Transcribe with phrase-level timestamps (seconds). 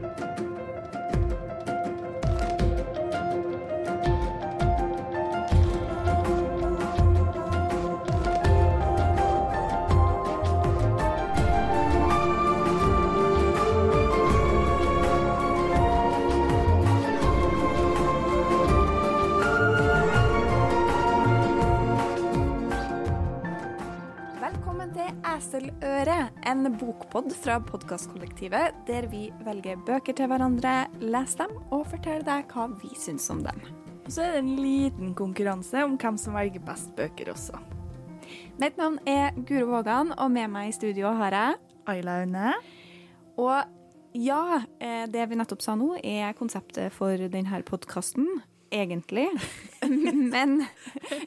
[0.00, 0.47] you
[25.38, 31.84] til Eseløret, en bokpod fra podkastkollektivet der vi velger bøker til hverandre, leser dem og
[31.92, 33.60] forteller deg hva vi syns om dem.
[34.02, 37.60] Og så er det en liten konkurranse om hvem som velger best bøker også.
[38.58, 42.54] Mitt navn er Guro Vågan, og med meg i studio har jeg Ayla Aune.
[43.38, 48.26] Og ja, eh, det vi nettopp sa nå, er konseptet for denne podkasten.
[48.70, 49.28] Egentlig.
[50.32, 50.66] Men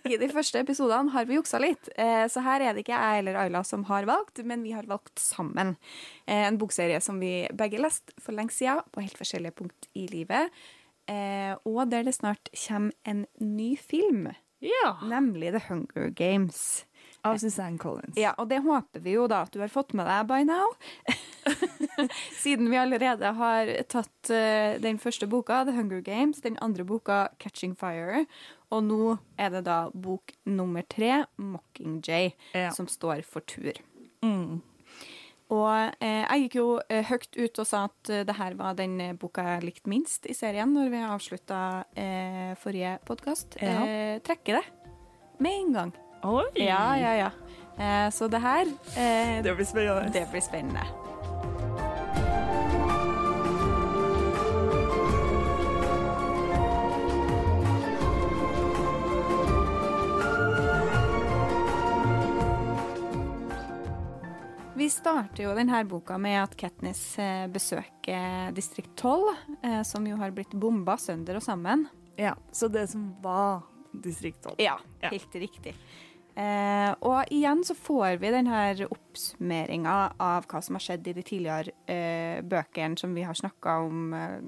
[0.05, 1.89] i de første episodene har vi juksa litt.
[1.95, 4.83] Eh, Så her er det ikke jeg eller Ayla som har valgt, men vi har
[4.89, 5.75] valgt sammen.
[6.27, 10.07] Eh, En bokserie som vi begge leste for lenge siden, på helt forskjellige punkt i
[10.11, 10.51] livet.
[11.09, 14.27] Eh, Og der det snart kommer en ny film,
[14.61, 14.97] Ja.
[15.03, 16.85] nemlig The Hunger Games.
[17.23, 18.15] Av Suzanne Collins.
[18.17, 20.71] Ja, og det håper vi jo da at du har fått med deg by now.
[22.41, 27.27] Siden vi allerede har tatt uh, den første boka, The Hunger Games, den andre boka,
[27.41, 28.25] Catching Fire,
[28.71, 32.71] og nå er det da bok nummer tre, Mockingjay, Ja.
[32.71, 33.73] som står for tur.
[34.23, 34.61] Mm.
[35.51, 35.67] Og
[35.99, 38.93] eh, jeg gikk jo eh, høyt ut og sa at eh, det her var den
[39.03, 41.57] eh, boka jeg likte minst i serien, når vi avslutta
[41.91, 43.57] eh, forrige podkast.
[43.59, 43.81] Ja.
[43.83, 44.63] Eh, trekker det
[45.43, 45.91] med en gang.
[46.23, 46.43] Oi!
[46.55, 47.31] Ja, ja, ja.
[47.77, 48.61] Eh, så det her
[48.97, 50.09] eh, Det blir spennende.
[50.13, 50.85] det blir spennende.
[64.75, 69.33] Vi starter jo denne boka med at Katniss eh, besøker distrikt 12,
[69.67, 71.85] eh, som jo har blitt bomba sønder og sammen.
[72.17, 73.61] Ja, Så det som var
[73.91, 74.55] Distrikt 12.
[74.63, 75.09] Ja, Ja.
[75.11, 75.73] helt riktig.
[76.41, 81.23] Eh, og igjen så får vi denne oppsummeringa av hva som har skjedd i de
[81.27, 84.39] tidligere eh, bøkene som vi har snakka om, eh,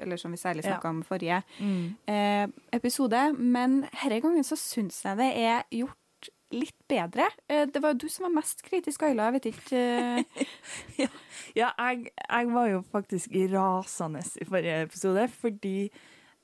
[0.00, 0.78] eller som vi særlig Ja.
[0.88, 1.96] om forrige Mm.
[2.08, 3.34] eh, episode.
[3.38, 7.26] Men denne gangen så syns jeg det er gjort litt bedre.
[7.50, 9.24] Eh, det var jo du som var mest kritisk, Ayla.
[9.30, 10.24] Jeg vet ikke eh,
[11.02, 11.08] Ja,
[11.56, 15.90] ja jeg, jeg var jo faktisk rasende i forrige episode fordi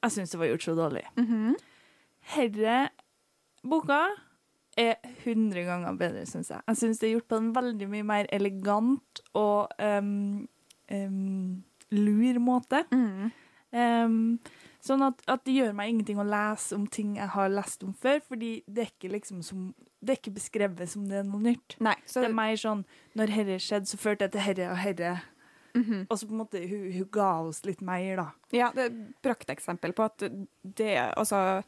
[0.03, 1.05] jeg syns det var gjort så dårlig.
[1.17, 1.57] mhm.
[2.35, 2.89] Herre
[3.65, 4.03] boka
[4.79, 4.95] er
[5.25, 6.65] 100 ganger bedre, syns jeg.
[6.69, 10.49] Jeg syns det er gjort på en veldig mye mer elegant og um,
[10.93, 11.63] um,
[11.93, 12.85] lur måte.
[12.93, 13.31] Mm.
[13.73, 14.17] Um,
[14.85, 17.95] sånn at, at det gjør meg ingenting å lese om ting jeg har lest om
[17.97, 19.73] før, fordi det er ikke liksom som
[20.03, 21.77] Det er ikke beskrevet som det er noe nytt.
[21.81, 22.83] Nei, så Det er mer sånn
[23.15, 25.13] Når herre skjedde, så førte jeg til herre og herre.
[25.77, 26.07] mhm.
[26.11, 28.29] Og så på en måte hun, hun ga oss litt mer, da.
[28.53, 30.25] Ja, det er et prakteksempel på at
[30.63, 31.63] det, altså,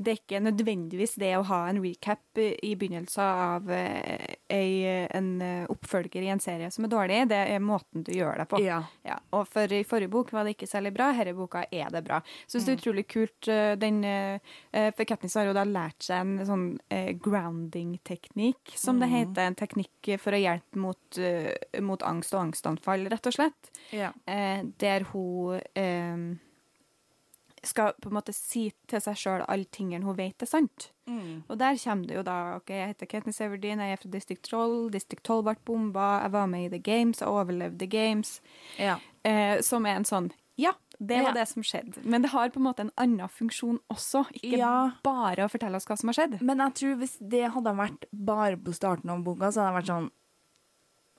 [0.00, 5.30] det er ikke nødvendigvis det å ha en recap i begynnelsen av eh, ei, en
[5.42, 8.60] eh, oppfølger i en serie som er dårlig, det er måten du gjør det på.
[8.64, 8.80] Ja.
[9.06, 12.04] Ja, og for i forrige bok var det ikke særlig bra, denne boka er det
[12.06, 12.20] bra.
[12.46, 13.48] Syns det er utrolig kult.
[13.48, 14.00] eh, Den,
[14.96, 16.66] for Katniss har jo da lært seg en sånn
[17.22, 19.48] grounding-teknikk, som det heter.
[19.48, 21.20] En teknikk for å hjelpe mot,
[21.84, 24.12] mot angst og angstanfall, rett og slett ja.
[24.26, 26.38] der hun
[27.64, 30.90] skal på en måte si til seg sjøl alle tingene hun vet er sant.
[31.08, 31.44] Mm.
[31.48, 34.42] Og der kommer det jo da ok, Jeg heter Katniss Everdeen, jeg er fra District
[34.42, 34.90] 12.
[34.92, 38.40] District 12 ble bomba, jeg var med i The Games, jeg overlevde The Games.
[38.78, 38.98] ja.
[39.24, 41.32] Eh, som er en sånn Ja, det var Ja.
[41.32, 42.04] det som skjedde.
[42.04, 44.24] Men det har på en måte en annen funksjon også.
[44.34, 44.92] Ikke Ja.
[45.04, 46.40] bare å fortelle oss hva som har skjedd.
[46.42, 49.82] Men jeg tror hvis det hadde vært bare på starten av boka, så hadde det
[49.84, 50.10] vært sånn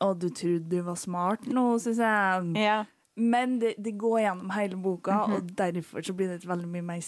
[0.02, 2.56] Å, du trodde du var smart nå, syns jeg.
[2.64, 2.86] Ja.
[3.20, 6.86] Men det, det går gjennom hele boka, og derfor så blir det et veldig mye
[6.88, 7.04] mer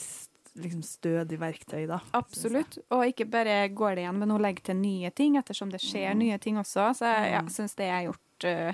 [0.59, 2.01] liksom, stødig verktøy, da.
[2.17, 2.77] Absolutt.
[2.91, 6.15] Og ikke bare går det igjen, men hun legger til nye ting, ettersom det skjer
[6.19, 6.89] nye ting også.
[6.99, 7.49] Så jeg ja, Mm.
[7.55, 8.73] syns det er gjort, uh,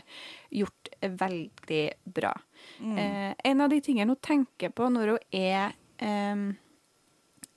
[0.58, 0.90] gjort
[1.22, 1.84] veldig
[2.18, 2.34] bra.
[2.82, 2.98] Mm.
[2.98, 6.48] Uh, en av de tingene hun tenker på når hun er um,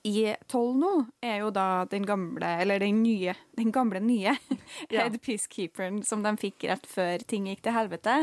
[0.03, 0.91] i tolv nå,
[1.21, 4.33] er jo da den gamle, eller den nye, den gamle nye
[4.89, 5.03] Ja.
[5.05, 8.15] head peacekeeperen som de fikk rett før ting gikk til helvete.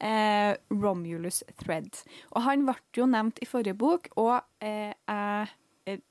[0.00, 1.88] Eh, Romulus Thread.
[2.34, 5.46] Og han ble jo nevnt i forrige bok, og eh, jeg
[5.88, 6.02] eh,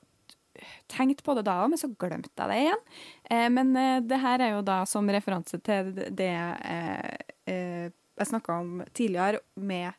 [0.89, 2.81] tenkte på det da òg, men så glemte jeg det igjen.
[3.29, 7.13] Eh, men eh, det her er jo da som referanse til det, eh,
[7.51, 7.85] eh,
[8.15, 9.93] jeg snakka om tidligere, med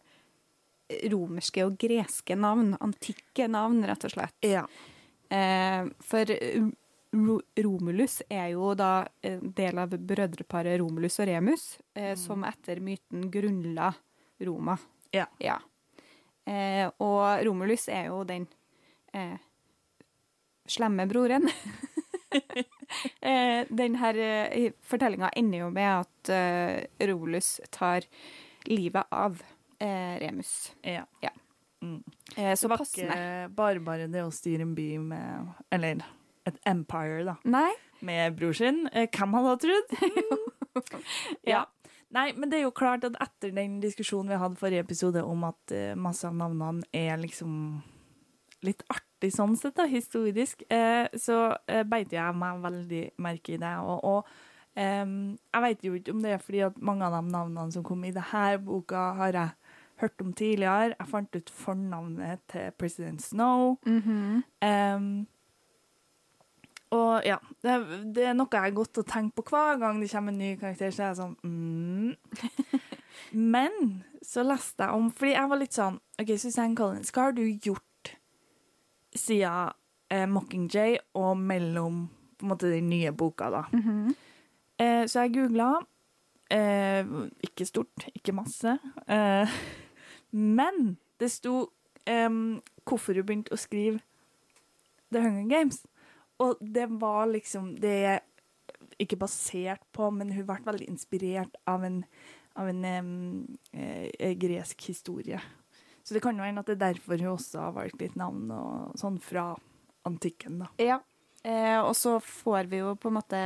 [1.13, 2.75] romerske og greske navn.
[2.83, 4.37] Antikke navn, rett og slett.
[4.47, 4.67] Ja.
[5.31, 6.35] Eh, for
[7.63, 11.65] Romulus er jo da en del av brødreparet Romulus og Remus,
[11.95, 13.93] eh, som etter myten grunnla
[14.47, 14.77] Roma.
[15.15, 15.27] Ja.
[16.47, 18.47] Eh, og Romulus er jo den
[19.17, 19.39] eh,
[20.69, 21.49] slemme broren.
[23.21, 28.07] eh, den her eh, fortellinga ender jo med at eh, Romulus tar
[28.67, 29.41] livet av
[29.79, 30.73] eh, Remus.
[30.83, 31.05] Ja.
[31.25, 31.31] Ja.
[31.83, 32.03] Mm.
[32.37, 33.13] Eh, Så så var passende.
[33.13, 36.01] ikke bare bare det å styre en by med Eller
[36.47, 37.37] et empire, da.
[37.45, 37.71] Nei?
[38.07, 38.85] Med bror sin.
[38.93, 39.97] Eh, Hvem hadde trodd?
[41.53, 41.65] ja.
[42.15, 45.43] Nei, men det er jo klart at etter den diskusjonen vi hadde forrige episode om
[45.49, 47.83] at eh, masse av navnene er liksom
[48.65, 53.61] litt artig sånn sett, da, historisk, eh, så eh, beit jeg meg veldig merke i
[53.63, 53.75] det.
[53.83, 57.73] Og, og jeg vet jo ikke om det er fordi at mange av de navnene
[57.73, 59.55] som kom i denne boka, har jeg
[60.03, 60.91] hørt om tidligere.
[60.99, 63.79] Jeg fant ut fornavnet til president Snow.
[63.89, 64.43] Mhm.
[64.61, 65.09] Em,
[66.95, 67.77] og ja, det,
[68.15, 70.53] det er noe jeg har gått og tenkt på hver gang det kommer en ny
[70.61, 70.93] karakter.
[70.95, 72.77] Så er jeg sånn mm.
[73.57, 77.35] Men så leste jeg om Fordi jeg var litt sånn OK, Suzanne Collins, hva har
[77.37, 78.13] du gjort
[79.17, 79.75] siden
[80.13, 82.05] eh, Mockingjay og mellom
[82.37, 83.65] på en måte den nye boka, da?
[83.73, 84.15] Mhm.
[84.77, 85.71] Eh, så jeg googla.
[86.53, 87.07] Eh,
[87.49, 88.77] ikke stort, ikke masse.
[89.09, 89.55] Eh,
[90.59, 91.71] men det sto
[92.07, 94.03] em, hvorfor hun begynte å skrive
[95.13, 95.81] The Hunger Games.
[96.43, 98.21] Og det var liksom Det
[99.01, 102.03] ikke basert på, men hun ble veldig inspirert av en,
[102.57, 102.85] av en
[103.73, 105.41] eh, gresk historie.
[106.03, 108.51] Så det kan jo hende at det er derfor hun også har valgt litt navn
[108.55, 109.51] og sånn fra
[110.07, 110.71] antikken, da.
[110.81, 111.01] Ja.
[111.47, 113.41] Eh, og så får vi jo på en måte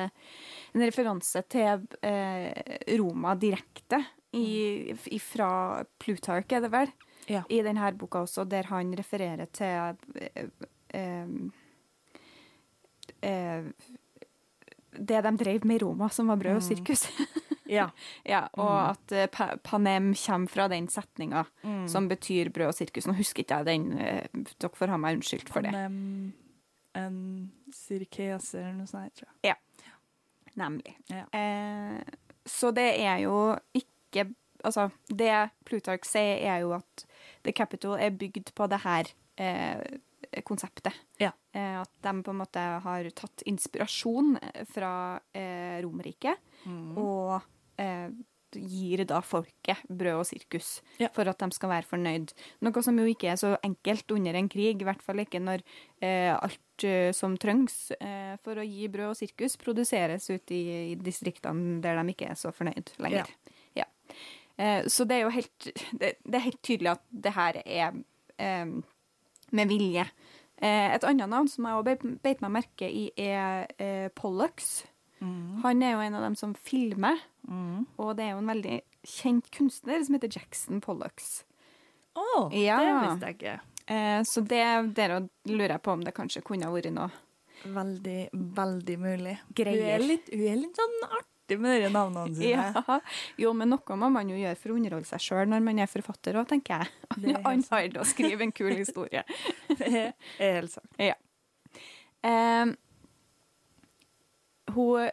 [0.72, 4.02] en referanse til eh, Roma direkte
[4.36, 6.92] i, i, fra Plutarch, er det vel?
[7.30, 7.42] Ja.
[7.48, 9.98] I denne boka også, der han refererer til
[10.94, 11.26] eh,
[15.00, 17.06] det de drev med i Roma, som var brød og sirkus.
[17.70, 17.84] Ja.
[18.26, 21.84] ja, og at eh, pa panem kommer fra den setninga Mm.
[21.88, 23.06] som betyr brød og sirkus.
[23.06, 23.84] Nå husker ikke jeg den.
[24.02, 24.26] eh,
[24.58, 25.70] dere får ha meg unnskyldt for det.
[25.78, 26.32] En,
[26.98, 27.20] en
[27.70, 29.54] sirkese eller noe sånt, tror jeg.
[30.58, 30.96] Nemlig.
[31.14, 31.22] Ja.
[31.30, 32.02] Eh,
[32.44, 33.36] så det er jo
[33.72, 34.26] ikke
[34.64, 35.30] Altså, det
[35.64, 37.06] Plutarch sier, er jo at
[37.46, 39.06] The Capital er bygd på det her
[39.38, 39.78] eh,
[40.46, 40.94] konseptet.
[41.20, 41.32] Ja.
[41.52, 44.36] Eh, at de på en måte har tatt inspirasjon
[44.72, 44.92] fra
[45.34, 46.36] eh, Romerriket
[46.66, 46.98] Mm.
[47.00, 47.40] og
[47.80, 48.10] eh,
[48.52, 51.08] gir da folket brød og sirkus Ja.
[51.14, 52.32] for at de skal være fornøyd.
[52.60, 55.62] Noe som jo ikke er så enkelt under en krig, i hvert fall ikke når
[56.02, 60.92] eh, alt eh, som trengs eh, for å gi brød og sirkus, produseres ute i,
[60.92, 63.30] i distriktene der de ikke er så fornøyd lenger.
[63.78, 63.86] Ja.
[64.60, 67.94] Eh, så det er jo helt, det, det er helt tydelig at det her er
[68.36, 68.66] eh,
[69.52, 70.06] med vilje.
[70.60, 74.84] Eh, et annet navn som jeg òg beit meg merke i, er eh, Pollux.
[75.20, 75.60] Mm.
[75.62, 77.18] Han er jo en av dem som filmer,
[77.48, 77.86] Mm.
[77.98, 81.44] og det er jo en veldig kjent kunstner som heter Jackson Pollux.
[82.14, 82.78] Å, Ja.
[82.84, 83.60] det visste jeg ikke.
[83.88, 87.10] Eh, så det der lurer jeg på om det kanskje kunne ha vært noe
[87.64, 89.38] Veldig, veldig mulig.
[89.54, 89.82] Greier.
[89.82, 90.94] Hun er litt, hun er litt sånn
[91.50, 92.66] artig med de navnene sine.
[92.86, 93.00] ja.
[93.40, 95.90] Jo, men noe må man jo gjøre for å underholde seg sjøl når man er
[95.90, 96.88] forfatter òg, tenker jeg.
[97.24, 99.24] Det Han har å skrive en kul historie.
[99.80, 100.90] Det er helt sant.
[102.22, 102.66] Eh,
[104.74, 105.10] hun,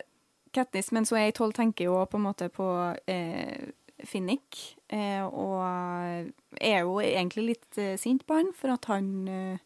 [0.53, 2.65] Katniss, mens hun er i tolv, tenker jo på en måte på
[3.09, 3.69] eh,
[4.07, 4.77] Finnick.
[4.93, 5.61] Eh, og
[6.61, 9.57] er jo egentlig litt eh, sint på han for at han eh,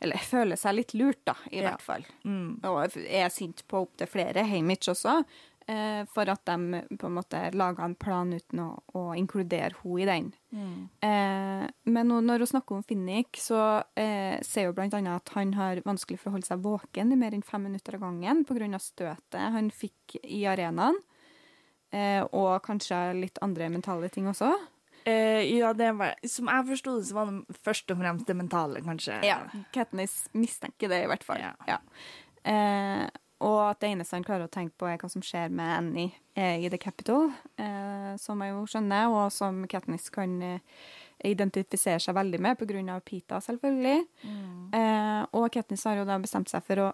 [0.00, 1.72] Eller føler seg litt lurt, da, i Ja.
[1.72, 2.04] hvert fall.
[2.24, 2.60] Mm.
[2.70, 5.16] Og er sint på opptil flere, Hamish også,
[5.68, 10.00] eh, for at de på en måte laga en plan uten å, å inkludere henne
[10.00, 10.30] i den.
[10.50, 10.78] Mm.
[11.04, 15.82] Eh, men når hun snakker om Finnick, så eh, sier hun annet at han har
[15.86, 18.80] vanskelig for å holde seg våken i mer enn fem minutter av gangen pga.
[18.82, 20.98] støtet han fikk i arenaen.
[21.90, 24.50] Eh, og kanskje litt andre mentale ting også.
[25.08, 28.36] Eh, ja, det var, som jeg forsto det, så var det først og fremst det
[28.36, 29.20] mentale, kanskje.
[29.24, 29.38] Ja,
[29.72, 31.40] Katniss mistenker det, i hvert fall.
[31.40, 31.54] Ja.
[31.70, 31.78] Ja.
[32.48, 33.06] Eh,
[33.44, 36.10] og at det eneste han klarer å tenke på, er hva som skjer med Annie
[36.34, 37.28] eh, i The Capital,
[37.60, 40.80] eh, som jeg jo skjønner, og som Katniss kan eh,
[41.28, 42.96] identifisere seg veldig med, pga.
[43.06, 44.00] Pita, selvfølgelig.
[44.24, 44.64] Mm.
[44.74, 46.88] Eh, og Katniss har jo da bestemt seg for å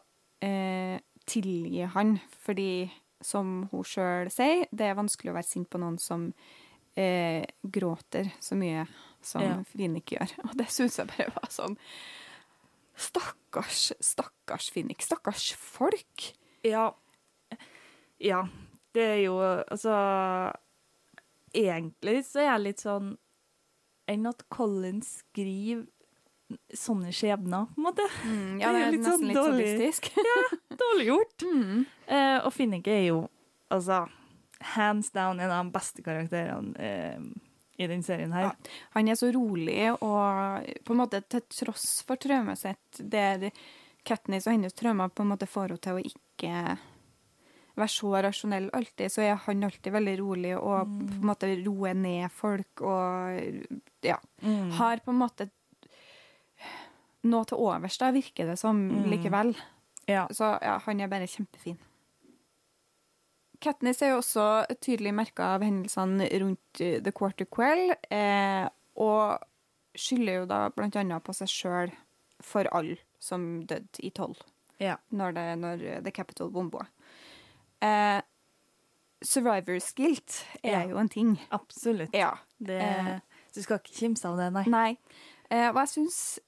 [0.44, 2.90] eh, tilgi han, fordi
[3.24, 6.28] som hun sjøl sier, det er vanskelig å være sint på noen som
[7.00, 8.84] eh, gråter så mye
[9.24, 9.56] som Ja.
[9.72, 10.28] Finnick gjør.
[10.50, 11.78] Og det syns jeg bare var sånn
[12.96, 15.02] Stakkars, stakkars Finnick.
[15.02, 16.28] Stakkars folk.
[16.62, 16.92] Ja.
[18.22, 18.44] Ja.
[18.94, 19.90] Det er jo Altså
[21.54, 23.14] Egentlig så er jeg litt sånn
[24.10, 25.86] Enn at Colin skriver
[26.76, 28.04] sånne skjebner, på en måte.
[28.28, 29.68] Mm, ja, det er nesten sånn litt dårlig.
[29.72, 30.10] sadistisk.
[30.84, 31.46] Dårlig gjort.
[31.54, 31.86] Mm.
[32.04, 33.22] Eh, og Finnick er jo
[33.72, 34.02] altså
[34.74, 37.24] hands down en av de beste karakterene eh,
[37.78, 38.42] i den serien her.
[38.42, 38.52] Ja.
[38.94, 43.52] Han er så rolig, og på en måte til tross for traumet sitt det
[44.04, 46.78] Katniss og hennes traumer på en måte får henne til å ikke
[47.74, 51.08] være så rasjonell alltid, så er han alltid veldig rolig og Mm.
[51.08, 53.40] på en måte roer ned folk og
[54.04, 54.18] ja.
[54.42, 54.70] Mm.
[54.78, 55.48] Har på en måte
[57.24, 59.08] noe til overs, da, virker det som Mm.
[59.10, 59.54] likevel.
[60.06, 60.26] Ja.
[60.28, 61.78] Så ja, han er bare kjempefin.
[63.64, 64.44] Katniss er jo også
[64.84, 68.66] tydelig merka av hendelsene rundt eh, The Quarter Quell, eh,
[69.00, 69.40] og
[69.98, 71.92] skylder jo da blant annet på seg sjøl
[72.44, 74.36] for alle som døde i tolv,
[74.82, 74.98] ja.
[75.14, 76.84] når, det, når The Capital bomba.
[77.84, 78.20] Eh,
[79.24, 80.82] survivor's guilt er Ja.
[80.90, 81.38] jo en ting.
[81.50, 82.12] Absolutt.
[82.14, 82.34] Ja.
[82.58, 83.20] Det, Eh.
[83.54, 84.64] du skal ikke kimse av det, nei.
[84.68, 84.98] Nei.
[85.50, 86.38] Eh, og jeg syns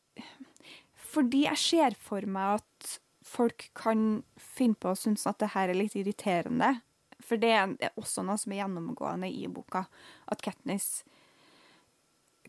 [1.17, 5.71] Fordi jeg ser for meg at folk kan finne på å synes at det her
[5.71, 6.83] er litt irriterende.
[7.27, 9.87] For det er også noe som er gjennomgående i boka.
[10.31, 11.03] At Katniss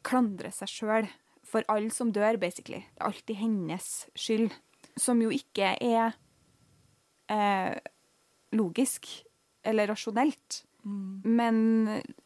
[0.06, 1.10] klandrer seg sjøl
[1.48, 2.84] for alle som dør, basically.
[2.94, 4.52] Det er alltid hennes skyld.
[4.98, 6.18] Som jo ikke er
[7.32, 7.76] eh,
[8.58, 9.10] logisk
[9.68, 10.64] eller rasjonelt.
[10.84, 11.22] Mm.
[11.26, 11.58] Men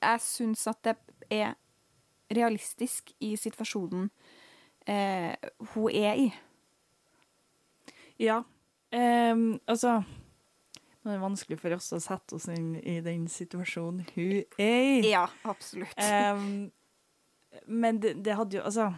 [0.01, 0.95] jeg syns at det
[1.31, 1.55] er
[2.31, 4.09] realistisk i situasjonen
[4.87, 5.33] eh,
[5.73, 6.31] hun er i.
[8.21, 8.41] Ja.
[8.91, 10.01] Ehm, altså
[11.01, 14.99] Nå er vanskelig for oss å sette oss inn i den situasjonen hun er i.
[15.09, 15.97] Ja, absolutt.
[15.97, 16.69] Um,
[17.65, 18.91] men det, det hadde jo Altså,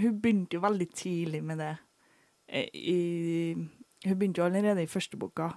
[0.00, 1.74] hun begynte jo veldig tidlig med det.
[2.48, 2.98] Eh, I,
[4.06, 5.52] hun begynte jo allerede i første boka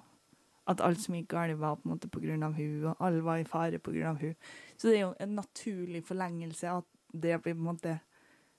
[0.68, 3.24] at alt som gikk galt, var på en måte på grunn av hun, og alle
[3.24, 4.36] var i fare på grunn av hun.
[4.75, 7.94] Så det er jo en naturlig forlengelse at det blir på en måte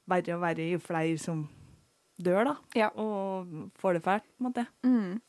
[0.09, 1.45] verre og verre jo flere som
[2.16, 2.54] dør, da.
[2.78, 2.88] Ja.
[2.97, 4.64] Og får det fælt, på en måte.
[4.83, 5.21] Mm.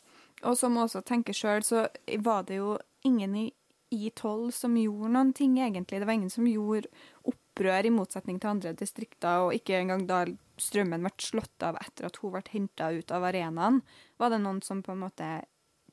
[0.47, 1.87] Og som også tenker sjøl, så
[2.23, 3.47] var det jo ingen i
[3.91, 5.99] I12 som gjorde noen ting, egentlig.
[5.99, 6.87] Det var ingen som gjorde
[7.27, 10.21] opprør, i motsetning til andre distrikter, og ikke engang da
[10.61, 13.81] strømmen ble slått av etter at hun ble henta ut av arenaen,
[14.19, 15.29] var det noen som på en måte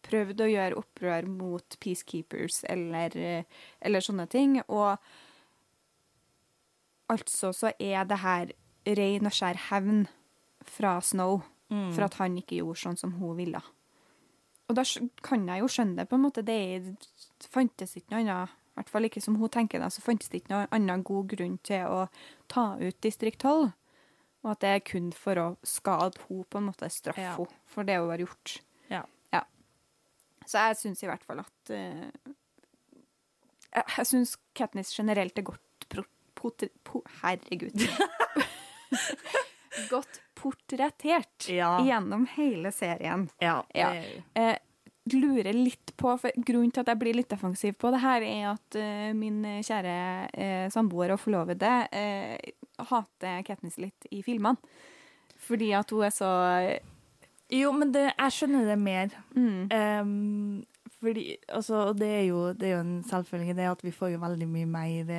[0.07, 3.17] prøvde å gjøre opprør mot peacekeepers eller,
[3.81, 4.61] eller sånne ting.
[4.69, 4.95] Og
[7.11, 8.53] altså så er det her
[8.99, 10.07] ren og skjær hevn
[10.67, 11.93] fra Snow Mm.
[11.93, 13.59] for at han ikke gjorde sånn som hun ville.
[14.66, 14.82] Og da
[15.23, 16.42] kan jeg jo skjønne det, på en måte.
[16.42, 16.96] Det
[17.52, 20.42] fantes ikke noe annet, i hvert fall ikke som hun tenker det, så fantes det
[20.42, 22.00] ikke noen annen god grunn til å
[22.52, 23.70] ta ut distrikt 12.
[24.44, 27.37] Og at det er kun for å skade hun på en måte, straffe Ja.
[27.38, 28.56] henne for det hun har gjort.
[28.92, 29.04] Ja.
[29.35, 29.44] Ja.
[30.46, 32.35] Så jeg syns i hvert fall at uh,
[33.73, 36.04] Jeg, jeg syns Katniss generelt er godt pro,
[36.38, 37.75] pot, po, Herregud.
[39.94, 41.75] godt portrettert Ja.
[41.85, 43.29] gjennom hele serien.
[43.43, 43.91] Ja, Ja.
[44.35, 44.57] Eh,
[45.12, 48.49] lurer litt på, for Grunnen til at jeg blir litt defensiv på det her, er
[48.55, 49.97] at eh, min kjære
[50.35, 52.38] eh, samboer og forlovede eh,
[52.91, 54.59] hater Katniss litt i filmene.
[55.47, 56.31] Fordi at hun er så
[57.55, 59.12] Jo, men det, jeg skjønner det mer.
[59.37, 60.65] mm, Um,
[60.99, 64.19] fordi, altså, det er, jo, det er jo en selvfølge det at vi får jo
[64.19, 65.12] veldig mye mer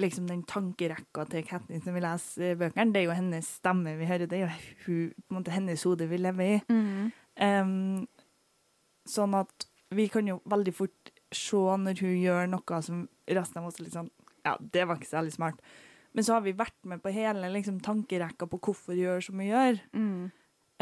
[0.00, 2.92] Liksom den tankerekka til Katniss når vi leser eh, bøkene.
[2.94, 4.28] Det er jo hennes stemme vi hører.
[4.30, 4.52] Det er jo
[4.86, 6.62] hun, på en måte hennes hode vi lever i.
[6.68, 8.02] mm, Um,
[9.08, 9.64] sånn at
[9.96, 13.86] vi kan jo veldig fort se når hun gjør noe som resten av oss er
[13.86, 14.10] litt sånn
[14.44, 15.62] Ja, det var ikke særlig smart.
[16.12, 19.40] Men så har vi vært med på hele liksom, tankerekka på hvorfor hun gjør som
[19.40, 19.80] hun gjør.
[19.96, 20.30] mm,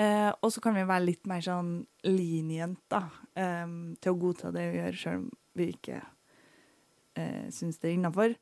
[0.00, 1.73] Uh, og så kan vi være litt mer sånn
[2.07, 3.02] lenient da,
[3.37, 5.26] um, til å godta det vi gjør, selv om
[5.59, 8.37] vi ikke uh, syns det er innafor.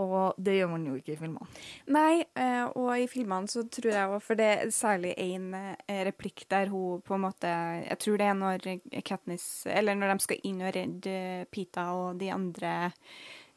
[0.00, 1.48] Og det gjør man jo ikke i filmene.
[1.92, 6.00] Nei, eh, og i filmene så tror jeg òg For det er særlig én eh,
[6.08, 7.50] replikk der hun på en måte
[7.82, 8.70] Jeg tror det er når
[9.04, 11.18] Katniss Eller når de skal inn og redde
[11.52, 12.72] Pita og de andre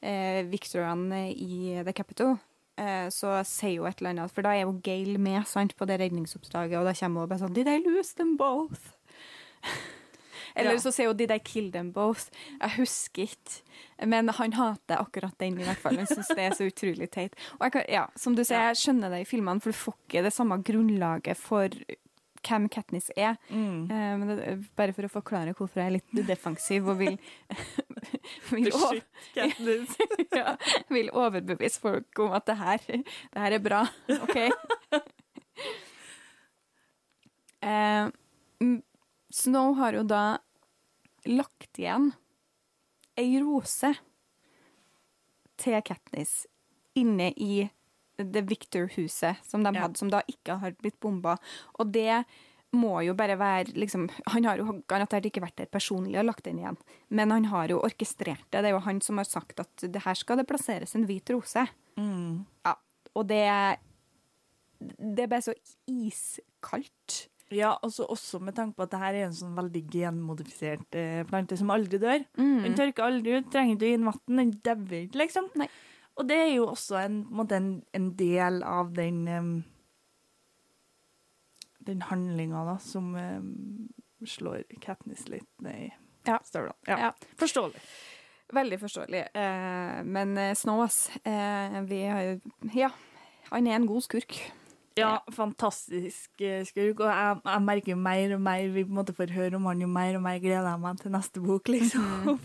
[0.04, 2.36] eh, Victorene i The Capital.
[2.76, 5.88] Eh, så sier hun et eller annet, for da er jo Gail med sant, på
[5.88, 8.92] det redningsoppdraget, og da kommer hun bare sånn Did I lose them both?
[10.56, 10.80] Eller Ja.
[10.80, 12.30] så sier hun 'Did I kill them both?'
[12.62, 13.62] Jeg husker ikke.
[14.08, 15.98] Men han hater akkurat den, i hvert fall.
[15.98, 17.36] Han syns det er så utrolig teit.
[17.60, 19.96] Og jeg kan, ja, som du sier, jeg skjønner det i filmene, for du får
[20.10, 21.70] ikke det samme grunnlaget for
[22.46, 23.38] hvem Katniss er.
[23.50, 23.88] Mm.
[23.88, 27.18] Men det, bare for å forklare hvorfor jeg er litt defensiv og vil
[28.52, 29.02] vil, over,
[29.34, 29.98] Katniss.
[30.40, 30.56] ja,
[30.90, 33.88] vil overbevise folk om at det her, det her er bra.
[34.22, 34.38] OK?
[37.66, 38.10] Eh,
[39.34, 40.38] Snow har jo da
[41.26, 42.12] lagt igjen
[43.18, 43.94] ei rose
[45.62, 46.46] til Katniss
[47.00, 47.70] inne i
[48.18, 49.82] det Victor-huset som de Ja.
[49.86, 51.38] hadde, som da ikke har blitt bomba.
[51.80, 52.26] Og det
[52.76, 56.44] må jo bare være liksom, Han har jo garantert ikke vært der personlig og lagt
[56.44, 56.78] den igjen,
[57.10, 58.62] men han har jo orkestrert det.
[58.64, 61.30] Det er jo han som har sagt at det her skal det plasseres en hvit
[61.30, 61.68] rose.
[61.98, 62.46] Mm.
[62.66, 62.76] Ja,
[63.16, 63.78] og det
[64.80, 65.54] Det er bare så
[65.88, 67.30] iskaldt.
[67.54, 71.22] Ja, og også med tanke på at det her er en sånn veldig genmodifisert eh,
[71.30, 72.24] plante som aldri dør.
[72.40, 72.64] Mm.
[72.64, 75.52] Den tørker aldri ut, trenger ikke å gi den vann, den dauer ikke, liksom.
[75.62, 75.70] Nei.
[76.16, 79.56] Og det er jo også en, en, en, del av den um,
[81.86, 83.50] Den handlinga da, som um,
[84.26, 85.94] slår Katniss litt ned i
[86.26, 86.40] Ja.
[86.42, 86.74] støvlene.
[86.88, 86.98] Ja.
[86.98, 87.12] Ja.
[87.38, 87.82] Forståelig.
[88.54, 89.22] Veldig forståelig.
[89.34, 92.40] Eh, men eh, Snows eh, vi har jo
[92.74, 92.90] Ja,
[93.52, 94.38] han er en god skurk.
[94.96, 97.02] Ja, fantastisk eh, skurk.
[97.04, 99.68] Og jeg, jeg merker jo mer og mer vi på en måte får høre om
[99.70, 102.38] han, jo mer og mer gleder jeg meg til neste bok, liksom.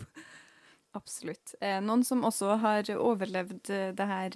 [0.99, 1.55] Absolutt.
[1.63, 4.35] Eh, noen som også har overlevd eh, det her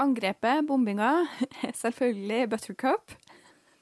[0.00, 1.26] angrepet, bombinga,
[1.82, 3.16] selvfølgelig Buttercup.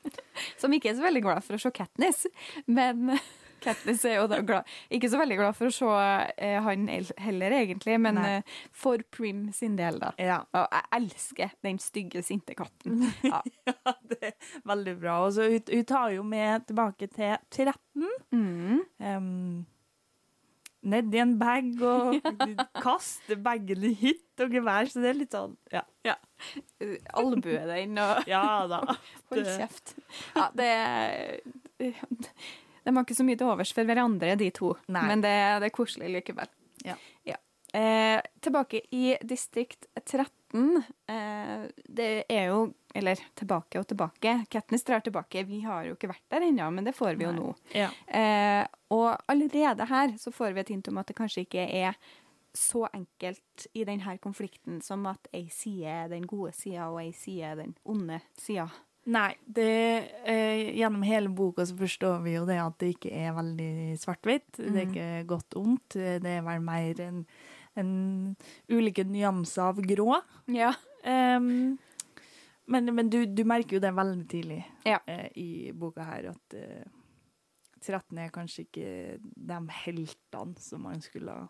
[0.60, 2.24] Som ikke er så veldig glad for å se Katniss,
[2.70, 3.12] men
[3.62, 5.88] Katniss er jo da glad Ikke så veldig glad for å se
[6.36, 6.88] eh, han
[7.20, 10.12] heller, egentlig, men eh, for Prim sin del, da.
[10.20, 10.40] Ja.
[10.56, 13.06] Og jeg elsker den stygge, sinte katten.
[13.28, 13.40] Ja.
[13.66, 14.36] ja, det er
[14.68, 15.16] veldig bra.
[15.26, 18.06] Og så hun, hun tar jo med tilbake til 13.
[18.32, 18.78] Mm.
[19.02, 19.66] Um,
[20.88, 22.18] Nedi en bag og
[22.84, 26.14] kaster bagen i hytt og gevær, så det er litt sånn Ja, ja.
[27.18, 28.80] Albue den og ja da.
[29.32, 29.96] Hold kjeft.
[30.36, 30.70] Ja, det
[32.88, 34.72] De har ikke så mye til overs for hverandre, de to.
[34.88, 35.04] Nei.
[35.10, 36.48] Men det, det er koselig likevel.
[36.86, 36.96] Ja.
[37.72, 40.82] Eh, tilbake i distrikt 13.
[41.06, 44.46] Eh, det er jo Eller tilbake og tilbake.
[44.50, 45.42] Katniss drar tilbake.
[45.44, 47.50] Vi har jo ikke vært der ennå, men det får vi jo nå.
[47.76, 47.90] Ja.
[48.08, 51.98] Eh, og allerede her så får vi et hint om at det kanskje ikke er
[52.56, 57.12] så enkelt i denne konflikten som at ei side er den gode sida, og ei
[57.12, 58.66] side er den onde sida.
[59.08, 59.66] Nei, det,
[60.28, 63.70] eh, gjennom hele boka så forstår vi jo det at det ikke er veldig
[64.02, 64.50] svart-hvitt.
[64.58, 64.90] Det er Mhm.
[64.90, 65.88] ikke godt ondt.
[65.96, 67.22] Det er vel mer en,
[67.76, 68.36] en
[68.68, 70.20] ulike nyanser av grå.
[70.52, 70.74] Ja.
[71.06, 71.78] Um,
[72.66, 74.98] men men du, du merker jo det veldig tidlig Ja.
[75.08, 76.84] eh, i boka her, at eh,
[77.80, 81.46] 13 er kanskje ikke de heltene som man skulle ha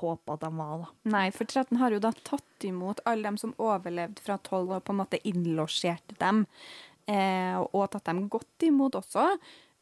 [0.00, 0.88] håpe at de var, da.
[1.12, 4.84] Nei, for 13 har jo da tatt imot alle dem som overlevde fra 12, og
[4.84, 6.44] på en måte innlosjert dem.
[7.06, 9.26] Eh, og tatt dem godt imot også.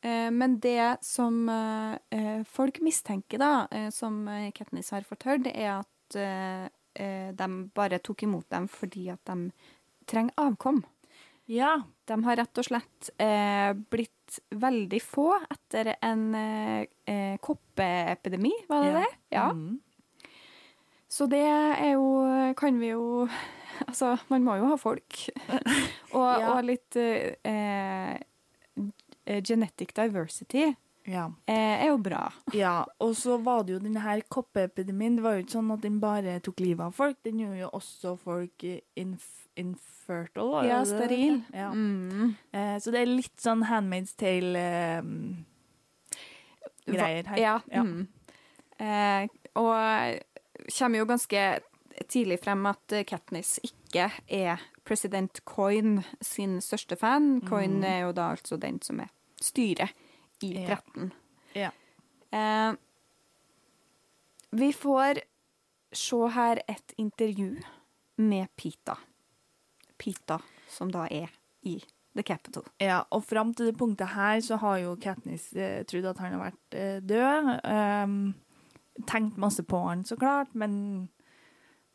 [0.03, 5.53] Eh, men det som eh, folk mistenker, da, eh, som eh, Katniss har høre, det
[5.55, 9.53] er at eh, de bare tok imot dem fordi at de
[10.11, 10.83] trenger avkom.
[11.46, 11.77] Ja.
[12.09, 18.83] De har rett og slett eh, blitt veldig få etter en eh, eh, koppeepidemi, var
[18.85, 18.98] det Ja.
[19.01, 19.09] det?
[19.37, 19.46] Ja.
[19.53, 19.81] Mm.
[21.12, 22.07] Så det er jo
[22.57, 23.29] Kan vi jo
[23.88, 25.16] Altså, man må jo ha folk.
[26.16, 26.53] og, Ja.
[26.55, 30.77] og litt eh, eh, genetic diversity
[31.09, 31.25] ja.
[31.51, 32.33] eh, er jo bra.
[32.55, 35.16] Ja, og så var det jo denne her koppeepidemien.
[35.18, 37.70] Det var jo ikke sånn at den bare tok livet av folk, den gjorde jo
[37.81, 39.27] også folk eh, inf
[39.59, 40.62] infertile.
[40.64, 41.42] Ja, steril.
[41.53, 41.72] Ja.
[41.75, 42.37] Mm.
[42.57, 45.44] Eh, så det er litt sånn Handmaid's Tale-greier
[47.35, 47.37] her.
[47.40, 47.61] Ja.
[47.68, 47.83] Ja.
[47.83, 48.07] Mm.
[48.79, 49.27] Eh,
[49.61, 49.75] og
[50.70, 51.44] kommer jo ganske
[52.09, 57.40] tidlig frem at eh, Katniss ikke er president Coyne sin største fan.
[57.48, 57.88] Coyne mm.
[57.88, 59.92] er jo da altså den som er styret
[60.42, 60.77] i Ja.
[60.77, 61.12] 13.
[61.55, 61.70] Ja.
[62.33, 62.75] Eh,
[64.53, 65.22] vi får
[65.92, 67.57] se her et intervju
[68.16, 68.96] med Pita.
[69.98, 71.31] Pita, som da er
[71.62, 71.79] i
[72.16, 72.64] The Capital.
[72.81, 76.35] Ja, og fram til det punktet her så har jo Katniss eh, trodd at han
[76.37, 77.53] har vært eh, død.
[77.64, 78.35] Um,
[79.09, 81.09] tenkt masse på han, så klart, men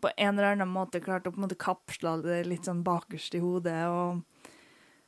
[0.01, 3.33] på en eller annen måte klart å på en måte kapsle det litt sånn bakerst
[3.37, 3.79] i hodet.
[3.89, 4.21] Og,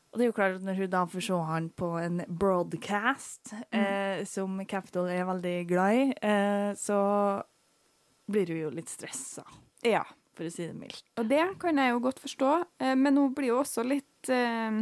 [0.09, 3.53] og det er jo klart at når hun da får se han på en broadcast,
[3.71, 6.99] eh, som Capital er veldig glad i, eh, så
[8.29, 9.45] blir hun jo litt stressa,
[9.85, 10.03] Ja.
[10.33, 11.03] for å si det mildt.
[11.17, 14.81] Og det kan jeg jo godt forstå, eh, men hun blir jo også litt eh,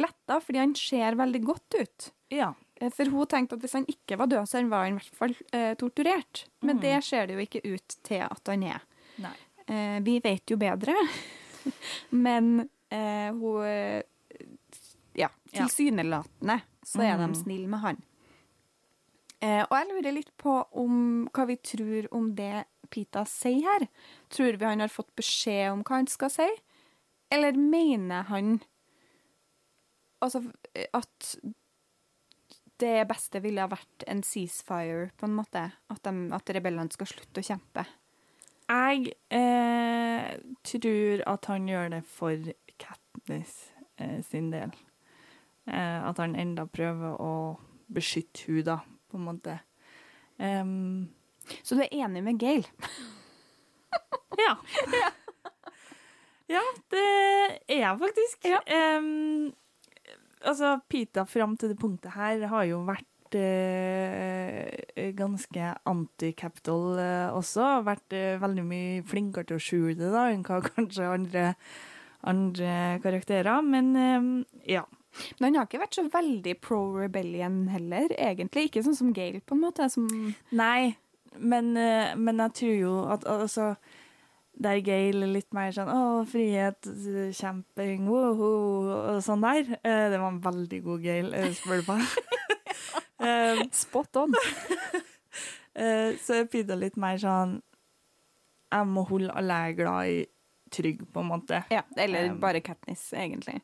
[0.00, 2.10] letta, fordi han ser veldig godt ut.
[2.30, 2.52] Ja.
[2.80, 5.20] Eh, For hun tenkte at hvis han ikke var død, så var han i hvert
[5.20, 6.46] fall eh, torturert.
[6.64, 6.82] Men mm.
[6.84, 8.86] det ser det jo ikke ut til at han er.
[9.70, 10.96] Eh, vi vet jo bedre,
[12.26, 14.02] men eh, hun eh,
[15.18, 17.22] Ja, tilsynelatende så er mm.
[17.26, 17.98] de snille med han.
[19.40, 23.86] Eh, og jeg lurer litt på om hva vi tror om det Pita sier her.
[24.32, 26.48] Tror vi han har fått beskjed om hva han skal si?
[27.30, 28.58] Eller mener han
[30.20, 30.42] altså
[30.96, 31.34] at
[32.80, 35.66] det beste ville ha vært en ceasefire, på en måte?
[35.92, 37.86] At, de, at rebellene skal slutte å kjempe?
[38.70, 40.28] Jeg eh,
[40.62, 43.56] tror at han gjør det for Katniss
[43.98, 44.74] eh, sin del.
[45.66, 47.32] Eh, at han enda prøver å
[47.90, 48.78] beskytte henne, da,
[49.10, 49.56] på en måte.
[50.38, 51.10] Um,
[51.66, 52.62] Så du er enig med Gail?
[54.44, 54.54] ja.
[56.54, 56.62] ja,
[56.94, 57.08] det
[57.66, 58.46] er jeg faktisk.
[58.46, 58.62] Ja.
[58.70, 59.50] Em,
[60.44, 67.72] altså, Pita fram til det punktet her har jo vært eh, ganske anti-capital eh, også.
[67.86, 71.44] Vært eh, veldig mye flinkere til å skjule det da, enn hva kanskje andre,
[72.32, 72.72] andre
[73.04, 73.60] karakterer.
[73.66, 74.32] Men em,
[74.68, 74.86] ja.
[75.40, 78.68] Men han har ikke vært så veldig pro rebellion heller, egentlig.
[78.68, 79.88] Ikke sånn som Gail, på en måte.
[79.90, 80.06] Som
[80.54, 80.94] Nei,
[81.38, 83.74] men, eh, men jeg tror jo at altså
[84.60, 86.82] der Gail litt mer sånn 'Å, frihet,
[87.32, 89.78] kjemping, woho', og sånn der.
[89.84, 92.02] Eh, Det var en veldig god Gail, eh, spør du meg.
[93.20, 94.32] Eh, spot on.
[96.24, 97.58] Så Pida litt mer sånn
[98.72, 100.26] Jeg må holde alle jeg er glad i,
[100.70, 101.64] trygg, på en måte.
[101.70, 103.60] Ja, eller Um, bare Katniss, egentlig.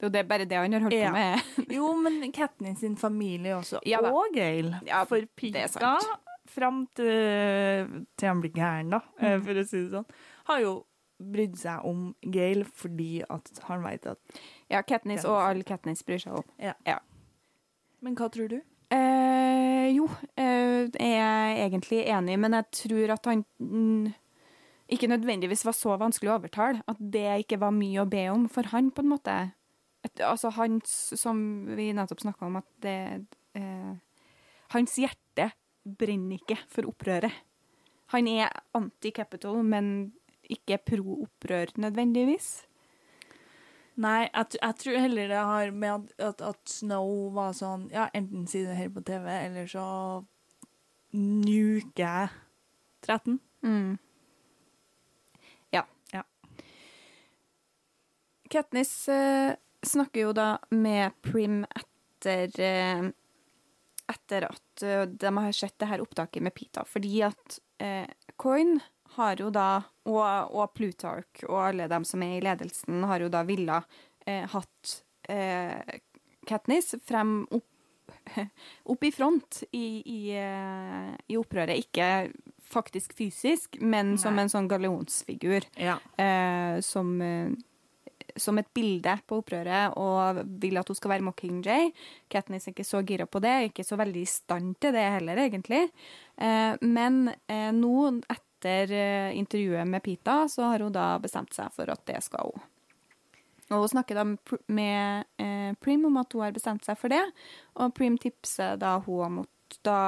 [0.00, 1.10] Det er jo bare det han har holdt Ja.
[1.10, 1.42] på med.
[1.76, 4.74] Jo, men Katniss sin familie også, Ja og Gail.
[4.86, 5.20] Ja, For
[5.68, 6.04] sant.
[6.48, 9.44] fram til, til han blir gæren, da, Mm.
[9.44, 10.06] for å si det sånn,
[10.50, 10.76] har jo
[11.16, 16.20] brydd seg om Gail fordi at han vet at Ja, Katniss og all Katniss bryr
[16.20, 16.48] seg om.
[16.60, 16.98] Ja.
[18.04, 18.58] Men hva tror du?
[18.92, 20.06] Eh, jo,
[20.38, 24.12] eh, jeg er egentlig enig, men jeg tror at han mm,
[24.94, 26.84] ikke nødvendigvis var så vanskelig å overtale.
[26.86, 29.36] At det ikke var mye å be om for han, på en måte.
[30.06, 31.40] Et, altså hans, som
[31.74, 32.98] vi nettopp snakka om, at det
[33.58, 33.94] eh,
[34.74, 35.52] Hans hjerte
[35.86, 37.30] brenner ikke for opprøret.
[38.10, 40.10] Han er anti-capital, men
[40.52, 42.66] ikke pro-opprør nødvendigvis.
[43.96, 48.10] Nei, jeg, jeg tror heller det har med at, at, at Snow var sånn Ja,
[48.12, 49.86] enten si det her på TV, eller så
[51.16, 52.28] nuker jeg
[53.06, 53.38] 13.
[53.64, 53.94] Mm.
[55.72, 55.86] Ja.
[56.12, 56.24] Ja.
[58.52, 59.54] Katniss eh,
[59.86, 63.08] snakker jo da med Prim etter eh,
[64.06, 68.06] etter at eh, de har sett det her opptaket med Pita, fordi at eh,
[68.36, 68.76] Coin
[69.16, 69.70] har jo da,
[70.08, 73.80] og, og Plutarch og alle dem som er i ledelsen, har jo da villa
[74.26, 74.98] eh, hatt
[75.28, 75.98] eh,
[76.46, 78.12] Katniss frem opp,
[78.92, 81.80] opp i front i, i, eh, i opprøret.
[81.80, 82.28] Ikke
[82.66, 85.66] faktisk fysisk, men som en sånn galleonsfigur.
[85.78, 85.98] Ja.
[86.18, 87.50] Eh, som, eh,
[88.36, 91.92] som et bilde på opprøret, og vil at hun skal være Mockingjay.
[92.32, 95.42] Katniss er ikke så gira på det, ikke så veldig i stand til det heller,
[95.46, 95.86] egentlig.
[96.36, 97.94] Eh, men eh, nå,
[98.26, 98.45] etter
[98.90, 102.62] eh, intervjuet med Pita, så har hun da bestemt seg for at det skal hun.
[103.70, 104.24] Og hun snakker da
[104.68, 107.22] med eh, Prim om at hun har bestemt seg for det,
[107.76, 109.98] og Prim tipser da hun om at da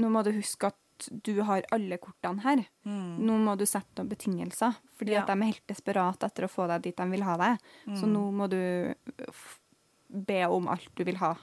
[0.00, 2.62] Nå må du huske at du har alle kortene her.
[2.88, 3.18] Mm.
[3.20, 5.20] Nå må du sette noen betingelser, fordi Ja.
[5.20, 7.58] at de er helt desperate etter å få deg dit de vil ha deg.
[7.98, 8.12] Så Mm.
[8.14, 8.94] nå må du
[10.08, 11.34] be om alt du vil ha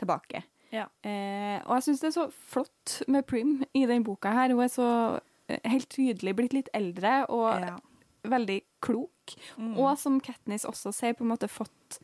[0.00, 0.42] tilbake.
[0.72, 0.86] Ja.
[1.04, 4.48] Eh, og jeg syns det er så flott med Prim i den boka her.
[4.54, 5.20] Hun er så
[5.64, 7.76] helt tydelig blitt litt eldre og Ja.
[8.24, 9.36] veldig klok.
[9.58, 9.76] Mm.
[9.78, 11.98] Og som Katniss også sier, på en måte fått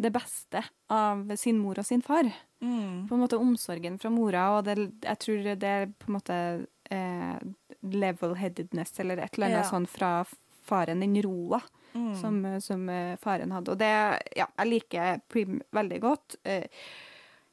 [0.00, 2.24] det beste av sin mor og sin far.
[2.62, 3.06] Mm.
[3.08, 6.66] På en måte omsorgen fra mora, og det, jeg tror det er på en måte
[6.90, 7.38] eh,
[7.82, 9.70] level-headedness eller et eller annet Ja.
[9.70, 10.24] sånn fra
[10.66, 11.60] faren, den roa
[11.94, 12.14] Mm.
[12.20, 13.72] som, som eh, faren hadde.
[13.72, 16.36] Og det, ja, jeg liker Prim veldig godt.
[16.44, 16.66] Eh,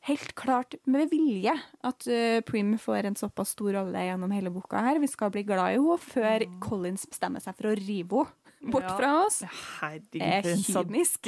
[0.08, 4.80] helt klart med vilje at uh, Prim får en såpass stor rolle gjennom hele boka
[4.84, 5.00] her.
[5.04, 8.84] Vi skal bli glad i henne før Collins bestemmer seg for å rive henne bort
[8.84, 8.90] Mm.
[8.90, 8.96] Ja.
[8.98, 9.42] fra oss.
[9.82, 11.28] Herregud, Det er en kynisk.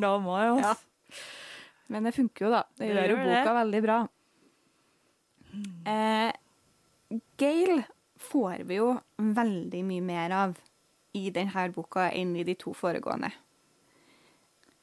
[0.00, 0.38] dama.
[0.58, 0.74] Ja.
[1.88, 2.62] Men det funker jo, da.
[2.76, 3.54] Det Det gjør jo boka det.
[3.60, 3.98] veldig bra.
[5.86, 6.32] Eh,
[7.38, 7.84] Gale
[8.18, 10.56] får vi jo veldig mye mer av
[11.14, 13.30] i denne boka enn i de to foregående.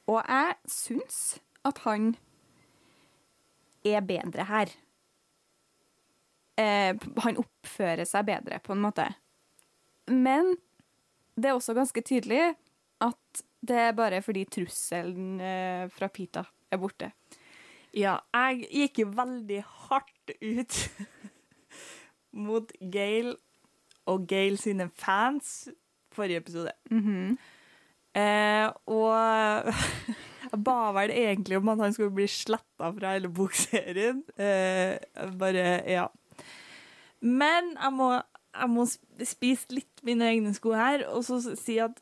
[0.08, 2.16] Og jeg syns at han
[3.88, 4.72] er bedre her.
[6.60, 9.06] Eh, han oppfører seg bedre, på en måte.
[10.10, 10.56] Men
[11.40, 12.42] det er også ganske tydelig
[13.04, 17.12] at det er bare fordi trusselen eh, fra Pita er borte.
[17.96, 20.80] Ja, jeg gikk jo veldig hardt ut
[22.48, 23.34] mot Gail
[24.10, 25.70] og Gail sine fans
[26.14, 26.74] forrige episode.
[26.92, 27.38] Mhm.
[28.18, 29.70] Eh, og
[30.56, 34.24] jeg ba vel egentlig om at han skulle bli sletta fra hele bokserien.
[34.40, 34.98] Eh,
[35.40, 36.08] bare, ja.
[37.26, 38.12] Men jeg må,
[38.56, 42.00] jeg må spise litt mine egne sko her, og så si at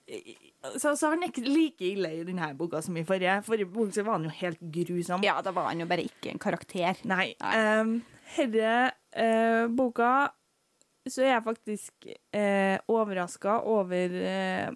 [0.75, 3.39] så, så er han ikke like ille i denne boka som i forrige.
[3.45, 5.23] Forrige bok så var han jo helt grusom.
[5.25, 6.99] Ja, da var han jo bare ikke en karakter.
[7.07, 7.31] Nei.
[7.41, 7.55] Nei.
[7.79, 7.93] Um,
[8.36, 8.73] herre
[9.15, 10.12] eh, boka
[11.07, 14.71] så er jeg faktisk eh, overraska over, eh,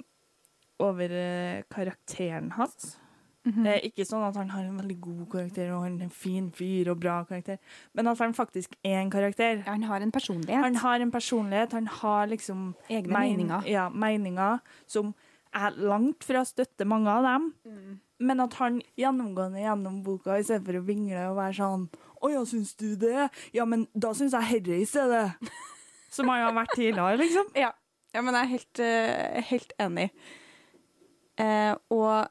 [0.79, 2.95] over eh, karakteren hans.
[3.43, 3.65] Mhm.
[3.65, 6.51] Eh, ikke sånn at han har en veldig god karakter og han er en fin
[6.51, 7.57] fyr og bra karakter,
[7.95, 9.63] men at han faktisk er en karakter.
[9.65, 10.61] Han har en personlighet.
[10.63, 13.65] Han har en personlighet, han har liksom Egne men meninger.
[13.67, 15.15] Ja, meninger som
[15.53, 17.99] er langt fra støtter mange av dem, Mm.
[18.19, 21.89] men at han gjennomgående gjennom boka, i stedet for å vingle og være sånn
[22.21, 23.31] Å ja, syns du det?
[23.51, 25.33] Ja, men da syns jeg herre i stedet.
[26.11, 27.47] Som han har vært tidligere, liksom.
[27.55, 27.71] Ja.
[28.13, 30.11] ja, men jeg er helt, eh, helt enig.
[31.39, 32.27] Eh, og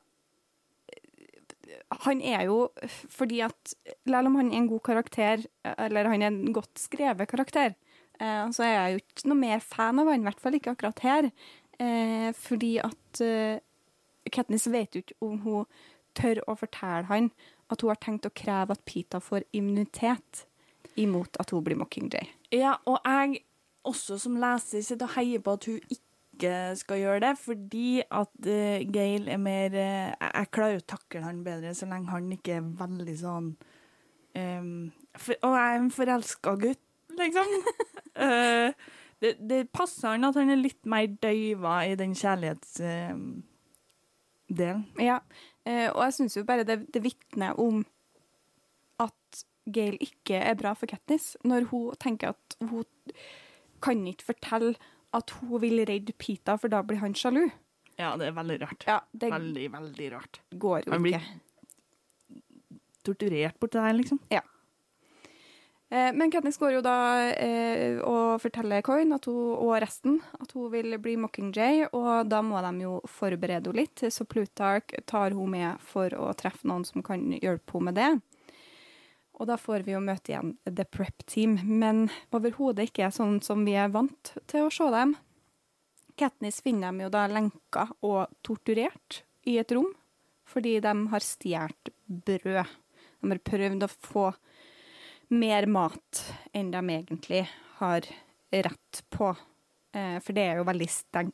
[1.91, 2.71] han er jo
[3.11, 3.75] fordi at
[4.07, 5.45] Selv om han er en god karakter,
[5.77, 7.75] eller han er en godt skrevet karakter,
[8.21, 10.75] eh, så er jeg jo ikke noe mer fan av han, i hvert fall ikke
[10.75, 11.31] akkurat her.
[11.81, 13.63] Eh, fordi at eh,
[14.31, 15.67] Katniss vet jo ikke om hun
[16.19, 17.31] tør å fortelle han
[17.71, 20.45] at hun har tenkt å kreve at Pita får immunitet
[21.01, 22.29] imot at hun blir Mockingjay.
[22.53, 23.45] Ja, og jeg
[23.87, 26.10] også som leser sitter og heier på at hun ikke
[26.79, 31.45] skal gjøre det, fordi at uh, Gail er mer uh, jeg, klarer å takle han
[31.47, 33.51] bedre så lenge han ikke er veldig sånn
[34.39, 37.55] um, for, Og jeg er en forelska gutt, liksom.
[38.17, 38.69] uh,
[39.23, 43.45] det, det passer han at han er litt mer døyva i den kjærlighetsdelen.
[44.99, 45.21] Ja,
[45.93, 47.85] og jeg syns jo bare det, det vitner om
[48.99, 52.89] at Gail ikke er bra for Katniss, når hun tenker at hun
[53.85, 54.75] kan ikke fortelle
[55.13, 57.49] at hun vil redde Pita, for da blir han sjalu.
[57.99, 58.85] ja, det er veldig rart.
[58.87, 60.41] Ja, det Veldig, veldig rart.
[60.55, 62.41] går jo Han blir ikke.
[63.05, 64.21] torturert borti der, liksom.
[64.31, 66.95] Eh, Men Katniss går jo da
[67.35, 72.39] eh, og forteller Coin at hun, og resten at hun vil bli Mockingjay, og da
[72.47, 76.87] må de jo forberede henne litt, så Plutarch tar hun med for å treffe noen
[76.87, 78.11] som kan hjelpe henne med det.
[79.41, 83.65] Og da får vi jo møte igjen The Prep Team, men overhodet ikke sånn som
[83.65, 85.15] vi er vant til å se dem.
[86.21, 89.89] Katniss finner dem jo da lenka og torturert i et rom,
[90.45, 92.77] fordi de har stjålet brød.
[93.21, 94.27] De har prøvd å få
[95.33, 97.47] mer mat enn de egentlig
[97.79, 98.05] har
[98.53, 99.33] rett på.
[99.93, 100.87] Eh, for det er jo veldig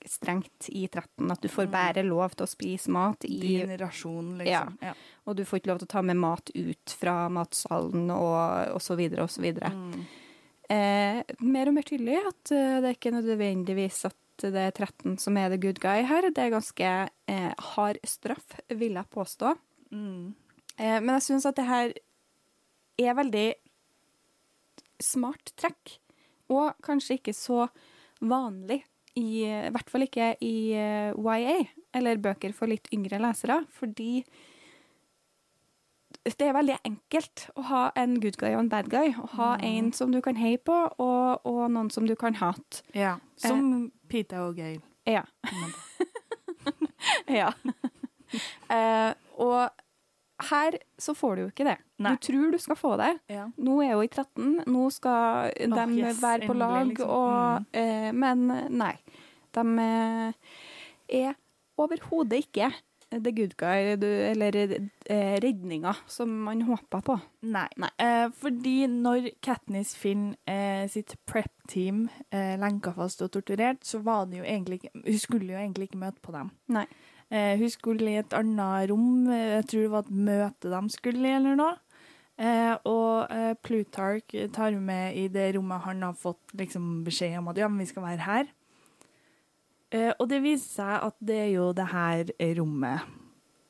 [0.09, 1.73] strengt i 13 at du får Mm.
[1.73, 4.79] bare lov til å spise mat i Din rasjon, liksom.
[4.81, 4.95] Ja.
[5.27, 8.81] Og du får ikke lov til å ta med mat ut fra matsalen og, og
[8.81, 9.69] så videre og så videre.
[9.75, 10.07] Mm.
[10.69, 15.19] Eh, mer og mer tydelig at eh, det er ikke nødvendigvis at det er 13
[15.19, 16.23] som er the good guy her.
[16.31, 16.89] Det er ganske
[17.29, 19.53] eh, hard straff, vil jeg påstå.
[19.93, 20.35] Mm.
[20.79, 21.93] Eh, men jeg syns at det her
[22.99, 23.47] er veldig
[25.03, 25.99] smart trekk.
[26.53, 27.67] Og kanskje ikke så
[28.21, 28.83] vanlig,
[29.17, 31.57] i, i hvert fall ikke i eh, YA,
[31.97, 34.21] eller bøker for litt yngre lesere, fordi
[36.27, 39.13] det er veldig enkelt å ha en good guy og en bad guy.
[39.15, 42.83] Å ha en som du kan heie på, og, og noen som du kan hate.
[42.97, 43.17] Ja.
[43.39, 44.81] Som Pita og Gail.
[45.07, 45.23] Ja.
[47.41, 47.53] ja.
[48.75, 49.76] eh, og
[50.51, 51.77] her så får du jo ikke det.
[52.05, 52.13] Nei.
[52.13, 53.13] Du tror du skal få det.
[53.33, 53.47] Ja.
[53.57, 57.09] Nå er hun i 13, nå skal de yes, være på lag, liksom.
[57.09, 58.45] og, eh, men
[58.77, 58.95] nei.
[59.57, 60.59] De eh,
[61.23, 61.39] er
[61.81, 62.71] overhodet ikke
[63.11, 67.19] the good guy, eller eh, redninga som man håper på.
[67.47, 67.69] Nei.
[67.77, 67.91] Nei.
[68.03, 74.27] Eh, fordi når Katniss finner eh, sitt prep-team eh, lenka fast og torturert, så var
[74.31, 76.51] det jo egentlig ikke Hun skulle jo egentlig ikke møte på dem.
[76.75, 76.87] Nei.
[77.31, 79.29] Eh, hun skulle i et annet rom.
[79.31, 81.75] eh, Jeg tror det var et møte de skulle i, eller noe.
[82.39, 83.33] Eh, og
[83.65, 87.81] Plutarch tar med i det rommet han har fått liksom, beskjed om at ja, men
[87.81, 88.47] vi skal være her.
[89.91, 93.01] Eh, og det viser seg at det er jo det her rommet.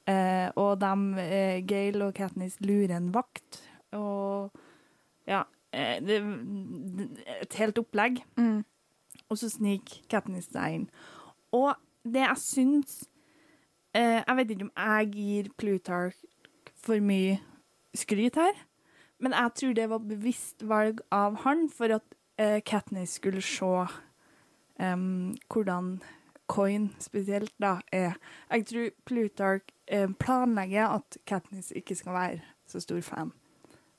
[0.07, 4.55] Eh, og de, Gail og Katniss lurer en vakt, og
[5.27, 5.42] ja
[5.73, 8.23] det, det, Et helt opplegg.
[8.38, 8.64] Mm.
[9.29, 10.87] Og så sniker Katniss seg inn.
[11.53, 11.75] Og
[12.07, 12.95] det jeg syns
[13.96, 16.24] eh, Jeg vet ikke om jeg gir Plutarch
[16.87, 17.38] for mye
[17.96, 18.59] skryt her,
[19.18, 23.72] men jeg tror det var bevisst valg av han for at eh, Katniss skulle se
[24.78, 25.96] um, hvordan
[26.46, 28.14] Coin spesielt da er.
[28.52, 33.32] Jeg tror Plutarch eh, planlegger at Katniss ikke skal være så stor fan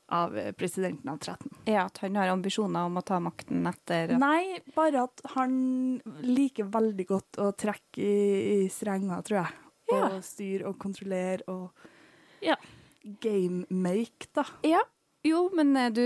[0.07, 1.49] av eh, presidenten av 13.
[1.65, 5.57] Ja, at han har ambisjoner om å ta makten etter Nei, bare at han
[6.23, 8.19] liker veldig godt å trekke i,
[8.63, 9.55] i strenger, tror jeg.
[9.91, 10.09] Ja.
[10.09, 11.71] Og styre og kontrollere og
[12.43, 12.55] ja,
[13.23, 14.45] game-make, da.
[14.67, 14.81] Ja.
[15.25, 16.03] Jo, men eh, du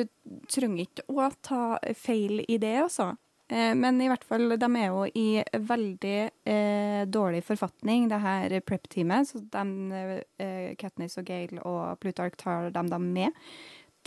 [0.49, 1.63] trenger ikke å ta
[1.97, 3.11] feil i det, altså.
[3.51, 6.15] Eh, Men i hvert fall, de er jo i veldig
[6.47, 9.27] eh, dårlig forfatning, det her prep-teamet.
[9.27, 13.35] Så de, eh, Katniss og Gail og Plutarch tar dem da med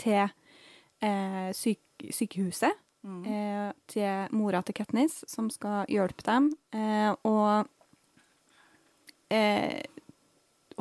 [0.00, 2.80] til eh, syk sykehuset.
[3.04, 6.48] Eh, til mora til Katniss, som skal hjelpe dem.
[6.72, 7.68] Eh, og
[9.28, 9.80] eh,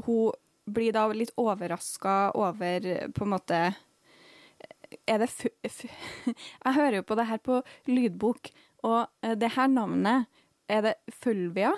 [0.05, 0.31] hun
[0.65, 3.57] blir da litt overraska over på en måte
[5.07, 5.49] Er det fu...
[5.69, 5.87] fu
[6.65, 8.51] jeg hører jo på det her på lydbok,
[8.83, 10.25] og eh, det her navnet
[10.69, 11.73] Er det Fulvia?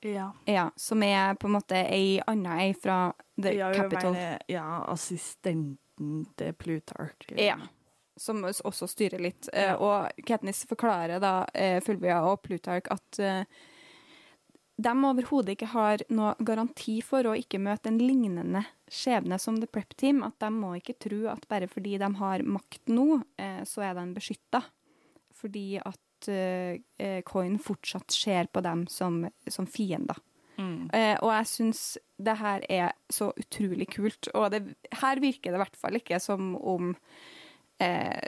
[0.00, 0.30] Ja.
[0.48, 4.14] Ja, som er på en måte ei anna ei fra The ja, Capital.
[4.16, 7.26] Mener, ja, assistenten til Plutarch.
[7.36, 7.58] Ja.
[8.16, 9.48] Som også styrer litt.
[9.52, 9.76] Eh, Ja.
[9.76, 13.20] og Katniss forklarer da eh, Fulvia og Plutarch at
[14.80, 19.68] de overhodet ikke har noe garanti for å ikke møte en lignende skjebne som The
[19.70, 20.22] Prep Team.
[20.26, 23.98] At de må ikke tro at bare fordi de har makt nå, eh, så er
[23.98, 24.62] de beskytta.
[25.40, 30.18] Fordi at eh, eh, Coin fortsatt ser på dem som, som fiender.
[30.60, 30.88] Mm.
[30.92, 31.82] Eh, og jeg syns
[32.20, 34.28] det her er så utrolig kult.
[34.34, 34.64] Og det,
[35.00, 36.94] her virker det i hvert fall ikke som om
[37.80, 38.20] eh,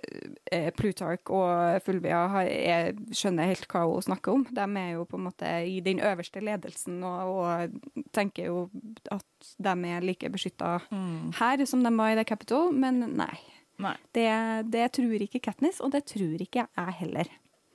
[0.53, 4.45] eh, Plutarch og Fulvia har, er, skjønner helt hva hun snakker om.
[4.51, 8.67] De er jo på en måte i den øverste ledelsen og, og tenker jo
[9.13, 11.33] at de er like beskytta Mm.
[11.39, 13.35] her som de var i The Capital, men nei.
[13.83, 13.97] Nei.
[14.15, 14.29] Det,
[14.71, 17.29] det tror ikke Katniss, og det tror ikke jeg heller.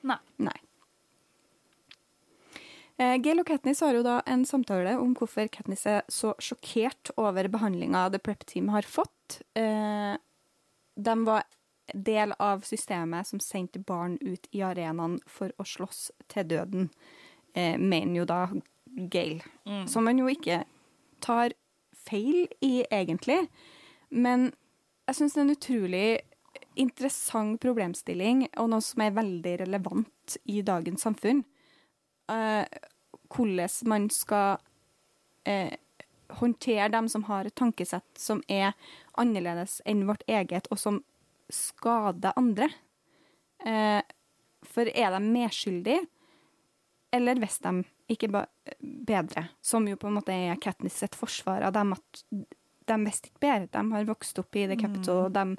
[0.07, 0.17] Nei.
[0.39, 0.55] Nei.
[2.97, 7.11] Eh, Gail og Katniss har jo da en samtale om hvorfor Katniss er så sjokkert
[7.21, 9.41] over behandlinga The Prep Team har fått.
[9.57, 10.15] Eh,
[10.97, 11.45] de var
[11.93, 16.89] del av systemet som sendte barn ut i arenaen for å slåss til døden,
[17.53, 18.41] eh, mener jo da
[18.97, 19.43] Gail.
[19.65, 19.87] Mm.
[19.87, 20.63] Som man jo ikke
[21.21, 21.53] tar
[21.93, 23.47] feil i, egentlig.
[24.09, 24.51] Men
[25.07, 26.07] jeg syns det er en utrolig
[26.77, 31.43] interessant problemstilling, og noe som er veldig relevant i dagens samfunn.
[32.31, 32.65] Eh,
[33.33, 34.57] hvordan man skal
[35.45, 35.75] eh,
[36.39, 38.73] håndtere dem som har et tankesett som er
[39.17, 41.01] annerledes enn vårt eget, og som
[41.53, 42.69] skader andre.
[43.65, 44.01] Eh,
[44.67, 46.05] for er de medskyldige,
[47.13, 47.81] eller hvis de
[48.11, 48.29] ikke
[49.07, 52.23] bedre, som jo på en måte er Katniss sitt forsvar av dem, at
[52.87, 53.69] de visste ikke bedre.
[53.71, 55.57] De har vokst opp i The Capital, og de,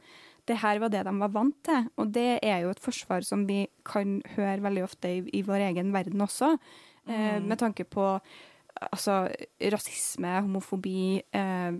[0.48, 1.88] det her var det de var vant til.
[2.00, 5.68] Og det er jo et forsvar som vi kan høre veldig ofte i, i vår
[5.70, 6.54] egen verden også,
[7.08, 8.06] eh, med tanke på
[8.86, 9.26] altså,
[9.74, 11.72] rasisme, homofobi, eh,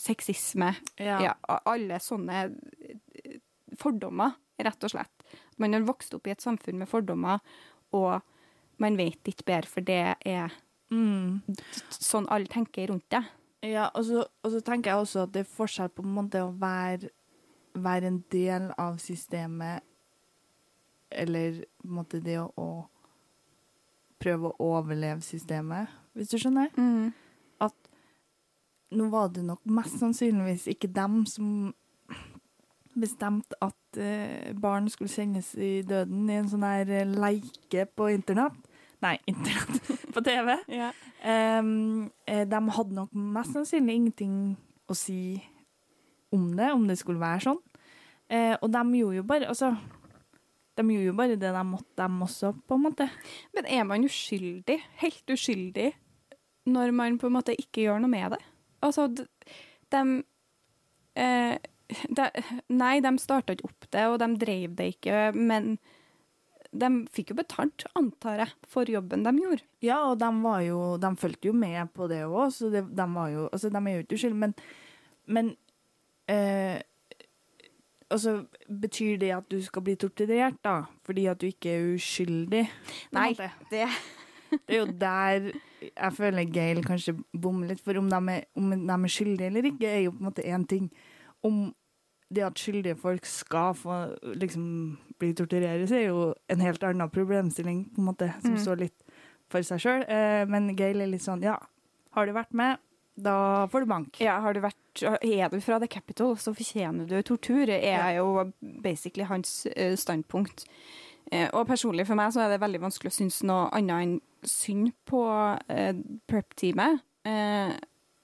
[0.00, 0.72] sexisme.
[1.00, 1.18] Ja.
[1.22, 1.34] Ja,
[1.66, 3.38] alle sånne eh,
[3.80, 5.24] fordommer, rett og slett.
[5.58, 7.40] Man har vokst opp i et samfunn med fordommer,
[7.94, 8.20] og
[8.82, 10.52] man vet ikke bedre, for det er
[10.92, 11.40] Mm.
[11.90, 13.22] sånn alle tenker rundt det.
[13.66, 16.42] Ja, og så, og så tenker jeg også at det er forskjell på en måte
[16.44, 17.08] å være,
[17.74, 19.82] være en del av systemet,
[21.10, 22.68] eller på en måte det å, å
[24.22, 26.70] prøve å overleve systemet, hvis du skjønner.
[26.70, 27.23] At
[28.96, 31.72] nå var det nok mest sannsynligvis ikke dem som
[32.94, 38.10] bestemte at eh, barn skulle sendes i døden i en sånn her eh, leike på
[38.14, 38.56] internett.
[39.04, 39.90] Nei, internett.
[40.14, 40.54] på TV.
[40.80, 40.92] Ja.
[41.24, 44.38] Ehm, eh, de hadde nok mest sannsynlig ingenting
[44.90, 45.40] å si
[46.34, 47.60] om det, om det skulle være sånn.
[48.32, 49.68] Uh, og de gjorde jo bare Altså,
[50.74, 53.06] de gjorde jo bare det de måtte, dem også, på en måte.
[53.54, 55.90] Men er man uskyldig, helt uskyldig,
[56.66, 58.40] når man på en måte ikke gjør noe med det?
[58.84, 60.04] Altså, de,
[61.16, 61.56] eh,
[62.18, 62.30] de
[62.72, 65.76] Nei, de starta ikke opp det, og de drev det ikke, men
[66.74, 69.66] de fikk jo betalt, antar jeg, for jobben de gjorde.
[69.84, 73.06] Ja, og de var jo De fulgte jo med på det òg, så de, de
[73.14, 74.56] var jo Altså, de er jo ikke uskyldige, men,
[75.26, 75.52] men
[76.28, 76.82] eh,
[78.10, 80.84] Altså, betyr det at du skal bli torturert, da?
[81.06, 82.66] Fordi at du ikke er uskyldig?
[83.16, 83.30] Nei,
[83.70, 83.86] det
[84.50, 85.48] Det er jo der
[85.84, 87.80] jeg føler Gail kanskje bommer litt.
[87.84, 90.44] For om de, er, om de er skyldige eller ikke, er jo på en måte
[90.46, 90.90] én ting.
[91.44, 91.74] Om
[92.34, 93.98] det at skyldige folk skal få
[94.40, 94.64] liksom
[95.20, 98.62] bli torturert, er jo en helt annen problemstilling, på en måte, som Mm.
[98.64, 99.04] står litt
[99.52, 100.04] for seg sjøl.
[100.08, 101.58] Eh, men Gail er litt sånn ja,
[102.16, 102.78] har du vært med,
[103.16, 104.20] da får du bank.
[104.20, 108.52] Ja, har du vært, er du fra The Capital, så fortjener du tortur, er jo
[108.82, 110.64] basically hans eh, standpunkt.
[111.32, 114.14] Eh, og personlig for meg så er det veldig vanskelig å synes noe annet enn
[114.44, 115.94] synd på uh,
[116.28, 117.00] prep-teamet.
[117.24, 117.72] Eh,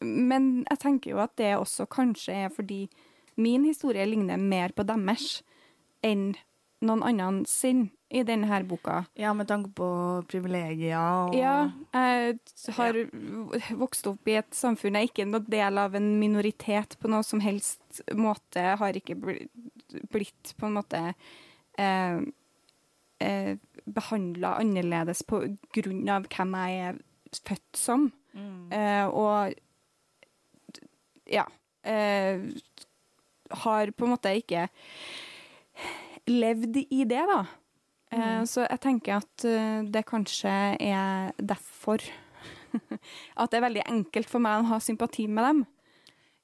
[0.04, 2.82] men jeg tenker jo at det også kanskje er fordi
[3.40, 5.40] min historie ligner mer på deres
[6.04, 6.34] enn
[6.84, 9.02] noen annen sin i denne her boka.
[9.20, 9.86] Ja, med tanke på
[10.28, 12.38] privilegier og Ja, jeg
[12.76, 12.96] har
[13.78, 17.22] vokst opp i et samfunn jeg ikke er noen del av en minoritet på noe
[17.24, 18.64] som helst måte.
[18.80, 19.48] Har ikke bli-
[20.10, 21.02] blitt på en måte
[21.78, 22.18] eh,
[23.20, 23.56] eh,
[23.90, 25.42] behandla annerledes på
[25.74, 26.98] grunn av hvem jeg er
[27.46, 28.10] født som.
[28.34, 28.72] Mm.
[28.72, 29.54] Eh, og
[31.30, 31.46] ja.
[31.82, 32.42] Eh,
[33.64, 34.68] har på en måte ikke
[36.30, 37.40] levd i det, da.
[38.12, 38.46] Eh, Mm.
[38.46, 40.50] Så jeg tenker at eh, det kanskje
[40.82, 42.02] er derfor
[43.36, 45.60] at det er veldig enkelt for meg å ha sympati med dem.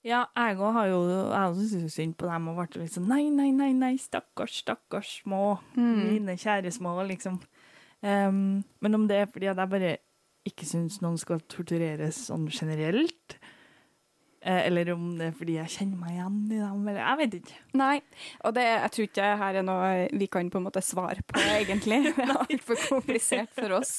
[0.07, 3.25] Ja, jeg òg har jo Jeg syntes synd på dem og ble litt sånn Nei,
[3.35, 5.57] nei, nei, nei, stakkars, stakkars små.
[6.07, 7.41] Mine kjære små, liksom.
[8.07, 9.97] Um, men om det er fordi at jeg bare
[10.47, 13.39] ikke syns noen skal tortureres sånn generelt,
[14.47, 17.59] eller om det er fordi jeg kjenner meg igjen i dem, eller Jeg vet ikke.
[17.81, 17.97] Nei,
[18.47, 19.89] og det, jeg tror ikke her er noe
[20.23, 22.01] vi kan på en måte svare på, egentlig.
[22.17, 23.95] Det er altfor komplisert for oss.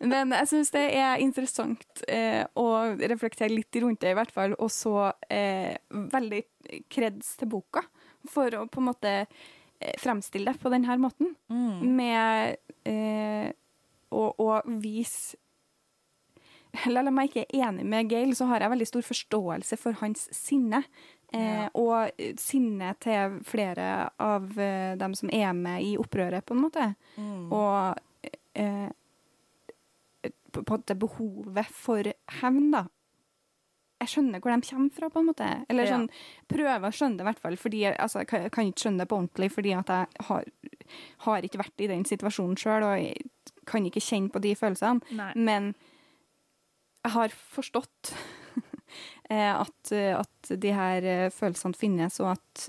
[0.00, 2.66] Men jeg syns det er interessant eh, å
[3.12, 4.56] reflektere litt rundt det, i hvert fall.
[4.58, 6.42] Og så eh, veldig
[6.92, 7.84] kreds til boka
[8.30, 11.34] for å på en måte eh, fremstille det på denne måten.
[11.84, 12.56] Med
[12.88, 13.52] eh,
[14.10, 15.38] å, å vise
[16.84, 19.92] Selv om jeg ikke er enig med Gail, så har jeg veldig stor forståelse for
[20.02, 20.84] hans sinne.
[21.32, 21.68] Eh, Ja.
[21.78, 26.88] Og sinne til flere av eh, dem som er med i opprøret, på en måte.
[27.50, 27.94] Og
[28.54, 28.88] eh,
[30.50, 32.02] på, en måte behovet for
[32.40, 32.84] hevn, da.
[34.00, 35.48] Jeg skjønner hvor de kommer fra, på en måte.
[35.68, 35.92] Eller Ja.
[35.98, 36.08] sånn,
[36.48, 37.56] prøver å skjønne det, i hvert fall.
[37.60, 40.44] Fordi, altså, jeg kan- jeg kan ikke skjønne det på ordentlig, fordi at jeg har,
[41.18, 43.30] har ikke vært i den situasjonen sjøl, og jeg
[43.66, 45.02] kan ikke kjenne på de følelsene.
[45.12, 45.32] Nei.
[45.36, 45.74] Men
[47.04, 48.12] jeg har forstått
[49.32, 52.68] eh, at, at de her eh, følelsene finnes, og at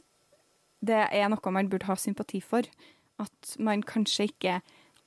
[0.81, 2.65] det er noe man burde ha sympati for.
[3.21, 4.59] At man kanskje ikke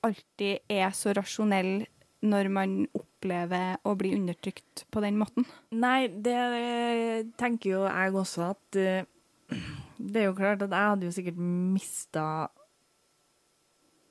[0.05, 1.87] alltid er så rasjonell
[2.25, 5.45] når man opplever å bli undertrykt på den måten.
[5.75, 9.11] Nei, det tenker jo jeg også at eh,
[9.95, 12.23] Det er jo klart at jeg hadde jo sikkert mista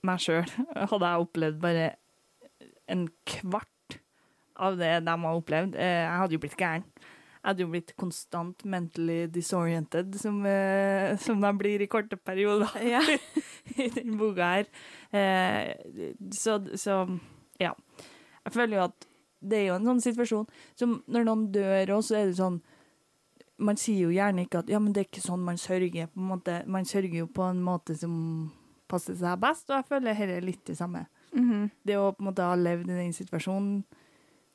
[0.04, 0.48] meg sjøl,
[0.90, 1.88] hadde jeg opplevd bare
[2.90, 3.73] en kvart
[4.56, 5.74] av det de har opplevd.
[5.76, 6.84] Eh, Jeg hadde jo blitt gæren.
[7.44, 12.70] Jeg hadde jo blitt konstant mentally disoriented, som, eh, som de blir i korte perioder
[13.76, 14.66] i den boka her.
[15.12, 15.74] Eh,
[16.32, 17.02] Så, så
[17.60, 17.74] ja.
[18.44, 19.06] Jeg føler jo at
[19.44, 20.46] det er jo en sånn situasjon
[20.76, 22.62] som når noen dør òg, så er det sånn
[23.60, 26.08] Man sier jo gjerne ikke at ja, men det er ikke sånn man sørger.
[26.10, 26.54] på en måte.
[26.66, 28.50] Man sørger jo på en måte som
[28.90, 31.04] passer seg best, og jeg føler dette er litt det samme.
[31.32, 31.70] Mhm.
[31.86, 33.84] Det å på en måte ha levd i den situasjonen,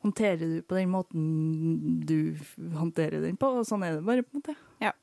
[0.04, 2.38] håndterer du på den måten du
[2.78, 4.56] håndterer den på, og sånn er det bare, på en måte.
[4.84, 4.94] Ja,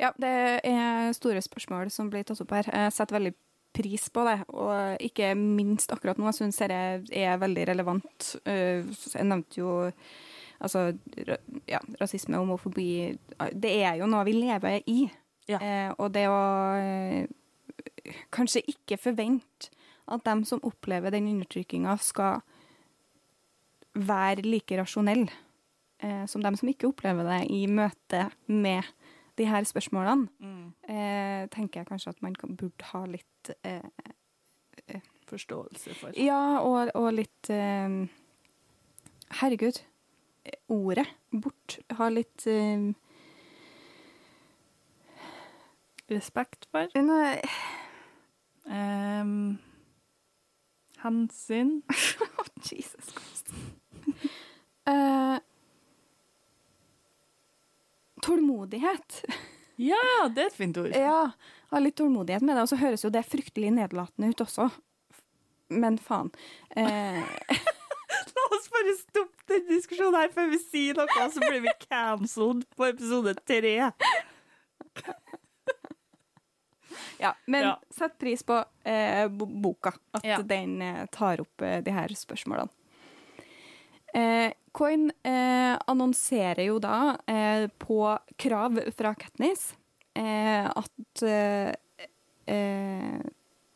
[0.00, 0.34] ja det
[0.68, 2.70] er store spørsmål som blir tatt opp her.
[2.72, 3.34] Jeg setter veldig
[3.72, 6.28] pris på det, og ikke minst akkurat nå.
[6.28, 6.80] Jeg syns dette
[7.16, 8.34] er veldig relevant.
[8.44, 8.84] Eh,
[9.14, 9.76] Jeg nevnte jo
[10.62, 10.90] altså,
[11.68, 13.16] ja, rasisme og homofobi.
[13.54, 15.06] Det er jo noe vi lever i.
[15.50, 15.58] Ja.
[15.58, 16.42] Eh, og det å
[16.78, 19.72] eh, kanskje ikke forvente
[20.12, 22.42] at dem som opplever den undertrykkinga, skal
[23.94, 25.26] være like rasjonell
[26.02, 28.88] eh, som dem som ikke opplever det i møte med
[29.40, 30.28] de her spørsmålene,
[30.88, 33.80] eh, tenker jeg kanskje at man kan, burde ha litt eh,
[35.32, 36.12] Forståelse for.
[36.20, 37.94] Ja, og, og litt eh,
[39.40, 39.78] Herregud.
[40.68, 41.78] Ordet bort.
[41.96, 42.90] Ha litt eh,
[46.12, 46.92] Respekt for.
[47.00, 47.38] nei,
[48.64, 49.58] Um,
[51.02, 51.82] hensyn.
[52.62, 53.31] Jesus Christ.
[54.92, 55.38] Eh,
[58.22, 59.24] tålmodighet.
[59.76, 60.92] Ja, det er et fint ord.
[60.96, 61.30] Ja,
[61.72, 62.66] ha litt tålmodighet med det.
[62.66, 64.68] Og så høres jo det fryktelig nedlatende ut også.
[65.72, 66.28] Men faen.
[66.76, 67.22] Eh,
[68.32, 72.66] La oss bare stoppe den diskusjonen her før vi sier noe, så blir vi cancelled
[72.76, 73.72] på episode tre.
[77.22, 77.72] ja, men Ja.
[77.90, 79.92] sett pris på eh, boka.
[80.12, 80.38] At Ja.
[80.42, 82.68] den eh, tar opp eh, de her spørsmålene.
[84.12, 88.00] Eh, Coin eh, annonserer jo da eh, på
[88.40, 89.74] krav fra Katniss
[90.16, 91.72] eh, at eh,
[92.48, 93.18] eh,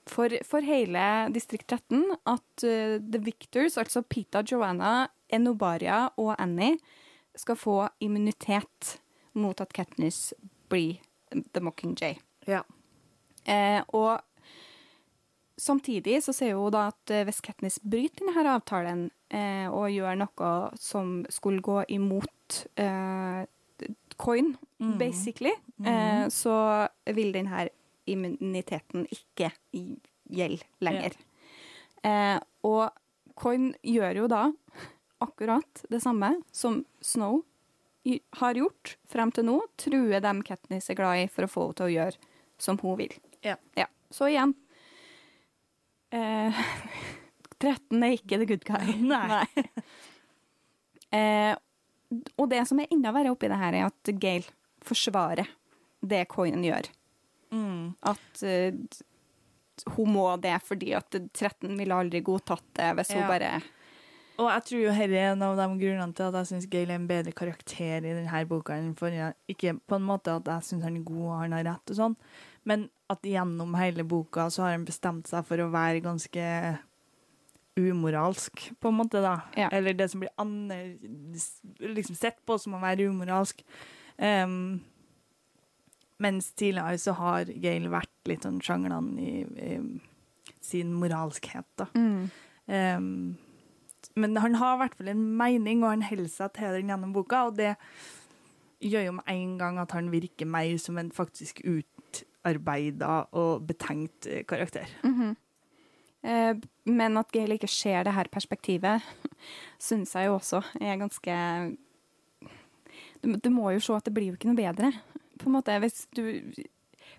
[0.07, 6.79] for, for hele distrikt 13 at The Victors, altså Pita, Joanna, Enobaria og Annie,
[7.37, 9.01] skal få immunitet
[9.37, 10.31] mot at Katniss
[10.71, 11.03] blir
[11.53, 12.17] The Mockingjay.
[12.47, 12.63] Ja.
[13.45, 14.23] Eh, og
[15.57, 20.19] samtidig så ser hun da at eh, hvis Katniss bryter denne avtalen eh, og gjør
[20.21, 23.47] noe som skulle gå imot eh,
[24.17, 24.99] coin, mm.
[24.99, 25.53] basically,
[25.85, 26.57] eh, så
[27.17, 27.67] vil denne
[28.09, 31.17] immuniteten ikke gjelde lenger.
[32.07, 34.47] Eh, og coin gjør jo da
[35.25, 37.43] akkurat det samme som Snow
[38.39, 39.59] har gjort frem til nå.
[39.81, 42.33] Truer dem Katniss er glad i for å få henne til å gjøre
[42.63, 43.17] som hun vil.
[43.45, 43.59] Ja.
[44.15, 44.55] Så igjen
[46.15, 46.61] eh,
[47.63, 48.97] 13 er ikke the good guy.
[49.13, 49.47] Nei.
[51.15, 51.55] Eh,
[52.37, 54.47] og det som er enda verre oppi det her, er at Gail
[54.87, 55.49] forsvarer
[56.07, 56.89] det Coinen gjør.
[57.55, 57.95] Mm.
[58.07, 58.75] At uh,
[59.97, 63.51] hun må det fordi at 13 ville aldri godtatt det hvis hun bare
[64.41, 66.91] Og jeg tror jo dette er en av de grunnene til at jeg syns Gail
[66.91, 69.33] er en bedre karakter i denne boka enn forrige.
[69.53, 72.01] Ikke på en måte at jeg syns han er god og han har rett, og
[72.01, 72.19] sånn,
[72.67, 76.47] men at gjennom hele boka så har han bestemt seg for å være ganske
[77.77, 79.37] umoralsk, på en måte, da.
[79.57, 79.69] Ja.
[79.75, 80.97] Eller det som blir aner,
[81.79, 83.61] liksom sett på som å være umoralsk.
[84.17, 84.81] Um,
[86.25, 91.91] mens tidligere så har Gail vært litt sånn sjanglende i, i sin moralskhet, da.
[91.95, 92.23] Mm.
[92.67, 93.37] Um,
[94.17, 97.13] men han har i hvert fall en mening, og han holder seg til den gjennom
[97.13, 97.75] boka, og det
[98.81, 101.61] gjør jo med en gang at han virker mer som en faktisk
[102.47, 104.47] utarbeida og betenkt karakter.
[104.47, 104.87] karakter.
[105.03, 105.37] -hmm.
[106.27, 109.03] Eh, men at Gail ikke ser det her perspektivet,
[109.79, 111.37] syns jeg jo også er ganske
[113.23, 114.93] du, du må jo se at det blir jo ikke noe bedre.
[115.39, 116.53] På en måte, Hvis du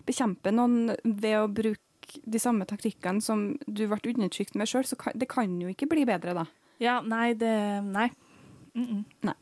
[0.06, 4.96] bekjemper noen ved å bruke de samme taktikkene som du ble undertrykt med sjøl, så
[4.96, 6.46] kan det kan jo ikke bli bedre, da.
[6.80, 8.10] Ja, nei, det Nei.
[8.74, 9.34] Mm -mm.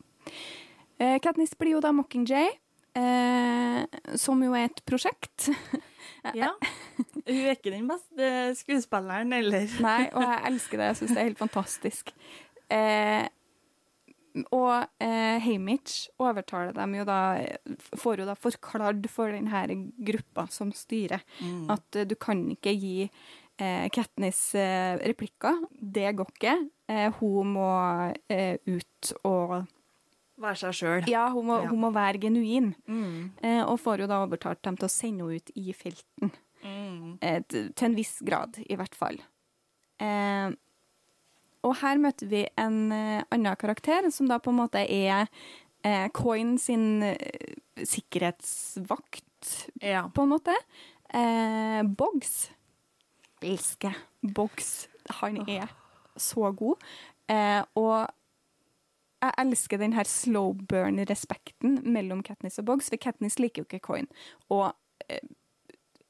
[0.98, 2.48] Eh, Katniss blir jo da Mockingjay,
[2.96, 3.84] eh,
[4.18, 5.50] som jo er et prosjekt.
[6.34, 6.48] Ja.
[6.98, 8.28] Hun er ikke den beste
[8.58, 10.86] skuespilleren, eller Nei, og jeg elsker det.
[10.88, 12.10] Jeg syns det er helt fantastisk.
[12.72, 13.28] Eh,
[14.50, 17.20] og eh, Hamish overtaler dem jo da
[18.02, 19.62] Får jo da forklart for denne
[20.08, 21.70] gruppa som styrer, Mm.
[21.76, 25.62] at eh, du kan ikke gi eh, Katniss eh, replikker.
[25.78, 26.56] Det går ikke.
[26.90, 27.70] Eh, hun må
[28.28, 29.60] eh, ut og
[30.38, 31.06] Være seg sjøl.
[31.08, 31.68] Ja, hun må, Ja.
[31.70, 32.74] hun må være genuin.
[32.86, 33.30] Mm.
[33.42, 36.32] Eh, og får jo da overtalt dem til å sende henne ut i felten.
[36.62, 37.18] Mm.
[37.22, 39.16] Eh, til en viss grad, i hvert fall.
[40.00, 40.50] Eh,
[41.64, 45.26] og her møter vi en eh, annen karakter, som da på en måte er
[45.84, 50.08] eh, Coin sin eh, sikkerhetsvakt, Ja.
[50.08, 50.54] på en måte.
[51.14, 52.50] Eh, Boggs.
[53.42, 54.88] Elsker Boggs.
[55.20, 55.68] Han er
[56.16, 56.76] så god.
[57.28, 58.08] Eh, og
[59.28, 63.82] jeg elsker den her slow burn-respekten mellom Katniss og Boggs, for Katniss liker jo ikke
[63.86, 64.08] Coin.
[64.54, 64.70] Og
[65.10, 65.20] eh,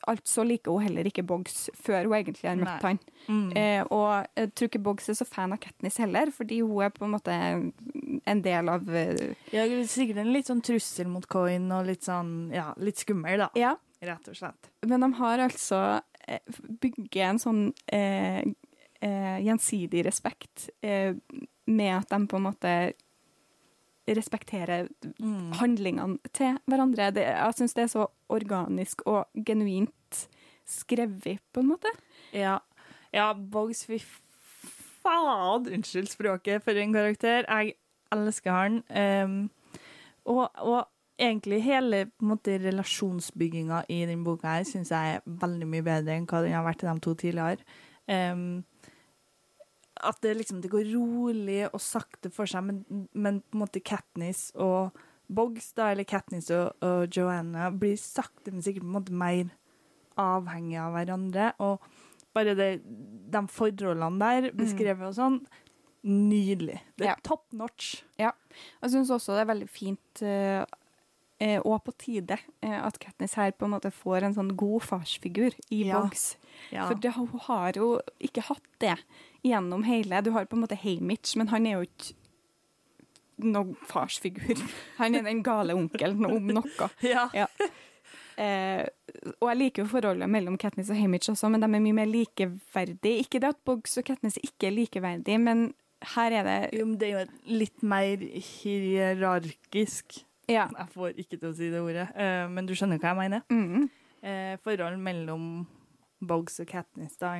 [0.06, 3.00] altså liker hun heller ikke Boggs før hun egentlig har møtt han.
[3.26, 3.48] Mm.
[3.58, 6.92] Eh, og jeg tror ikke Boggs er så fan av Katniss heller, fordi hun er
[6.94, 11.26] på en måte en del av eh, Ja, er sikkert en litt sånn trussel mot
[11.32, 13.50] Coin, og litt sånn, ja, litt skummel, da.
[13.58, 13.74] Ja,
[14.06, 14.68] Rett og slett.
[14.84, 15.78] men de har altså
[16.28, 16.42] eh,
[16.82, 18.42] bygget en sånn eh,
[19.00, 21.16] eh, gjensidig respekt eh,
[21.66, 22.74] med at de på en måte
[24.08, 24.88] respekterer
[25.20, 25.52] Mm.
[25.58, 27.10] handlingene til hverandre.
[27.14, 30.28] Det, jeg syns det er så organisk og genuint
[30.66, 31.90] skrevet, på en måte.
[32.32, 32.58] Ja,
[33.12, 33.98] ja Boggs, fy
[35.02, 37.44] faen, unnskyld språket, for en karakter.
[37.48, 37.74] Jeg
[38.12, 38.82] elsker han.
[39.24, 39.50] Um,
[40.24, 40.86] og, og
[41.18, 46.26] egentlig hele måte, relasjonsbygginga i denne boka her syns jeg er veldig mye bedre enn
[46.28, 47.62] hva den har vært i de to tidligere.
[48.06, 48.64] Um,
[50.00, 53.80] at det liksom det går rolig og sakte for seg, men, men på en måte
[53.84, 54.96] Katniss og
[55.28, 59.48] Boggs, da, eller Katniss og, og Joanna, blir sakte, men sikkert på en måte mer
[60.16, 61.48] avhengige av hverandre.
[61.66, 61.82] Og
[62.36, 62.68] bare det,
[63.32, 65.40] de forholdene der, beskrevet og sånn,
[66.06, 66.78] nydelig.
[66.96, 67.16] Det er Ja.
[67.26, 68.02] top notch.
[68.18, 68.32] Jeg
[68.92, 70.62] syns også det er veldig fint eh,
[71.40, 74.82] eh, og på tide eh, at Katniss her på en måte får en sånn god
[74.86, 76.00] farsfigur i Ja.
[76.00, 76.36] Boggs.
[76.70, 76.86] Ja.
[76.86, 78.94] For det, hun har jo ikke hatt det
[79.46, 80.22] gjennom hele.
[80.22, 82.14] Du har på en måte Hamish, men han er jo ikke
[83.46, 84.62] noen farsfigur.
[85.00, 86.88] Han er den gale onkelen om noe.
[87.04, 87.26] ja.
[88.36, 88.84] Eh,
[89.40, 92.08] og jeg liker jo forholdet mellom Katniss og Hamish også, men de er mye mer
[92.08, 93.24] likeverdige.
[93.24, 95.68] Ikke det at Boggs og Katniss ikke er likeverdige, men
[96.16, 100.18] her er det Jo, men det er jo litt mer hierarkisk
[100.48, 100.68] Ja.
[100.70, 103.46] Jeg får ikke til å si det ordet, eh, men du skjønner hva jeg mener.
[103.50, 103.88] Mm.
[104.22, 105.66] Eh, forhold mellom
[106.24, 107.34] Boggs og Katniss, da.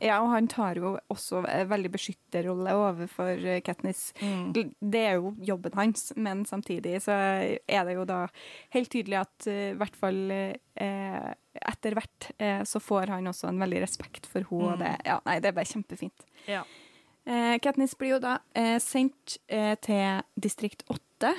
[0.00, 4.06] Ja, og han tar jo også en veldig beskytterrolle overfor Katniss.
[4.22, 4.72] Mm.
[4.80, 8.22] Det er jo jobben hans, men samtidig så er det jo da
[8.72, 11.28] helt tydelig at eh, i hvert fall eh,
[11.60, 14.72] etter hvert eh, så får han også en veldig respekt for henne.
[14.72, 16.26] og Det, ja, nei, det er bare kjempefint.
[16.48, 16.64] Ja.
[17.28, 21.34] Eh, Katniss blir jo da eh, sendt eh, til distrikt 8,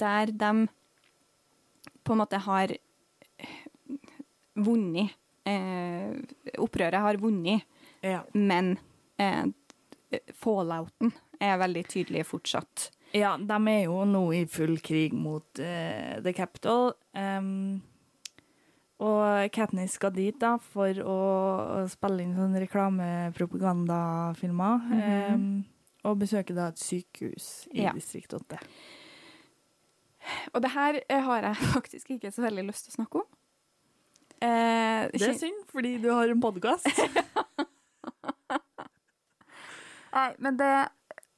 [0.00, 0.52] der de
[2.04, 2.72] på en måte har
[4.54, 5.12] vunnet.
[5.44, 6.14] Eh,
[6.58, 7.62] opprøret har vunnet,
[8.02, 8.22] Ja.
[8.34, 8.78] men
[9.18, 9.44] eh,
[10.34, 12.90] fallouten er veldig tydelig fortsatt.
[13.14, 16.92] ja, de er jo nå i full krig mot uh, The Capital.
[17.14, 17.82] Um,
[19.04, 21.18] og Katniss skal dit da for å,
[21.82, 24.80] å spille inn sånne reklamepropagandafilmer.
[24.94, 25.64] em,
[26.04, 27.92] og besøke da et sykehus i Ja.
[27.92, 28.58] distrikt 8.
[30.54, 33.26] Og det her har jeg faktisk ikke så veldig lyst til å snakke om.
[34.44, 36.88] Eh, Det er synd, fordi du har en podkast.
[40.14, 40.74] Nei, men det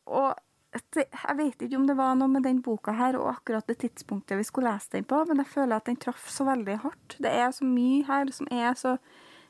[0.06, 0.34] og
[0.76, 4.36] jeg vet ikke om det var noe med den boka her og akkurat det tidspunktet
[4.36, 7.16] vi skulle lese den på, men jeg føler at den traff så veldig hardt.
[7.22, 8.96] Det er så mye her som er så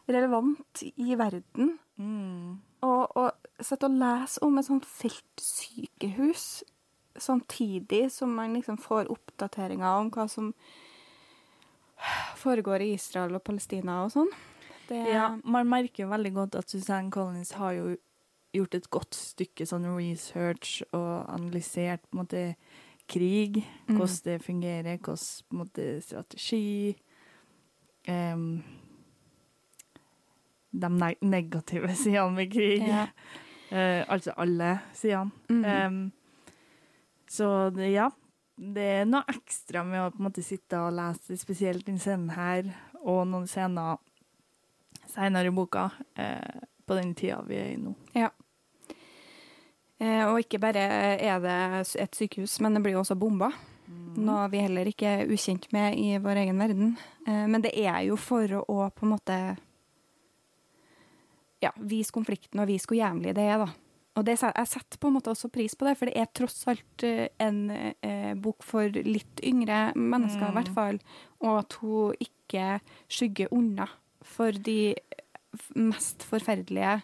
[0.07, 1.79] relevant i verden.
[1.99, 2.61] Mm.
[2.87, 6.63] Og, og sitte og lese om et sånt feltsykehus
[7.19, 10.53] samtidig som man liksom får oppdateringer om hva som
[12.37, 14.31] foregår i Israel og Palestina og sånn.
[14.89, 17.97] Det, Ja, man merker jo veldig godt at Suzanne Collins har jo
[18.55, 22.43] gjort et godt stykke sånn research og analysert på en måte
[23.09, 23.97] krig, Mm.
[23.99, 26.97] hvordan det fungerer, hvordan på en måte strategi
[28.09, 28.63] um,
[30.73, 32.83] De neg negative sidene med krig.
[32.87, 33.07] Ja.
[33.71, 35.31] Uh, altså alle sidene.
[35.49, 35.65] Mhm.
[35.65, 36.13] Um,
[37.29, 38.09] så det, ja,
[38.57, 42.33] det er noe ekstra med å på en måte sitte og lese spesielt den scenen
[42.33, 42.71] her,
[43.03, 44.01] og noen scener
[45.13, 47.95] senere i boka, eh, på den tida vi er i nå.
[49.99, 50.83] Eh, og ikke bare
[51.17, 51.59] er det
[52.03, 53.51] et sykehus, men det blir jo også bomba.
[54.17, 56.97] Noe vi heller ikke er ukjent med i vår egen verden.
[57.27, 59.39] Eh, men det er jo for å på en måte
[61.65, 63.69] ja, vise konflikten og vise hvor jævlig det er, da.
[64.17, 66.63] Og det, jeg setter på en måte også pris på det, for det er tross
[66.71, 70.57] alt eh, en eh, bok for litt yngre mennesker, i Mm.
[70.57, 70.99] hvert fall.
[71.45, 72.81] Og at hun ikke
[73.13, 73.87] skygger unna
[74.25, 74.95] for de
[75.77, 77.03] mest forferdelige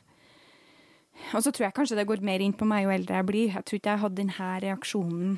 [1.35, 3.53] Og så tror jeg kanskje det går mer inn på meg jo eldre jeg blir.
[3.53, 5.35] Jeg tror ikke jeg hadde denne reaksjonen.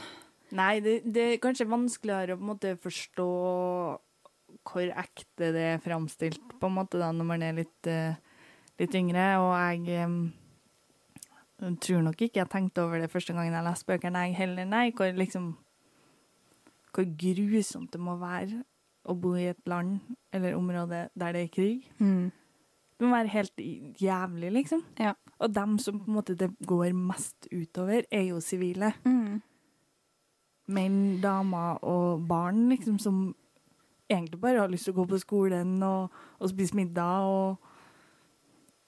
[0.55, 3.27] Nei, det, det er kanskje vanskeligere å på en måte forstå
[4.65, 8.15] hvor ekte det er framstilt, på en måte, da, når man er litt, eh,
[8.81, 9.27] litt yngre.
[9.43, 9.51] Og
[9.85, 10.07] jeg
[11.63, 14.65] em, tror nok ikke jeg tenkte over det første gangen jeg leste bøkene, jeg heller.
[14.65, 15.57] Nei, hvor liksom
[16.95, 18.63] Hvor grusomt det må være
[19.05, 19.99] å bo i et land
[20.33, 21.89] eller område der det er krig.
[22.95, 23.61] Det må være helt
[24.01, 24.85] jævlig, liksom.
[24.99, 25.13] Ja.
[25.39, 28.93] Og dem som på en måte det går mest utover, er jo sivile.
[29.05, 29.43] Mm.
[30.67, 33.35] menn, damer og barn, liksom, som
[34.09, 37.59] egentlig bare har lyst til å gå på skolen og, og spise middag og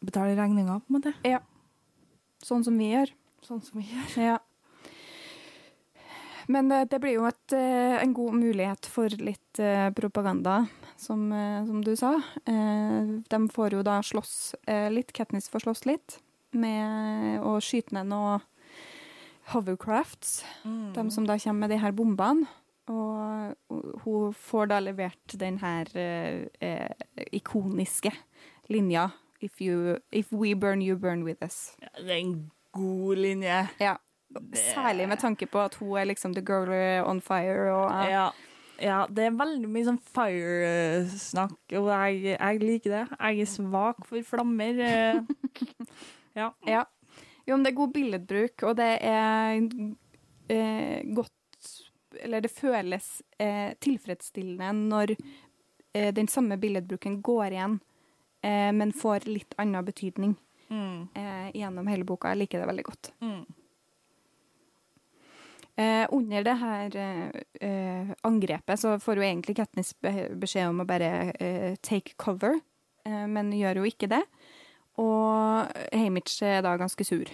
[0.06, 1.12] betale regninger, på en måte.
[2.42, 3.12] Sånn som vi gjør.
[3.46, 4.16] Sånn som vi gjør.
[4.22, 4.38] Ja.
[6.48, 10.60] Men det, det blir jo et, eh, en god mulighet for litt eh, propaganda,
[10.96, 12.12] som, eh, som du sa.
[12.46, 16.20] Eh, de får jo da slåss eh, litt, Katniss får slåss litt,
[16.54, 18.38] med å skyte ned noe
[19.52, 20.92] hovercrafts, Mm.
[20.94, 22.46] de som da kommer med de her bombene.
[22.86, 23.56] Og
[24.04, 26.94] hun får da levert den her eh, eh,
[27.34, 28.12] ikoniske
[28.70, 29.08] linja
[29.40, 31.76] If, you, if we burn, you burn with us.
[31.82, 33.68] Ja, det er en god linje.
[33.80, 33.96] Ja.
[34.28, 36.70] Det- Særlig med tanke på at hun er liksom the girl
[37.08, 37.70] on fire.
[37.72, 38.30] Og, Ja.
[38.82, 43.04] ja, det er veldig mye sånn fire-snakk, og jeg, jeg liker det.
[43.20, 44.80] Jeg er svak for flammer.
[44.80, 45.20] eh.
[46.36, 46.50] Ja.
[46.68, 46.82] Ja.
[47.48, 49.54] Jo, men det er god billedbruk, og det er
[50.52, 51.32] eh, godt
[52.20, 55.14] Eller det føles eh, tilfredsstillende når
[55.94, 57.78] eh, den samme billedbruken går igjen,
[58.46, 60.36] eh, men får litt annen betydning
[60.70, 61.08] Mm.
[61.14, 62.32] eh, gjennom hele boka.
[62.32, 63.10] Jeg liker det veldig godt.
[63.22, 63.44] Mm.
[65.78, 66.96] Eh, under det her
[67.60, 72.56] eh, angrepet så får jo egentlig Katniss beskjed om å bare eh, take cover,
[73.04, 74.22] eh, men gjør jo ikke det.
[74.96, 77.28] Og Hamish er da ganske sur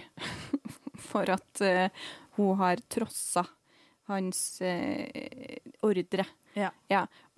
[1.09, 1.87] for at eh,
[2.35, 3.45] hun har trossa
[4.11, 6.25] hans eh, ordre.
[6.59, 6.73] Ja.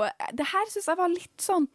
[0.01, 1.69] Og eh, det her syns jeg var litt sånn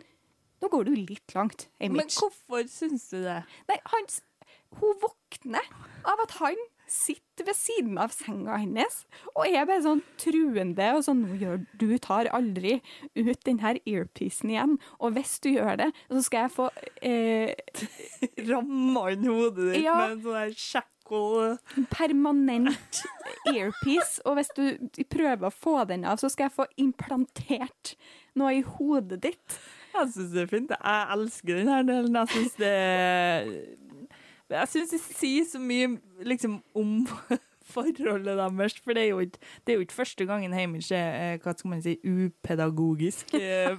[0.61, 3.39] Nå går du litt langt, Men hvorfor syns du det?
[3.71, 4.11] Nei, han,
[4.81, 5.65] hun våkner
[6.05, 6.59] av at han
[6.91, 9.05] sitter ved siden av senga hennes
[9.37, 12.81] og er bare sånn truende og sånn «Nå gjør, Du tar aldri
[13.15, 16.67] ut den her earpiecen igjen, og hvis du gjør det, så skal jeg få
[17.07, 17.55] eh,
[18.51, 19.95] Ramma inn hodet ditt Ja.
[20.03, 23.03] med en sånn der shackle permanent
[23.55, 27.95] earpiece, og hvis du prøver å få den av, så skal jeg få implantert
[28.39, 29.61] noe i hodet ditt.
[29.91, 30.71] Jeg syns det er fint.
[30.71, 32.17] Jeg elsker den her delen.
[32.17, 32.75] Jeg syns det
[34.51, 35.93] Jeg syns det sier så mye
[36.27, 37.07] liksom om
[37.75, 38.79] forholdet deres.
[38.83, 41.55] For det er jo ikke, det er jo ikke første gangen Hamish er eh, hva
[41.57, 43.35] skal man si, upedagogisk.
[43.35, 43.77] Eh,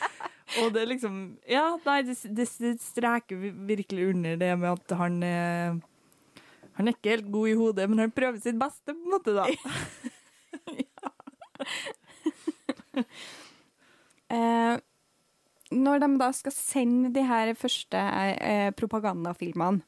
[0.62, 1.14] Og det er liksom
[1.50, 3.36] Ja, nei, det, det, det streker
[3.66, 5.22] virkelig under det med at han
[6.76, 9.34] Han er ikke helt god i hodet, men han prøver sitt beste, på en måte,
[9.34, 9.46] da.
[14.34, 14.78] Eh,
[15.74, 19.82] når de da skal sende de her første eh, propagandafilmene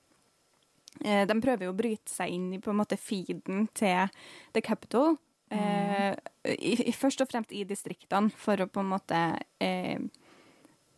[1.05, 4.11] eh, De prøver jo å bryte seg inn i på en måte feeden til
[4.57, 5.17] The Capital.
[5.51, 6.11] Eh,
[6.57, 9.21] i, i, først og fremst i distriktene, for å på en måte
[9.63, 10.01] eh,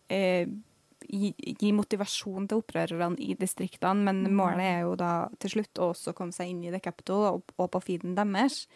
[0.09, 0.49] eh,
[1.05, 4.39] gi, gi motivasjon til opprørerne i distriktene, men Mm.
[4.41, 7.53] målet er jo da til slutt å også komme seg inn i The Capital og,
[7.59, 8.67] og på feeden deres.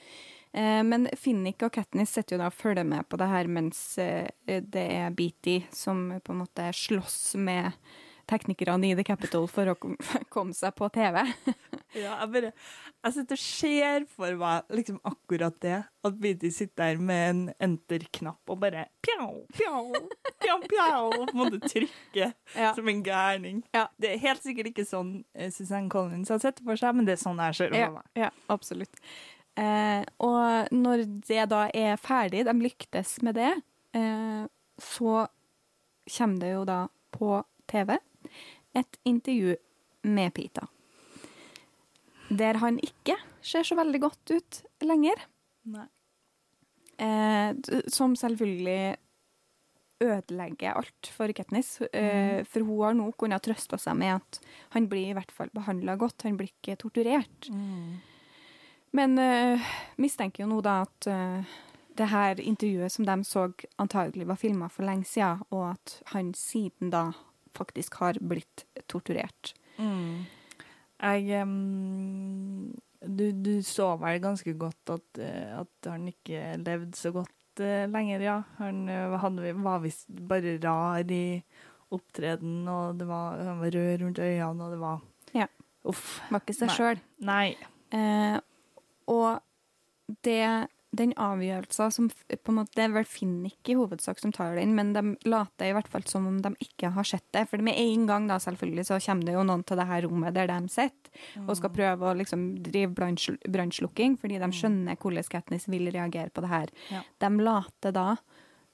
[0.52, 3.82] Eh, men Finnick og Katniss setter jo da og følger med på det her mens
[4.02, 7.72] eh, det er Beatty som på en måte slåss med
[8.30, 9.74] teknikerne i The Capital for å
[10.32, 11.22] komme seg på TV.
[11.92, 12.50] Ja, jeg bare
[13.04, 15.74] Jeg sitter og ser for meg liksom akkurat det.
[16.08, 19.90] At Beatty sitter der med en enter-knapp og bare pjau, pjau,
[20.40, 22.70] pjau, pjau, på en måte trykke Ja.
[22.72, 23.60] som en gærning.
[23.76, 23.90] Ja.
[24.00, 27.04] Det er helt sikkert ikke sånn eh, Suzanne Collins har sett det for seg, men
[27.10, 28.08] det er sånn jeg ser for meg.
[28.24, 28.96] ja absolutt.
[29.58, 33.52] Eh, og når det da er ferdig, de lyktes med det,
[33.98, 34.44] eh,
[34.80, 35.26] så
[36.16, 36.78] kommer det jo da
[37.12, 37.34] på
[37.70, 37.96] TV
[38.78, 39.56] et intervju
[40.08, 40.66] med Pita.
[42.32, 45.26] Der han ikke ser så veldig godt ut lenger.
[45.68, 45.86] Nei.
[47.02, 47.52] Eh,
[47.92, 48.96] som selvfølgelig
[50.02, 51.80] ødelegger alt for Katniss.
[51.92, 54.40] Eh, for hun har nå kunnet trøste seg med at
[54.74, 56.24] han blir i hvert fall behandla godt.
[56.26, 57.50] Han blir ikke torturert.
[58.96, 61.54] Men uh, mistenker jo nå da at uh,
[61.96, 63.46] det her intervjuet som de så
[63.80, 67.10] antagelig var filma for lenge siden, og at han siden da
[67.56, 69.52] faktisk har blitt torturert.
[69.76, 70.24] Mm.
[71.02, 72.72] Jeg um,
[73.02, 77.88] du, du så vel ganske godt at, eh, at han ikke levde så godt uh,
[77.90, 78.36] lenger, ja.
[78.60, 81.42] Han hadde, var visst bare rar i
[81.92, 85.02] opptreden, og det var, han var rød rundt øynene, og det var
[85.34, 85.46] Ja.
[85.84, 86.20] Uff.
[86.30, 86.76] Var ikke seg Nei.
[86.78, 87.06] Selv.
[87.26, 87.46] Nei.
[87.92, 88.38] Eh,
[89.10, 89.40] og
[90.22, 94.56] det, den avgjørelsen som på en måte, Det er vel Finnick i hovedsak som tar
[94.56, 97.46] den, men de later i hvert fall som om de ikke har sett det.
[97.48, 100.34] For med en gang da selvfølgelig så kommer det jo noen til det her rommet
[100.34, 105.24] der de sitter og skal prøve å liksom drive brannsl- brannslukking, fordi de skjønner hvordan
[105.32, 106.68] Katniss vil reagere på det her.
[106.90, 107.02] Ja.
[107.24, 108.16] De later da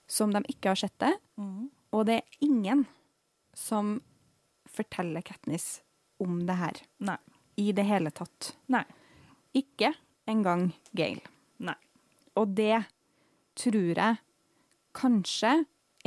[0.09, 1.71] som de ikke har sett det, Mm.
[1.93, 2.87] og det er ingen
[3.55, 4.01] som
[4.67, 5.83] forteller Katniss
[6.21, 7.17] om det her Nei.
[7.57, 8.57] i det hele tatt.
[8.69, 8.85] Nei.
[9.55, 9.95] Ikke
[10.29, 11.21] engang Gail.
[11.65, 11.75] Nei.
[12.39, 12.85] Og det
[13.59, 14.19] tror jeg
[14.99, 15.53] kanskje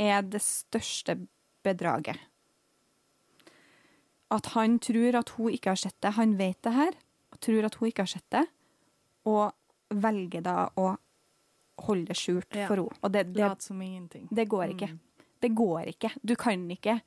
[0.00, 1.18] er det største
[1.64, 2.18] bedraget.
[4.32, 6.14] At han tror at hun ikke har sett det.
[6.16, 6.94] Han vet det her,
[7.32, 8.46] og tror at hun ikke har sett det,
[9.28, 9.52] og
[9.92, 10.94] velger da å
[11.86, 12.66] holde det skjult Ja.
[12.68, 12.96] for henne.
[13.02, 14.88] Og det, det, som det går ikke.
[14.88, 15.00] Mm.
[15.42, 16.10] Det går ikke.
[16.22, 17.00] Du kan ikke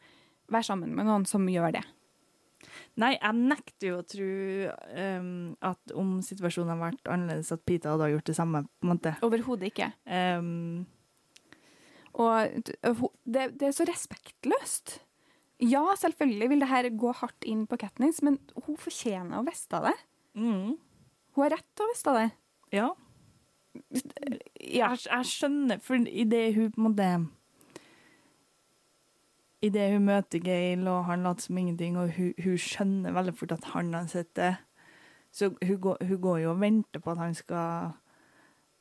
[0.51, 1.83] være sammen med noen som gjør det.
[3.01, 4.27] Nei, jeg nekter jo å tro
[5.19, 5.29] um,
[5.61, 8.63] at om situasjonen hadde vært annerledes, at Pita hadde gjort det samme.
[8.79, 9.15] på en måte.
[9.25, 9.89] Overhodet ikke.
[10.07, 10.85] Um,
[12.15, 12.71] Og
[13.27, 14.99] det, det er så respektløst.
[15.63, 19.81] Ja, selvfølgelig vil det her gå hardt inn på Katniss, men hun fortjener å vite
[19.85, 19.95] det.
[20.35, 20.75] mm,
[21.35, 22.29] Hun har rett til å vite det.
[22.71, 22.85] ja.
[22.85, 22.93] Ja.
[24.55, 27.07] Jeg, jeg skjønner, for idet hun på en måte
[29.65, 33.55] Idet hun møter Gail, og han later som ingenting, og hun, hun skjønner veldig fort
[33.55, 34.55] at han har sett det,
[35.35, 37.95] så hun hun går jo og venter på at han skal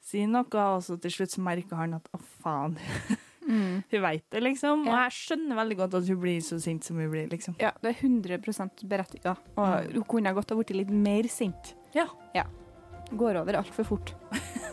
[0.04, 2.78] si noe, og så til slutt så merker han at å, faen.
[3.44, 3.82] Mm.
[3.90, 4.86] Hun veit det, liksom.
[4.88, 7.58] Og jeg skjønner veldig godt at hun blir så sint som hun blir, liksom.
[7.60, 9.42] ja, det er 100 berettiget.
[9.60, 11.74] Og hun kunne godt ha blitt litt mer sint.
[11.92, 12.06] Ja.
[13.12, 14.14] Går over altfor fort.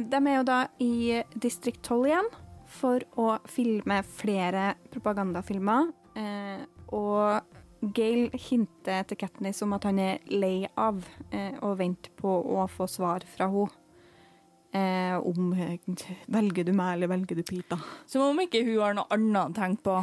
[0.00, 2.30] De er jo da i distrikt 12 igjen
[2.74, 5.92] for å filme flere propagandafilmer.
[6.18, 6.64] Eh,
[6.94, 7.54] og
[7.94, 12.64] Gail hinter til Katniss om at han er lei av og å vente på å
[12.72, 13.72] få svar fra henne.
[14.74, 15.78] Eh, om eh,
[16.26, 17.76] velger du meg eller velger du Pita.
[18.10, 20.00] Som om ikke hun har noe annet å tenke på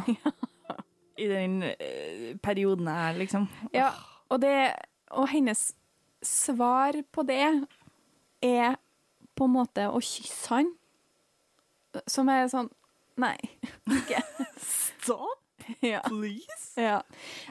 [1.22, 3.44] i den eh, perioden her, liksom.
[3.76, 3.90] Ja,
[4.32, 4.72] og, det,
[5.12, 5.74] og hennes
[6.24, 7.42] svar på det
[8.40, 8.80] er
[9.42, 10.72] på en måte å kysse han.
[12.08, 12.70] Som er sånn
[13.20, 13.36] Nei,
[13.92, 14.22] ikke.
[14.56, 15.42] Stopp!
[15.84, 16.00] ja.
[16.06, 16.72] please!
[16.80, 17.02] Ja.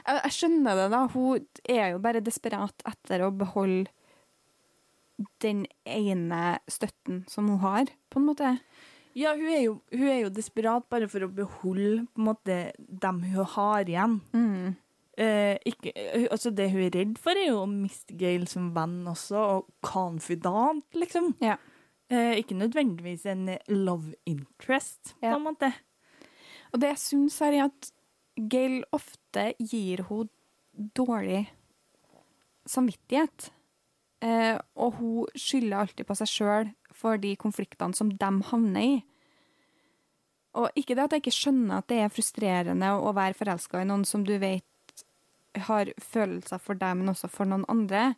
[0.02, 1.02] Jeg, jeg skjønner det, da.
[1.12, 3.92] Hun er jo bare desperat etter å beholde
[5.44, 8.56] den ene støtten som hun har, på en måte.
[9.14, 12.56] Ja, hun er, jo, hun er jo desperat bare for å beholde på en måte
[12.78, 14.18] dem hun har igjen.
[14.34, 14.72] Mm.
[15.20, 15.92] Eh, ikke,
[16.32, 19.68] altså det hun er redd for, er jo å miste Gail som venn også, og
[19.84, 21.34] confidant, liksom.
[21.44, 21.58] Ja.
[22.12, 25.72] Eh, ikke nødvendigvis en love interest, på en måte.
[26.72, 27.92] Og det jeg syns er at
[28.36, 30.28] Gail ofte gir henne
[30.96, 31.46] dårlig
[32.68, 33.50] samvittighet.
[34.22, 38.94] Eh, og hun skylder alltid på seg sjøl for de konfliktene som de havner i.
[40.54, 43.88] Og ikke det at jeg ikke skjønner at det er frustrerende å være forelska i
[43.88, 44.64] noen som du vet
[45.68, 48.12] har følelser for deg, men også for noen andre.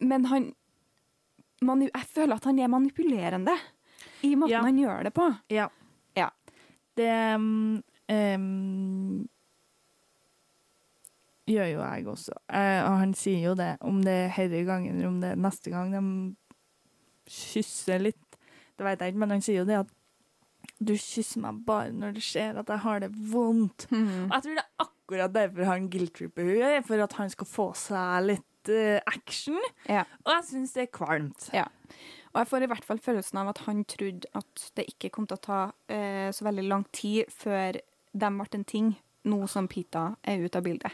[0.00, 0.54] Men han
[1.62, 3.54] Jeg føler at han er manipulerende
[4.22, 4.60] i måten Ja.
[4.62, 5.26] han gjør det på.
[5.50, 5.68] Ja.
[6.16, 6.28] Ja.
[6.96, 7.82] Det um,
[11.46, 12.34] gjør jo jeg også.
[12.50, 15.40] Eh, og han sier jo det, om det er herre gangen eller om det er
[15.40, 16.02] neste gang de
[17.30, 18.38] kysser litt.
[18.76, 19.92] Det vet jeg ikke, men han sier jo det at
[20.82, 23.86] du kysser meg bare når du ser at jeg har det vondt.
[23.92, 27.68] Og jeg tror det er akkurat derfor han guilt-tripper henne, for at han skal få
[27.78, 28.46] seg litt
[29.06, 29.58] action.
[29.88, 30.04] Ja.
[30.24, 31.48] Og jeg syns det er kvalmt.
[31.54, 31.66] Ja.
[32.32, 35.26] Og jeg får i hvert fall følelsen av at han trodde at det ikke kom
[35.28, 37.78] til å ta eh, så veldig lang tid før
[38.16, 38.90] de ble en ting,
[39.26, 40.92] nå som Pita er ute av bildet.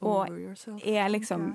[0.00, 0.80] Og Over yourself.
[0.84, 1.50] Er liksom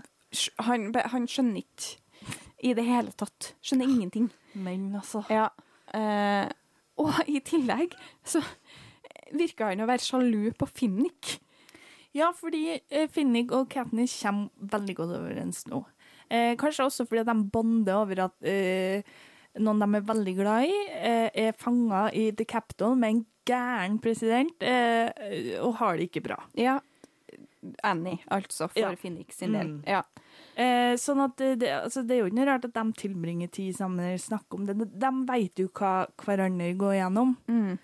[0.66, 3.54] han, han skjønner ikke i det hele tatt.
[3.66, 4.30] Skjønner ingenting.
[4.54, 5.50] Men altså Ja.
[5.94, 6.48] Eh,
[7.02, 7.96] og i tillegg
[8.26, 8.40] så
[9.34, 11.40] virker han å være sjalu på Finnik.
[12.14, 15.84] Ja, fordi eh, Finnig og Katniss kommer veldig godt overens nå.
[16.30, 19.04] Eh, kanskje også fordi de bonder over at eh,
[19.62, 24.00] noen de er veldig glad i, eh, er fanga i The Capitol med en gæren
[24.02, 26.40] president, eh, og har det ikke bra.
[26.58, 26.80] Ja.
[27.84, 28.94] Annie, altså, for Ja.
[29.00, 29.68] Finnick sin del.
[29.68, 29.84] Mm.
[29.88, 30.02] Ja.
[30.56, 33.76] Eh, sånn at det, altså, det er jo ikke noe rart at de tilbringer tid
[33.76, 34.76] sammen og snakker om det.
[35.00, 37.38] De, vet jo hva hverandre går gjennom.
[37.48, 37.78] Mm.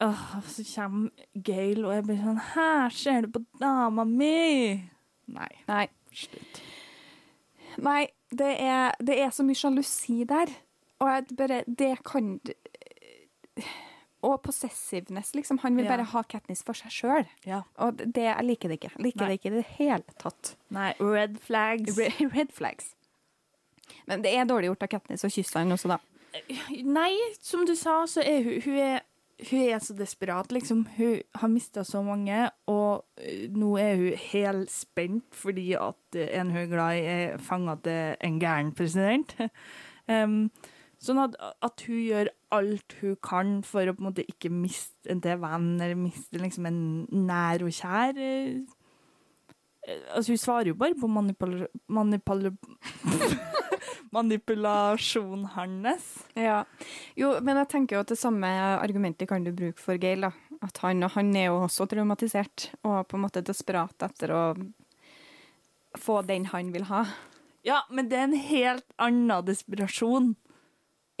[0.00, 1.10] Åh, så kommer
[1.44, 4.80] Gail, og jeg blir sånn Her ser du på dama mi!
[5.30, 5.84] Nei, Nei.
[6.16, 6.60] slutt.
[7.84, 10.50] Nei, det er, det er så mye sjalusi der.
[11.00, 12.32] Og jeg bare Det kan
[14.22, 15.58] Og possessiveness, liksom.
[15.62, 15.90] Han vil Ja.
[15.96, 17.26] bare ha Katniss for seg sjøl.
[17.46, 17.62] Ja.
[17.78, 18.90] Og det, jeg liker det ikke.
[18.98, 19.28] Jeg liker Nei.
[19.28, 20.56] det ikke i det hele tatt.
[20.70, 21.96] Nei, red flags.
[21.96, 22.94] Re- Red flags.
[24.06, 25.98] Men det er dårlig gjort av Katniss å kysse han også, da.
[26.84, 29.00] Nei, som du sa, så er hun, hun er
[29.48, 30.84] hun er så desperat, liksom.
[30.96, 36.32] Hun har mista så mange, og eh, nå er hun helt spent fordi at eh,
[36.40, 39.36] en hun er glad i, er fanga til en gæren president.
[40.12, 40.50] um,
[41.00, 45.12] sånn at, at hun gjør alt hun kan for å på en måte ikke miste
[45.12, 46.82] en til venn, eller miste liksom en
[47.28, 48.20] nær og kjær.
[49.86, 50.02] Eh.
[50.14, 51.66] Altså, hun svarer jo bare på manipul...
[51.88, 52.50] manipul
[54.10, 56.06] manipulasjonen hans.
[56.34, 56.64] Ja.
[57.14, 58.48] Jo, men jeg tenker jo at det samme
[58.80, 60.26] argumentet kan du bruke for Gail.
[60.26, 60.32] da.
[60.60, 64.42] At han, han er jo også traumatisert og på en måte desperat etter å
[65.98, 67.04] få den han vil ha.
[67.66, 70.34] Ja, men det er en helt annen desperasjon.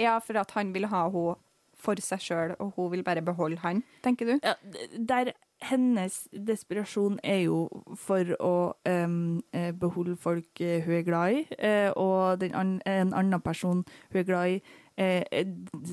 [0.00, 1.38] Ja, for at han vil ha henne
[1.80, 4.34] for seg sjøl, og hun vil bare beholde han, tenker du?
[4.44, 4.52] Ja,
[4.92, 5.30] der
[5.60, 7.58] hennes desperasjon er jo
[8.00, 8.52] for å
[8.88, 13.82] eh, beholde folk eh, hun er glad i, eh, og den an en annen person
[14.12, 14.60] hun er glad i,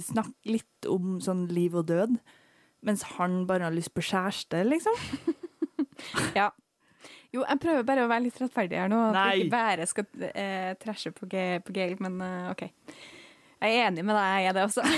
[0.03, 2.11] snakker litt om sånn liv og død,
[2.87, 4.97] mens han bare har lyst på kjæreste, liksom.
[6.37, 6.49] Ja.
[7.33, 8.99] Jo, jeg prøver bare å være litt rettferdig her nå.
[9.09, 9.23] At Nei.
[9.27, 12.63] jeg ikke bare skal uh, trashe på, Ga- på Gail, men uh, OK.
[13.57, 14.83] Jeg er enig med deg, jeg er det også.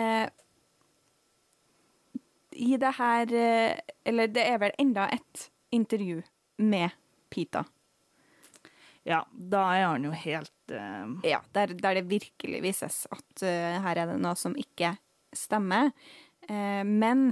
[0.00, 0.26] eh,
[2.60, 6.20] I det her eh, Eller det er vel enda et intervju
[6.60, 6.96] med
[7.30, 7.64] Pita.
[9.06, 11.14] Ja, da er han jo helt uh...
[11.24, 14.92] Ja, der, der det virkelig vises at uh, her er det noe som ikke
[15.32, 15.92] stemmer.
[16.50, 17.30] Uh, men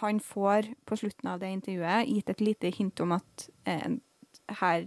[0.00, 3.48] han får på slutten av det intervjuet gitt et lite hint om at
[4.60, 4.86] her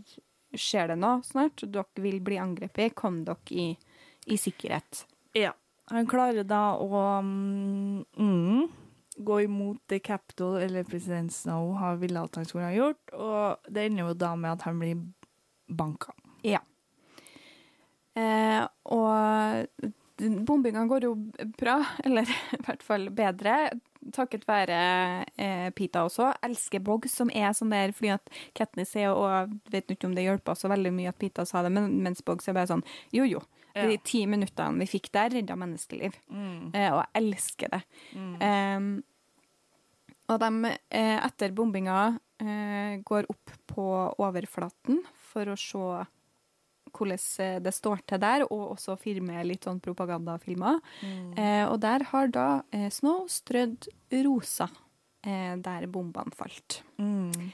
[0.54, 1.66] skjer det noe snart.
[1.66, 2.96] Dere vil bli angrepet.
[2.98, 3.68] Kom dere i,
[4.26, 5.06] i sikkerhet.
[5.38, 5.54] Ja.
[5.92, 8.83] Han klarer da å mm, mm,
[9.18, 13.70] gå imot det Capitol eller president Snow har ville at han skulle ha gjort, og
[13.70, 15.02] det ender jo da med at han blir
[15.68, 16.14] banka.
[16.44, 16.62] Ja.
[18.14, 18.62] Eh,
[18.94, 19.66] og
[20.46, 21.16] bombinga går jo
[21.58, 23.58] bra, eller i hvert fall bedre,
[24.14, 24.78] takket være
[25.40, 26.34] eh, Pita også.
[26.44, 30.26] Elsker Bog, som er sånn der fordi at Katniss er og vet ikke om det
[30.28, 32.86] hjelper så veldig mye at Pita sa det, men, mens Bog er bare sånn
[33.16, 33.44] jo jo.
[33.74, 33.88] Ja.
[33.90, 36.14] De ti minuttene vi fikk der, redda menneskeliv.
[36.30, 36.72] Mm.
[36.78, 37.82] Eh, og jeg elsker det.
[38.14, 38.36] Mm.
[38.46, 38.84] Eh,
[40.34, 43.88] og de, eh, etter bombinga, eh, går opp på
[44.22, 45.02] overflaten
[45.32, 46.06] for å se
[46.94, 50.80] hvordan eh, det står til der, og også filme litt sånn propagandafilmer.
[51.02, 51.34] Mm.
[51.34, 52.48] Eh, og der har da
[52.94, 53.90] Snow strødd
[54.24, 54.70] rosa
[55.26, 56.84] eh, der bombene falt.
[57.02, 57.50] Mm.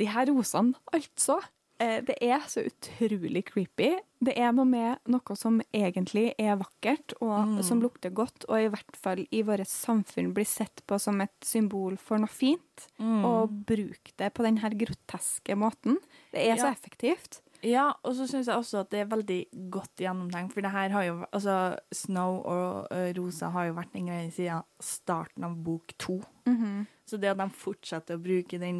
[0.00, 1.42] De her rosene, altså.
[1.82, 3.88] Eh, det er så utrolig creepy.
[4.22, 7.62] Det er noe med noe som egentlig er vakkert, og Mm.
[7.66, 11.34] som lukter godt, og i hvert fall i vårt samfunn blir sett på som et
[11.42, 12.86] symbol for noe fint.
[13.00, 13.24] Mm.
[13.24, 15.96] Og bruk det på denne groteske måten.
[16.32, 16.72] Det er så Ja.
[16.72, 17.40] effektivt.
[17.64, 20.88] Ja, og så syns jeg også at det er veldig godt gjennomtenkt, for det her
[20.90, 25.56] har jo Altså, Snow og uh, Rosa har jo vært en greie siden starten av
[25.62, 26.20] bok to.
[26.46, 26.86] Mhm.
[27.06, 28.78] Så det at de fortsetter å bruke den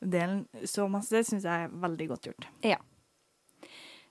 [0.00, 2.48] rosedelen så masse, syns jeg er veldig godt gjort.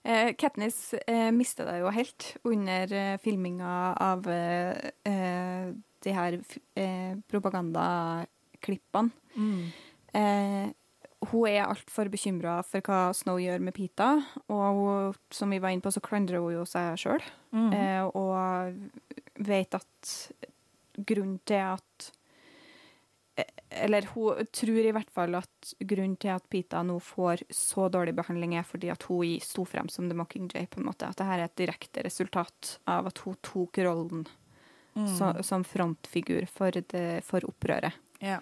[0.03, 5.71] Eh, Katniss eh, mista deg jo helt under eh, filminga av eh,
[6.03, 6.39] de her
[6.75, 9.11] eh, propagandaklippene.
[10.13, 10.71] Eh,
[11.31, 14.09] hun er altfor bekymra for hva Snow gjør med Pita,
[14.51, 17.23] og hun, som vi var inne på, så klandrer hun jo seg sjøl.
[17.55, 17.71] Mm.
[17.71, 20.11] Eh, og vet at
[20.99, 22.11] grunnen til at
[23.75, 28.13] Eller hun tror i hvert fall at grunnen til at Pita nå får så dårlig
[28.15, 30.67] behandling, er fordi at hun sto frem som The Mockingjay.
[30.69, 31.07] på en måte.
[31.07, 34.25] At dette er et direkte resultat av at hun tok rollen
[34.95, 35.07] Mm.
[35.17, 37.93] så, som frontfigur for, det, for opprøret.
[38.21, 38.39] Ja.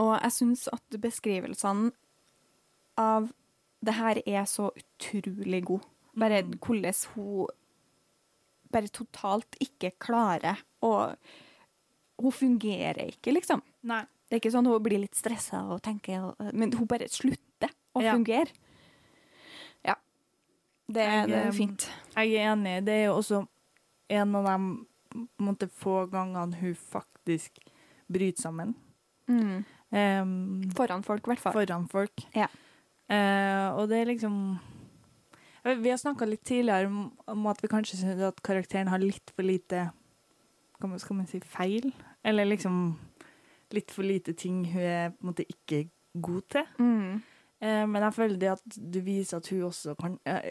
[0.00, 1.90] Og jeg syns at beskrivelsene
[2.96, 3.26] av
[3.84, 5.80] det her er så utrolig god.
[6.16, 6.58] Bare Mm.
[6.58, 7.46] hvordan hun
[8.72, 11.14] bare totalt ikke klarer å
[12.22, 13.62] Hun fungerer ikke, liksom.
[13.82, 14.04] Nei.
[14.28, 18.00] Det er ikke sånn hun blir litt stressa og tenker Men hun bare slutter å
[18.02, 18.14] Ja.
[18.14, 18.48] fungere.
[19.84, 19.94] Ja.
[20.88, 21.88] Det, Jeg, det er fint.
[22.16, 22.84] Jeg er enig.
[22.86, 23.42] Det er jo også
[24.08, 24.56] en av de
[25.44, 27.58] måte, få gangene hun faktisk
[28.12, 28.74] bryter sammen.
[29.28, 29.64] Mm.
[29.92, 31.52] Um, Foran folk, i hvert fall.
[31.52, 32.24] foran folk.
[32.34, 32.48] Ja.
[33.12, 34.58] Uh, og det er liksom
[35.64, 39.30] Vi har snakka litt tidligere om, om at vi kanskje syns at karakteren har litt
[39.36, 39.90] for lite
[40.98, 41.92] skal man si feil?
[42.24, 42.98] Eller liksom
[43.72, 45.88] litt for lite ting hun er på en måte ikke
[46.20, 46.66] god til.
[46.78, 47.22] Mm.
[47.62, 50.50] Eh, men jeg føler det at du viser at hun også kan, eh,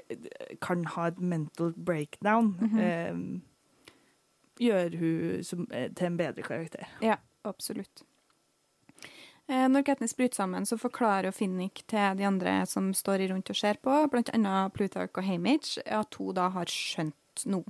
[0.62, 2.80] kan ha et mental breakdown, Mhm.
[2.80, 3.42] eh,
[4.60, 6.88] gjør hun som, eh, til en bedre karakter.
[7.02, 7.16] Ja,
[7.46, 8.04] absolutt.
[9.50, 13.56] Eh, Når Katniss bryter sammen, så forklarer Finnick til de andre som står rundt og
[13.56, 13.90] ser på,
[14.34, 17.14] annet Plutarch og Hamage, at hun da har skjønt
[17.46, 17.64] nå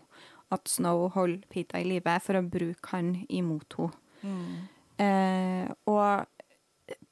[0.51, 3.97] at Snow holder Pita i live for å bruke han imot henne.
[5.01, 6.27] Eh, og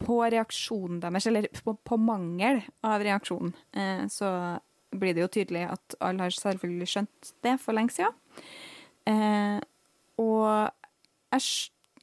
[0.03, 4.59] på reaksjonen deres, eller på, på mangel av reaksjon, eh, så
[4.89, 8.15] blir det jo tydelig at alle har selvfølgelig skjønt det for lenge siden.
[9.09, 9.59] Eh,
[10.21, 10.69] og
[11.33, 11.45] jeg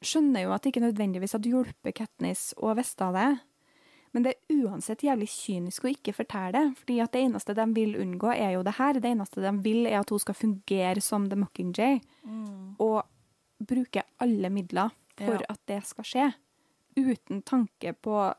[0.07, 3.29] skjønner jo at det ikke nødvendigvis hadde hjulpet Katniss å vite det,
[4.13, 7.65] men det er uansett jævlig kynisk å ikke fortelle det, fordi at det eneste de
[7.75, 8.93] vil unngå, er jo det her.
[8.93, 11.99] Det eneste de vil, er at hun skal fungere som The Mockingjay,
[12.79, 13.03] og
[13.67, 15.45] bruke alle midler for Ja.
[15.49, 16.33] at det skal skje,
[16.97, 18.33] uten tanke på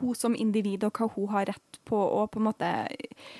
[0.00, 2.70] hun som individ og hva hun har rett på, og på en måte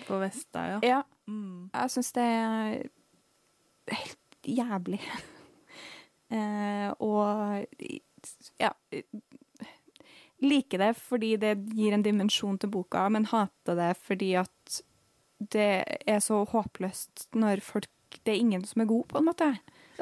[0.06, 0.80] På Vesta, ja.
[0.82, 1.70] Ja, Mm.
[1.72, 2.82] jeg syns det er
[3.88, 5.00] helt jævlig.
[6.30, 7.64] eh, og
[8.60, 8.70] ja
[10.44, 14.80] Liker det fordi det gir en dimensjon til boka, men hater det fordi at
[15.52, 17.90] det er så håpløst når folk
[18.24, 19.46] Det er ingen som er god, på en måte.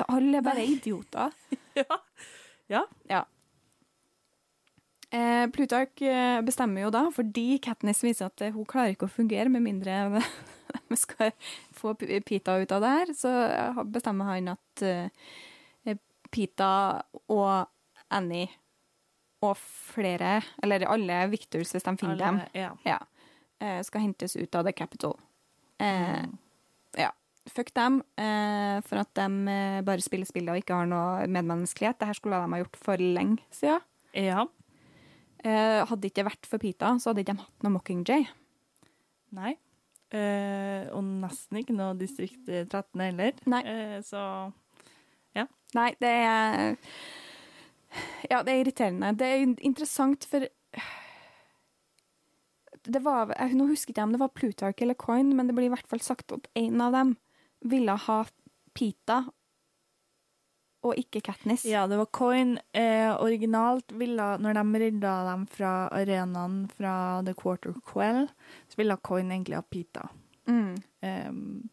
[0.05, 1.33] Alle er bare idioter.
[1.81, 1.97] ja.
[2.69, 2.83] Ja.
[3.09, 3.23] Ja.
[5.13, 9.13] Eh, Plutarch eh, bestemmer jo da, fordi Katniss viser at eh, hun klarer ikke å
[9.13, 10.23] fungere med mindre
[10.93, 11.33] vi skal
[11.77, 14.85] få Pita ut av det her, så eh, bestemmer han at
[16.33, 16.73] Pita
[17.29, 17.69] og
[18.13, 18.49] Annie
[19.43, 22.71] og flere, eller alle Victors hvis de finner dem, Ja.
[22.87, 22.99] ja,
[23.61, 25.17] eh, skal hentes ut av The Capital.
[25.81, 26.39] Eh, Mm.
[26.99, 27.11] ja.
[27.49, 31.99] Fuck dem, eh, for at de eh, bare spiller spillet og ikke har noe medmenneskelighet.
[31.99, 33.81] Dette skulle de ha gjort for lenge siden.
[34.15, 34.47] ja.
[35.45, 38.29] Eh, hadde det ikke vært for Pita, så hadde ikke de hatt noe Mockingjay.
[39.33, 39.57] Nei.
[40.13, 43.33] Eh, og nesten ikke noe Distrikt 13 heller.
[43.47, 43.63] Nei.
[43.65, 44.53] Eh, så
[45.75, 46.77] Nei, det er
[48.31, 49.13] Ja, det er irriterende.
[49.19, 50.47] Det er interessant, for
[52.85, 55.67] det var, jeg- Nå husker ikke om det var Plutarch eller Coin, men det blir
[55.71, 57.17] i hvert fall sagt at en av dem
[57.65, 58.25] ville ha
[58.75, 59.25] Pita
[60.83, 61.65] og ikke Katniss.
[61.65, 62.57] Ja, det var Coin.
[62.75, 68.27] Eh, originalt ville, når de rydda dem fra arenaen fra The Quarter Quell,
[68.69, 70.09] så ville Coin egentlig ha Pita.
[70.49, 70.83] Mm.
[71.03, 71.69] Em,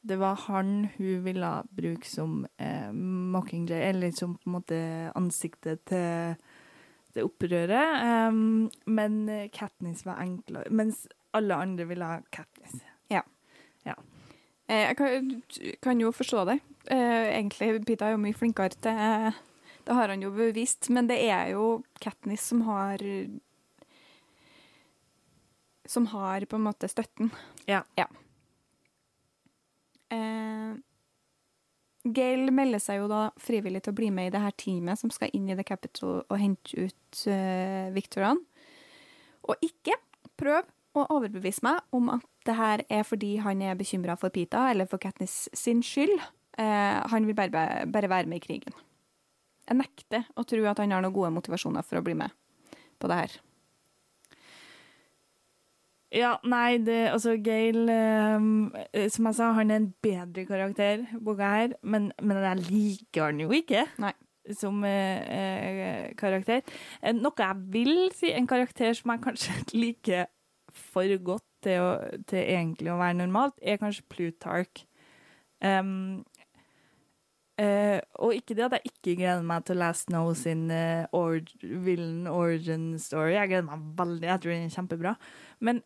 [0.00, 4.78] det var han hun ville bruke som eh, Mockingjay, eller som på en måte
[5.18, 6.36] ansiktet til
[7.14, 8.28] det opprøret.
[8.30, 12.78] Um, men eh, Katniss var enklere, mens alle andre ville ha Katniss.
[14.68, 15.42] Eh, Jeg kan,
[15.82, 16.58] kan jo forstå det.
[16.92, 19.32] Eh, egentlig, Pita er jo mye flinkere til
[19.88, 23.00] Det har han jo bevist, men det er jo Katniss som har
[25.88, 27.30] Som har på en måte støtten.
[27.66, 27.82] Ja.
[27.96, 28.06] Ja.
[30.14, 30.76] Eh,
[32.08, 35.10] Gail melder seg jo da frivillig til å bli med i det her teamet som
[35.12, 38.44] skal inn i The Capital og hente ut uh, Victorene.
[39.48, 39.96] Og ikke
[40.38, 44.68] prøv å overbevise meg om at det her er fordi han er bekymra for Pita,
[44.70, 46.16] eller for Katniss sin skyld.
[46.58, 48.76] Eh, han vil bare, bare være med i krigen.
[49.68, 52.32] Jeg nekter å tro at han har noen gode motivasjoner for å bli med
[52.98, 53.36] på det her.
[56.14, 61.50] Ja, nei, det, altså Gail eh, Som jeg sa, han er en bedre karakter boka
[61.52, 64.14] her, men, men jeg liker han jo ikke Nei.
[64.56, 66.64] som eh, eh, karakter.
[67.12, 70.30] Noe jeg vil si, en karakter som jeg kanskje liker
[70.72, 71.92] for godt til, å,
[72.28, 74.84] til egentlig å være normalt, er kanskje Plutarch.
[75.64, 76.22] Um,
[77.58, 81.04] eh, og ikke det at jeg ikke gleder meg til å lese Snow sin eh,
[81.12, 83.34] or villain origin story.
[83.34, 85.14] Jeg gleder meg veldig, jeg tror den er kjempebra.
[85.60, 85.82] Men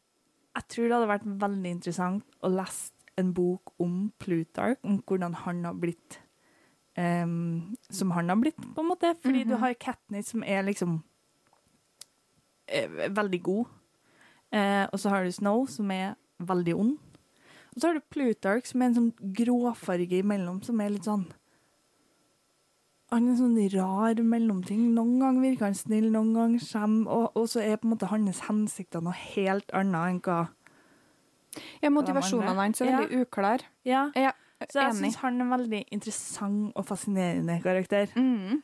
[0.52, 5.36] jeg tror det hadde vært veldig interessant å lese en bok om Plutarch, om hvordan
[5.44, 6.18] han har blitt
[6.96, 9.14] um, Som han har blitt, på en måte.
[9.22, 11.02] Fordi du har Katniss, som er liksom
[12.72, 13.66] er veldig god.
[14.54, 16.98] uh, og så har du Snow, som er veldig ond.
[17.74, 21.26] Og så har du Plutarch, som er en sånn gråfarge imellom, som er litt sånn
[23.12, 24.86] Han er en sånn rar mellomting.
[24.96, 28.08] Noen ganger virker han snill, noen ganger skjem, og, og så er på en måte
[28.08, 30.38] hans hensikter noe helt annet enn hva
[31.82, 33.68] Ja, motivasjonene hans er veldig uklare.
[33.84, 34.06] Ja.
[34.16, 34.32] Ja,
[34.64, 38.14] Så jeg syns han er en veldig interessant og fascinerende karakter.
[38.16, 38.62] Mm.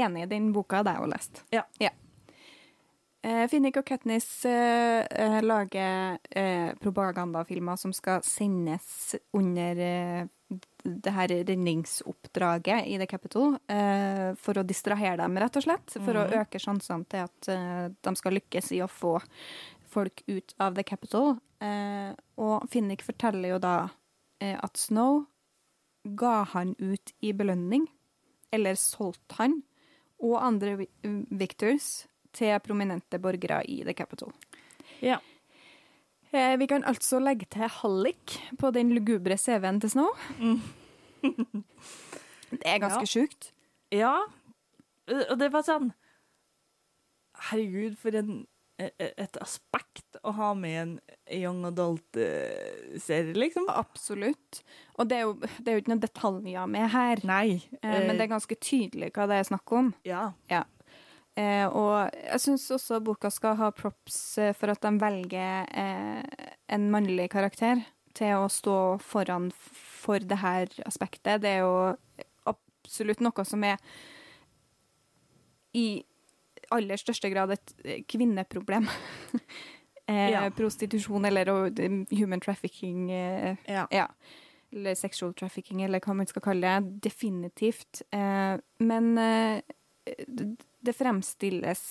[0.00, 1.42] Enig i den boka det jeg jo lest.
[1.52, 1.66] Ja.
[3.20, 10.22] Eh, Finnick og Katniss eh, eh, lager eh, propagandafilmer som skal sendes under eh,
[10.84, 15.94] det her redningsoppdraget i The Capital, eh, for å distrahere dem, rett og slett.
[16.04, 19.16] For å øke sjansene til at eh, de skal lykkes i å få
[19.90, 21.36] folk ut av The Capital.
[21.60, 23.74] Eh, og Finnick forteller jo da
[24.40, 25.24] eh, at Snow
[26.04, 27.86] ga han ut i belønning,
[28.52, 29.60] eller solgte han,
[30.20, 30.88] og andre vi-
[31.30, 34.32] victors til prominente borgere i The Capital.
[35.00, 35.18] Ja.
[36.32, 40.12] Eh, vi kan altså legge til hallik på den lugubre CV-en til Snow.
[42.50, 43.10] det er ganske Ja.
[43.10, 43.50] sjukt.
[43.90, 44.12] Ja,
[45.30, 45.90] og det var sånn
[47.50, 48.46] Herregud, for en,
[48.78, 50.90] e- e- et aspekt å ha med en
[51.32, 53.64] young adult-serie, liksom.
[53.72, 54.60] Absolutt.
[54.98, 57.62] Og det er, jo, det er jo ikke noen detaljer med her, Nei.
[57.82, 59.94] eh, men det er ganske tydelig hva det er snakk om.
[60.04, 60.32] Ja.
[60.52, 60.62] Ja.
[61.40, 66.46] Eh, og jeg syns også boka skal ha props eh, for at de velger eh,
[66.74, 67.84] en mannlig karakter
[68.18, 71.40] til å stå foran for det her aspektet.
[71.44, 73.78] Det er jo absolutt noe som er
[75.78, 76.02] i
[76.74, 78.88] aller største grad et eh, kvinneproblem.
[80.10, 80.44] eh, Ja.
[80.56, 83.08] Prostitusjon eller eh, human trafficking.
[83.10, 83.86] Ja.
[83.90, 84.08] ja.
[84.70, 87.00] Eller sexual trafficking, eller hva man skal kalle det.
[87.10, 88.02] Definitivt.
[88.14, 89.14] Eh, men
[90.82, 91.82] det, fremstilles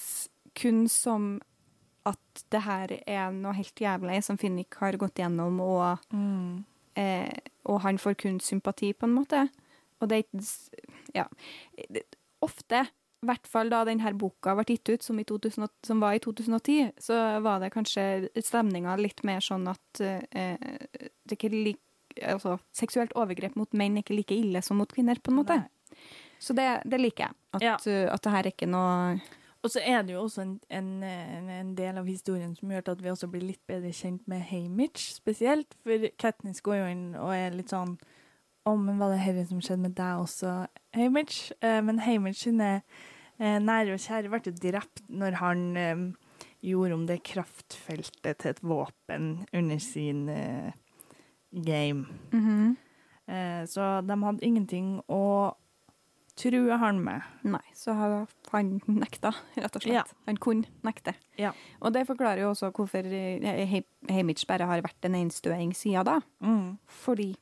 [0.56, 1.40] kun som
[2.10, 6.64] at det her er noe helt jævlig som Finnick har gått gjennom, og, Mm.
[6.96, 7.32] eh,
[7.66, 9.50] og han får kun sympati, på en måte.
[10.02, 10.46] Og det er
[11.14, 11.26] Ja.
[12.42, 12.86] Ofte,
[13.22, 16.20] i hvert fall da denne boka ble gitt ut, som, i 2000, som var i
[16.20, 20.58] 2010, så var det kanskje stemninga litt mer sånn at eh,
[21.28, 21.80] det ikke like
[22.24, 25.58] altså, seksuelt overgrep mot menn er ikke like ille som mot kvinner, på en måte.
[25.60, 25.68] Nei.
[26.40, 27.38] Så det, det liker jeg.
[27.54, 27.76] At, Ja.
[27.76, 29.20] uh, at det her er ikke noe
[29.60, 33.02] Og så er det jo også en, en, en, del av historien som gjør at
[33.04, 35.76] vi også blir litt bedre kjent med Hamish spesielt.
[35.84, 37.98] For Katniss går jo inn og er litt sånn
[38.64, 40.54] Å, men var det dette som skjedde med deg også,
[40.96, 41.52] Hamish?
[41.60, 42.72] Eh, men Hamish sine
[43.40, 46.04] eh, nære og kjære ble jo drept når han eh,
[46.64, 50.72] gjorde om det kraftfeltet til et våpen under sin eh,
[51.52, 52.06] game.
[53.28, 55.56] Eh, så de hadde ingenting å
[56.40, 57.26] true han med.
[57.48, 59.98] Nei, så han nekta, rett og slett.
[60.00, 60.04] Ja.
[60.30, 61.14] Han kunne nekte.
[61.40, 61.52] Ja.
[61.84, 66.20] Og det forklarer jo også hvorfor Heimich bare har vært en enstøing siden da.
[66.40, 66.78] Mm.
[67.04, 67.34] Fordi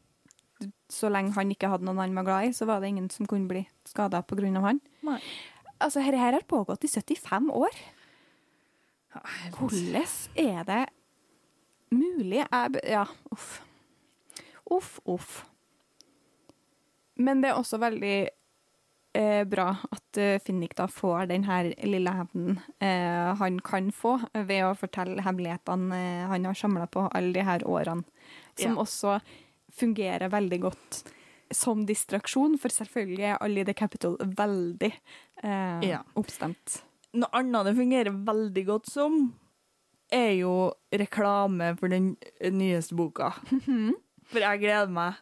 [0.90, 3.30] så lenge han ikke hadde noen han var glad i, så var det ingen som
[3.30, 4.49] kunne bli skada pga.
[4.64, 4.82] han.
[5.06, 5.19] Nei.
[5.78, 7.76] Altså, dette her har pågått i 75 år.
[9.57, 10.86] Hvordan er det
[11.94, 12.41] mulig?
[12.41, 13.61] Jeg, ja, uff.
[14.72, 15.45] Uff, uff.
[17.15, 18.30] Men det er også veldig
[19.13, 24.17] eh, bra at eh, Finnick da får den her lille hevnen eh, han kan få
[24.34, 28.03] ved å fortelle hemmelighetene eh, han har samla på alle de her årene.
[28.57, 28.81] Som Ja.
[28.84, 29.19] også
[29.77, 31.03] fungerer veldig godt
[31.53, 34.91] som distraksjon, for selvfølgelig er alle i The Capital veldig
[35.43, 36.01] eh, Ja.
[36.15, 36.81] oppstemt.
[37.13, 39.34] Noe annet det fungerer veldig godt som,
[40.11, 43.31] er jo reklame for den nyeste boka.
[44.27, 45.21] For jeg gleder meg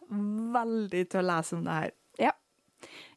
[0.54, 1.90] veldig til å lese om det her.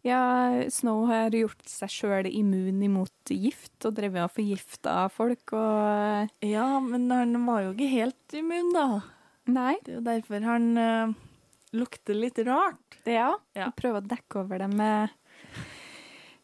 [0.05, 0.09] Ja.
[0.09, 6.45] Ja, Snow har gjort seg sjøl immun imot gift og drevet og forgifta folk og
[6.45, 8.85] Ja, men han var jo ikke helt immun, da.
[9.49, 9.73] Nei.
[9.83, 11.17] Det er jo derfor han uh,
[11.75, 12.99] lukter litt rart.
[13.03, 13.33] Ja.
[13.57, 13.67] Ja.
[13.67, 15.17] Og prøve å dekke over det med,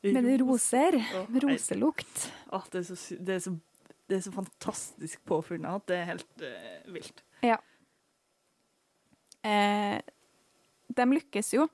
[0.04, 1.00] med roser.
[1.46, 2.28] Roselukt.
[2.52, 3.56] Å, det, er så, det, så,
[4.10, 7.24] det er så fantastisk påfunnet at det er helt uh, vilt.
[9.46, 9.98] Eh,
[10.96, 11.70] de lykkes jo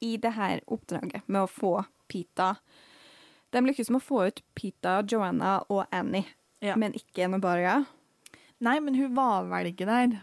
[0.00, 1.72] i det her oppdraget med å få
[2.08, 2.56] Pita
[3.54, 6.26] De lykkes med å få ut Pita, Joanna og Annie,
[6.60, 6.74] Ja.
[6.76, 7.84] men ikke Nobaria.
[8.60, 10.16] Nei, men hun var vel ikke der.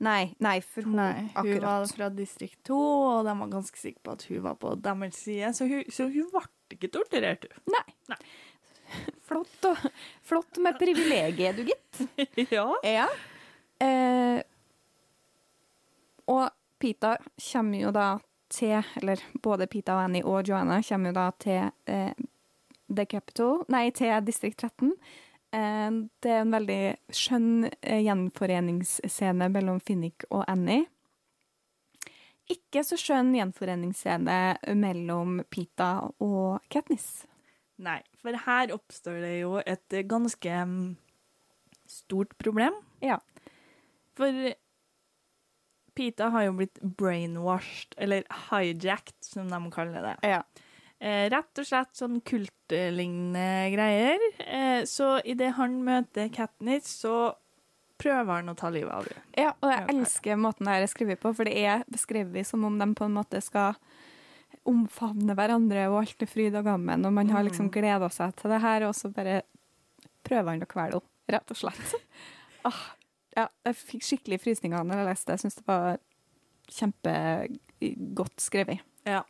[0.00, 4.00] Nei, nei, for hun Nei, hun var fra distrikt 2, og de var ganske sikre
[4.06, 6.44] på at hun var på deres side, så hun, så hun ble
[6.76, 7.74] ikke torturert, hun.
[7.74, 7.84] Nei.
[8.14, 8.20] Nei.
[9.28, 9.84] Flott, og,
[10.26, 12.00] flott med privilegiet, du, gitt.
[12.56, 12.64] ja.
[12.86, 13.04] Ja.
[13.84, 14.40] Eh,
[16.30, 16.48] og
[16.80, 17.16] Pita
[17.52, 18.08] kommer jo da
[18.50, 22.12] til Eller både Pita og Annie og Joanna kommer jo da til eh,
[22.90, 24.94] The Capital Nei, til Distrikt 13.
[25.54, 25.90] Eh,
[26.22, 26.80] det er en veldig
[27.14, 30.86] skjønn eh, gjenforeningsscene mellom Finnick og Annie.
[32.50, 37.28] Ikke så skjønn gjenforeningsscene mellom Pita og Katniss.
[37.80, 40.96] Nei, for her oppstår det jo et ganske mm,
[41.88, 42.74] stort problem.
[43.00, 43.20] Ja.
[44.18, 44.50] For
[45.94, 50.16] Pita har jo blitt brainwashed, eller hijacked, som de kaller det.
[50.28, 50.42] ja.
[51.00, 54.20] Eh, rett og slett sånn kultlignende greier.
[54.44, 57.32] Eh, så idet han møter Katniss, så
[58.00, 59.22] prøver han å ta livet av henne.
[59.36, 62.64] Ja, og jeg elsker måten det her er skrevet på, for det er beskrevet som
[62.68, 63.78] om de på en måte skal
[64.68, 67.72] omfavne hverandre, og alt er fryd og gammen, og man har liksom Mm.
[67.80, 69.42] gleda seg til det her, og så bare
[70.24, 71.02] prøver han å kvele henne,
[71.32, 71.94] rett og slett.
[72.68, 72.82] ah,
[73.36, 75.36] ja, jeg fikk skikkelig frysninger når jeg leste det.
[75.38, 75.98] Jeg syns det var
[76.70, 78.80] kjempegodt skrevet.
[79.06, 79.22] Ja.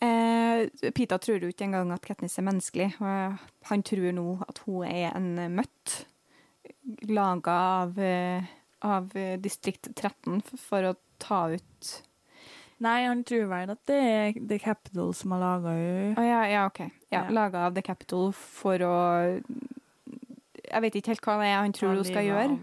[0.00, 2.90] Eh, Pita tror jo ikke engang at Katniss er menneskelig.
[3.00, 6.02] Han tror nå at hun er en møtt
[7.08, 8.44] laga av, eh,
[8.86, 9.08] av
[9.42, 12.02] distrikt 13 f- for å ta ut
[12.78, 16.10] Nei, han tror vel at det er The Capital som har laga henne.
[16.20, 16.80] Ah, ja, ja, OK.
[17.08, 17.30] Ja, Ja.
[17.32, 19.42] Laga av The Capital for å
[20.76, 22.58] Jeg vet ikke helt hva det er han tror hun skal gjøre.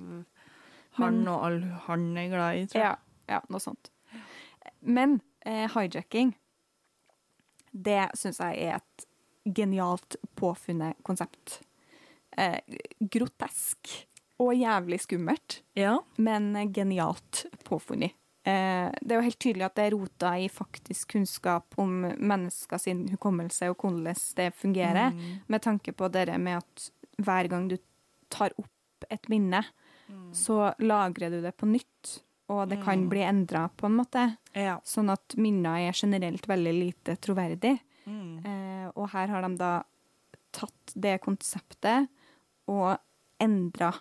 [0.99, 2.97] Han Men- og alle han er glad i, tror jeg.
[3.27, 3.89] Ja, ja noe sånt.
[4.85, 5.15] Men
[5.45, 6.35] eh, hijacking,
[7.73, 9.05] det syns jeg er et
[9.57, 11.61] genialt påfunnet konsept.
[12.37, 12.59] Eh,
[13.01, 13.89] grotesk
[14.41, 15.97] og jævlig skummelt, Ja.
[16.17, 18.13] men genialt påfunnet.
[18.45, 22.77] Eh, det er jo helt tydelig at det er rota i faktisk kunnskap om mennesker
[22.77, 25.39] sin hukommelse og hvordan det fungerer, Mm.
[25.47, 27.77] med tanke på det med at hver gang du
[28.33, 29.63] tar opp et minne,
[30.09, 30.33] Mm.
[30.35, 32.17] så lagrer du det på nytt,
[32.51, 33.09] og det kan Mm.
[33.09, 34.37] bli endra på en måte.
[34.53, 34.79] Ja.
[34.83, 37.79] Sånn at minner er generelt veldig lite troverdig.
[38.05, 38.45] Mm.
[38.45, 39.83] Eh, og her har de da
[40.51, 42.09] tatt det konseptet
[42.67, 42.97] og
[43.39, 43.93] endra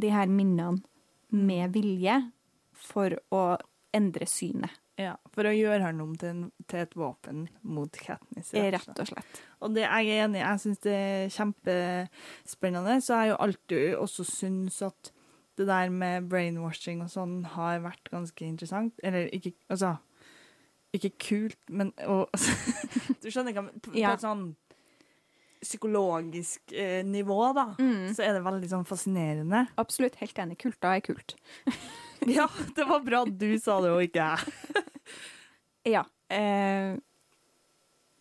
[0.00, 0.82] de her minnene
[1.30, 2.32] med vilje
[2.72, 3.58] for å
[3.92, 5.16] endre synet, ja.
[5.34, 8.52] For å gjøre han om til, en, til et våpen mot Katniss.
[8.54, 9.40] rett og slett.
[9.60, 10.44] Og det jeg er enig i.
[10.44, 12.96] Jeg syns det er kjempespennende.
[13.02, 15.12] Så jeg har jo alltid også syns at
[15.58, 18.94] det der med brainwashing og sånn har vært ganske interessant.
[19.02, 19.96] Eller ikke Altså,
[20.94, 22.28] ikke kult, men og,
[23.22, 24.12] Du skjønner hva På, Ja.
[24.14, 24.44] på et sånn
[25.64, 28.10] psykologisk eh, nivå, da, Mm.
[28.14, 29.62] så er det veldig sånn fascinerende.
[29.80, 30.58] Absolutt helt enig.
[30.60, 31.34] Kulta er kult.
[32.36, 34.84] Ja, det var bra du sa det, og ikke jeg.
[35.94, 36.00] Ja.
[36.32, 36.94] Eh,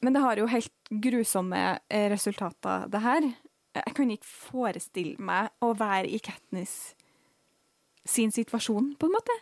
[0.03, 3.29] men det har jo helt grusomme eh, resultater, det her.
[3.73, 6.93] Jeg kan ikke forestille meg å være i Katniss
[8.05, 9.35] sin situasjon, på en måte.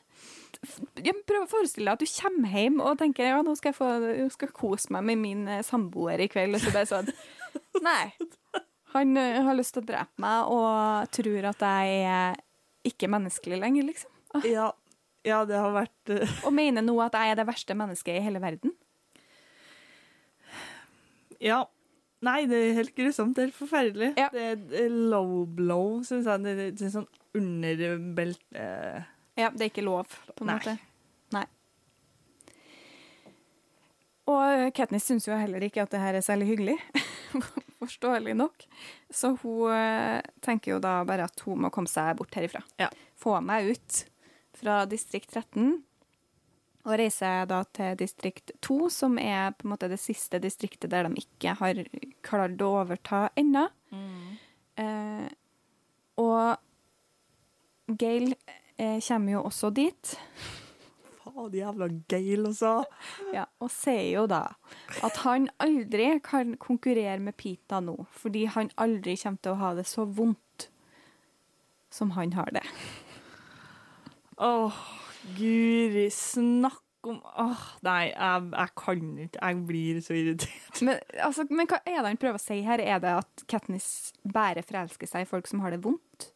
[1.01, 3.79] Jeg prøver å forestille deg at du kommer hjem og tenker ja, nå skal jeg
[3.79, 3.89] få,
[4.35, 7.09] skal kose meg med min eh, samboer i kveld, og så bare sånn
[7.87, 8.11] Nei.
[8.93, 12.41] Han eh, har lyst til å drepe meg og tror at jeg er
[12.85, 14.10] ikke menneskelig lenger, liksom.
[14.55, 14.71] Ja,
[15.27, 16.37] ja det har vært uh...
[16.47, 18.75] Og mener nå at jeg er det verste mennesket i hele verden.
[21.41, 21.63] Ja.
[22.21, 23.33] Nei, det er helt grusomt.
[23.37, 24.11] Det er forferdelig.
[24.19, 24.29] Ja.
[24.33, 26.43] Det er low blow, syns jeg.
[26.45, 29.09] Det er, det er sånn underbelte eh,
[29.39, 30.57] Ja, det er ikke lov, på en Nei.
[30.59, 30.75] måte.
[31.33, 31.45] Nei.
[34.29, 36.77] Og Katniss syns jo heller ikke at det her er særlig hyggelig.
[37.81, 38.67] Forståelig nok.
[39.09, 42.61] Så hun eh, tenker jo da bare at hun må komme seg bort herifra.
[42.77, 42.91] Ja.
[43.17, 44.03] Få meg ut
[44.61, 45.81] fra distrikt 13.
[46.81, 51.05] Og reiser da til distrikt 2, som er på en måte det siste distriktet der
[51.05, 51.83] de ikke har
[52.25, 53.67] klart å overta ennå.
[54.81, 55.27] Eh,
[56.21, 58.33] og Gail
[58.77, 60.15] eh, kommer jo også dit.
[61.21, 62.73] faen jævla Gail, altså.
[63.35, 64.43] Ja, og sier jo da
[65.05, 69.73] at han aldri kan konkurrere med Pita nå, fordi han aldri kommer til å ha
[69.77, 70.69] det så vondt
[71.91, 72.65] som han har det.
[74.41, 74.77] Åh,
[75.38, 79.41] guri, snakk om Åh, nei, jeg, jeg kan ikke.
[79.41, 80.81] Jeg blir så irritert.
[80.85, 82.81] Men, altså, men hva er det han prøver å si her?
[82.81, 86.27] Er det at Katniss bare forelsker seg i folk som har det vondt?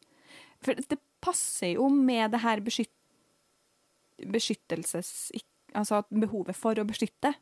[0.65, 2.93] For det passer jo med det her beskytt,
[4.21, 5.31] beskyttelses...
[5.75, 7.33] Altså behovet for å beskytte,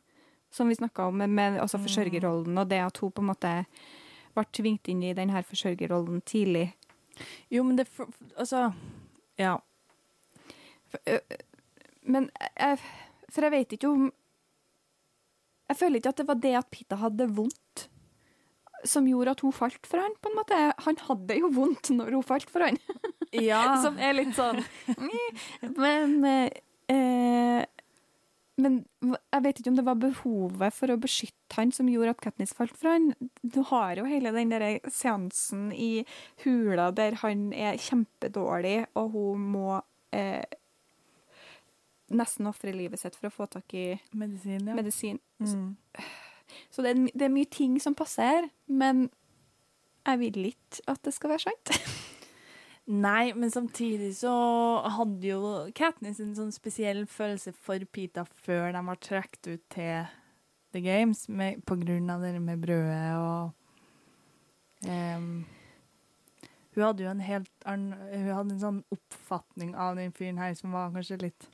[0.50, 3.52] som vi snakka om med, altså forsørgerrollen, og det at hun på en måte
[4.34, 6.72] ble tvingt inn i denne forsørgerrollen tidlig.
[7.54, 7.86] Jo, men det
[8.34, 8.72] Altså,
[9.38, 9.54] ja.
[11.08, 11.18] Ø,
[12.14, 12.78] men jeg,
[13.32, 14.06] for jeg vet ikke om
[15.70, 17.88] Jeg føler ikke at det var det at Pita hadde vondt
[18.84, 20.56] som gjorde at hun falt for han, på en måte.
[20.84, 22.76] Han hadde jo vondt når hun falt for han.
[23.34, 23.80] Ja.
[23.82, 24.60] som er litt sånn
[25.74, 27.64] Men eh,
[28.60, 32.20] Men jeg vet ikke om det var behovet for å beskytte han som gjorde at
[32.22, 33.08] Katniss falt for han.
[33.42, 36.04] Du har jo hele den der seansen i
[36.44, 39.80] hula der han er kjempedårlig, og hun må
[40.14, 40.44] eh,
[42.12, 44.76] nesten ofre livet sitt for å få tak i Medisin, ja.
[44.76, 45.20] medisin.
[45.40, 45.74] Mm.
[46.70, 49.08] Så det er, det er mye ting som passer men
[50.04, 51.72] jeg vil ikke at det skal være sant.
[53.06, 54.34] Nei, men samtidig så
[54.98, 60.10] hadde jo Katniss en sånn spesiell følelse for Pita før de var trukket ut til
[60.74, 63.54] The Games, med, på grunn av det med brødet og
[64.90, 65.46] um,
[66.74, 70.52] Hun hadde jo en helt annen Hun hadde en sånn oppfatning av den fyren her
[70.58, 71.48] som var kanskje litt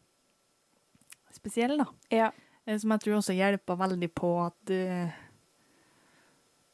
[1.36, 1.86] spesiell, da.
[2.10, 2.30] Ja.
[2.66, 5.10] Eh, Som jeg tror også hjelpa veldig på at uh,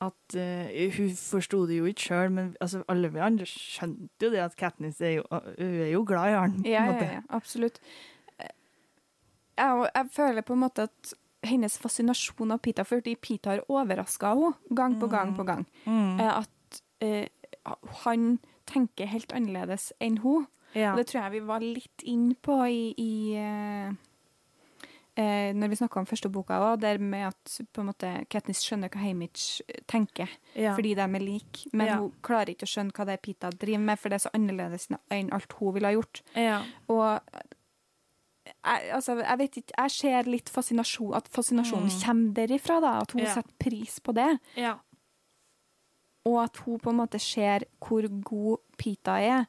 [0.07, 4.33] At uh, hun forsto det jo ikke sjøl, men altså, alle vi andre skjønte jo
[4.35, 6.59] det at Katniss er jo, hun er jo glad i han.
[6.65, 7.81] Ja, ja, ja, absolutt.
[8.37, 11.15] Jeg, jeg føler på en måte at
[11.47, 15.65] hennes fascinasjon av Pita, fordi Pita har overraska henne gang på gang på gang.
[15.87, 16.21] Mm.
[16.21, 20.45] Eh, At han tenker helt annerledes enn hun.
[20.75, 20.93] Ja.
[20.93, 23.13] Og det tror jeg vi var litt inn på i, i
[25.17, 28.27] eh, eh, når vi snakka om første boka òg, det med at på en måte
[28.29, 30.75] Katniss skjønner hva Hamish tenker, Ja.
[30.77, 31.67] fordi de er like.
[31.73, 31.97] Men Ja.
[31.99, 34.35] hun klarer ikke å skjønne hva det er Pita driver med, for det er så
[34.35, 36.23] annerledes enn alt hun ville ha gjort.
[36.35, 36.63] ja.
[36.89, 37.21] Og
[38.65, 42.03] jeg, altså, jeg vet ikke, jeg ser litt fascinasjon, at fascinasjonen Mm.
[42.05, 44.39] kommer derifra, da, at hun setter pris på det.
[44.57, 44.79] ja.
[46.27, 49.47] Og at hun på en måte ser hvor god Pita er,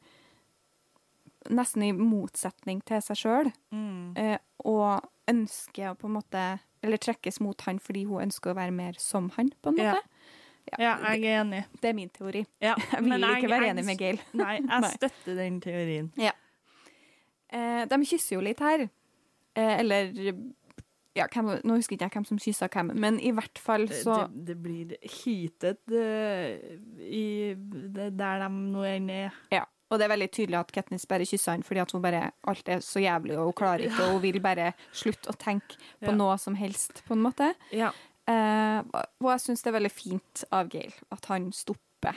[1.49, 4.17] nesten i motsetning til seg sjøl, Mm.
[4.17, 8.55] eh, og ønsker å på en måte Eller trekkes mot han fordi hun ønsker å
[8.55, 9.93] være mer som han, på en Ja.
[9.93, 10.03] måte.
[10.79, 11.63] ja, jeg er enig.
[11.71, 12.45] Det, det er min teori.
[12.61, 12.75] Ja.
[12.93, 14.19] Jeg vil men ikke være enig med Gail.
[14.33, 16.11] Nei, jeg støtter den teorien.
[17.49, 18.89] Eh, de kysser jo litt her.
[19.55, 20.11] Eh, eller
[21.17, 24.27] ja, hvem, Nå husker ikke jeg hvem som kyssa hvem, men i hvert fall så
[24.29, 29.33] Det, det blir heated uh, i det, der de nå enn er.
[29.51, 29.63] Ja.
[29.89, 32.67] Og det er veldig tydelig at Katniss bare kysser han fordi at hun bare alt
[32.69, 36.09] er så jævlig, og hun klarer ikke, og hun vil bare slutte å tenke på
[36.11, 36.15] Ja.
[36.15, 37.53] noe som helst, på en måte.
[37.71, 37.93] Ja.
[38.27, 38.81] Eh,
[39.23, 42.15] og jeg syns det er veldig fint av Gail at han stopper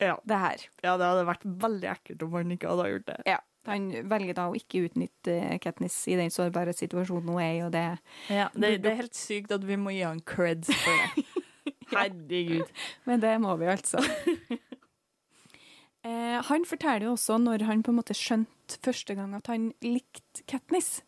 [0.00, 0.18] Ja.
[0.26, 0.58] det her.
[0.84, 3.22] ja, det hadde vært veldig ekkelt om han ikke hadde gjort det.
[3.26, 3.38] Ja.
[3.66, 7.72] Han velger da å ikke utnytte Katniss i den sårbare situasjonen hun er i, og
[7.72, 11.24] det Ja, det, det er helt sykt at vi må gi han creds for det.
[11.92, 12.68] Herregud.
[13.04, 13.98] Men det må vi altså.
[16.06, 19.70] eh, han forteller jo også når han på en måte skjønte første gang at han
[19.84, 21.00] likte Katniss.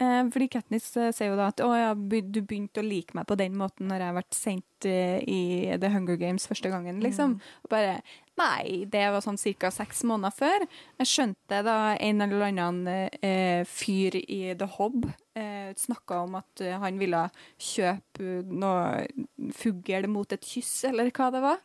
[0.00, 3.26] Eh, fordi Katniss eh, sier jo da at å, ja, du begynte å like meg
[3.28, 5.42] på den måten når jeg ble sendt eh, i
[5.78, 7.38] The Hunger Games første gangen, liksom.
[7.64, 8.00] Og bare
[8.40, 9.68] Nei, det var sånn ca.
[9.68, 10.62] seks måneder før.
[11.02, 15.04] Jeg skjønte da en eller annen eh, fyr i The Hob
[15.36, 17.26] eh, snakka om at eh, han ville
[17.60, 19.04] kjøpe noe
[19.52, 21.60] fugl mot et kyss, eller hva det var.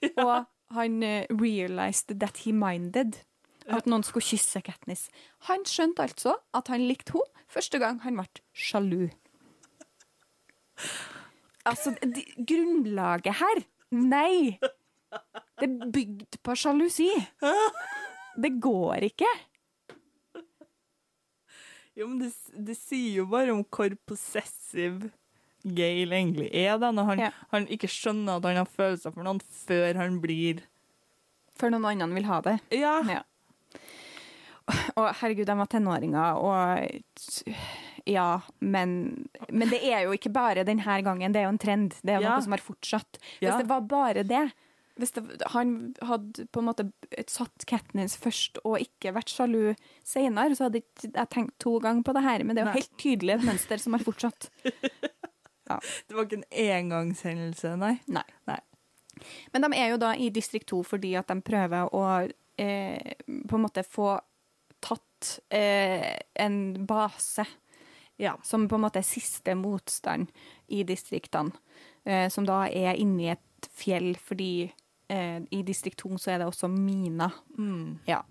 [0.24, 3.20] Og han eh, realized that he minded.
[3.70, 5.08] At noen skulle kysse Katniss.
[5.46, 8.26] Han skjønte altså at han likte henne første gang han ble
[8.56, 9.10] sjalu.
[11.68, 14.56] Altså, de, grunnlaget her Nei!
[15.58, 17.10] Det er bygd på sjalusi.
[18.40, 19.28] Det går ikke.
[21.98, 25.10] Jo, men det, det sier jo bare om hvor possessive
[25.64, 27.30] Gail egentlig er, da, når han, Ja.
[27.52, 30.62] han ikke skjønner at han har følelser for noen før han blir
[31.60, 32.54] Før noen andre vil ha det.
[32.72, 32.94] Ja.
[33.04, 33.22] Ja.
[34.96, 37.26] Og herregud, de var tenåringer, og
[38.08, 38.28] ja,
[38.62, 41.96] men, men det er jo ikke bare denne gangen, det er jo en trend.
[42.04, 42.36] Det er jo Ja.
[42.36, 43.18] noe som har fortsatt.
[43.42, 44.44] Hvis det var bare det,
[45.00, 46.86] hvis det, han hadde på en måte
[47.26, 49.74] satt Katniss først og ikke vært sjalu
[50.04, 52.44] senere, så hadde jeg tenkt to ganger på det her.
[52.44, 52.80] Men det er jo Nei.
[52.80, 54.50] helt tydelig et mønster som har fortsatt.
[56.08, 57.94] Det var ikke en engangshendelse, nei.
[58.08, 58.26] Nei.
[58.50, 58.58] Nei.
[59.52, 62.04] Men de er jo da i distrikt 2 fordi at de prøver å
[62.58, 63.14] eh,
[63.48, 64.14] på en måte få
[64.80, 67.44] tatt eh, en base
[68.20, 68.34] Ja.
[68.42, 70.28] som på en måte er siste motstand
[70.68, 71.52] i distriktene,
[72.04, 74.70] eh, som da er inni et fjell, fordi
[75.08, 77.32] eh, i distrikt 2 så er det også miner.
[77.58, 77.98] Mm.
[78.08, 78.22] Ja.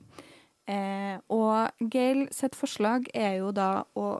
[0.69, 4.19] Eh, og Gail sitt forslag er jo da å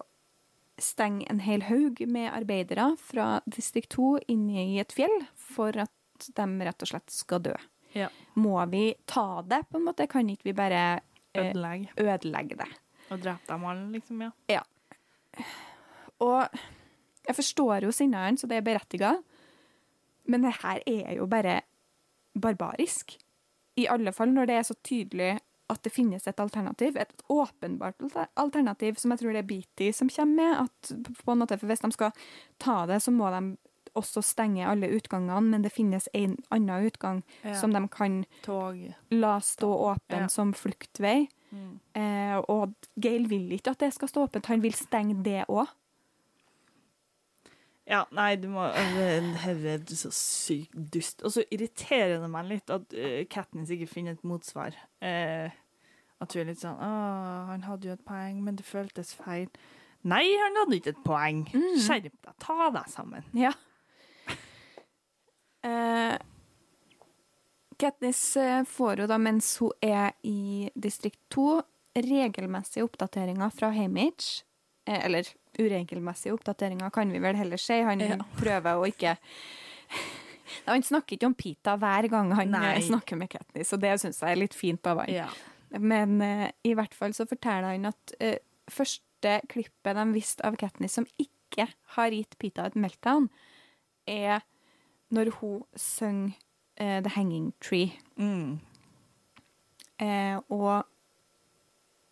[0.83, 6.29] stenge en hel haug med arbeidere fra distrikt 2 inne i et fjell for at
[6.35, 7.55] de rett og slett skal dø.
[7.95, 8.09] Ja.
[8.37, 10.07] Må vi ta det, på en måte?
[10.11, 10.83] Kan ikke vi bare
[11.33, 11.93] eh, Ødelegge.
[11.97, 12.69] ødelegge det?
[13.09, 14.61] Og drepe dem alle, liksom, ja.
[16.21, 16.59] Og
[17.25, 19.15] jeg forstår jo sinnet hans, og det er berettiga,
[20.29, 21.61] men det her er jo bare
[22.39, 23.15] barbarisk.
[23.79, 25.31] I alle fall når det er så tydelig
[25.69, 26.97] at det finnes et alternativ.
[26.97, 28.01] Et åpenbart
[28.35, 30.67] alternativ som jeg tror det er Beatty som kommer med.
[30.67, 30.93] At
[31.25, 32.11] på en måte, for Hvis de skal
[32.59, 33.57] ta det, så må de
[33.97, 37.55] også stenge alle utgangene, men det finnes en annen utgang ja.
[37.57, 38.77] som de kan Tog.
[39.11, 40.27] la stå åpen Ja.
[40.29, 41.27] som fluktvei.
[41.51, 41.79] Mm.
[41.97, 45.67] Eh, og Gail vil ikke at det skal stå åpent, han vil stenge det òg.
[47.89, 51.23] Ja, nei, du må Herre, du er så sykt dust.
[51.25, 54.77] Og så irriterer det meg litt at uh, Katniss ikke finner et motsvar.
[55.01, 55.49] Uh,
[56.19, 56.89] at hun er litt sånn Å,
[57.49, 59.49] han hadde jo et poeng, men det føltes feil.
[60.07, 61.41] Nei, han hadde ikke et poeng.
[61.49, 61.79] Mm.
[61.81, 63.25] Skjerp deg, ta deg sammen.
[63.35, 63.55] Ja.
[65.65, 66.15] Uh,
[67.79, 71.61] Katniss eh, får jo da, mens hun er i distrikt 2,
[72.03, 74.43] regelmessige oppdateringer fra Hamish.
[74.83, 77.79] Eller uregelmessige oppdateringer, kan vi vel heller si.
[77.81, 78.17] Han Ja.
[78.37, 79.17] prøver å ikke
[80.65, 82.75] Han snakker ikke om Pita hver gang han Nei.
[82.75, 85.09] eh, snakker med Katniss, og det syns jeg er litt fint av han.
[85.13, 85.27] Ja.
[85.77, 88.35] Men uh, i hvert fall så forteller han at uh,
[88.69, 93.29] første klippet de visste av Katniss som ikke har gitt Pita et meltdown,
[94.07, 94.41] er
[95.13, 96.33] når hun synger
[96.81, 97.93] uh, The Hanging Tree.
[98.17, 98.59] Mm.
[100.49, 100.85] Og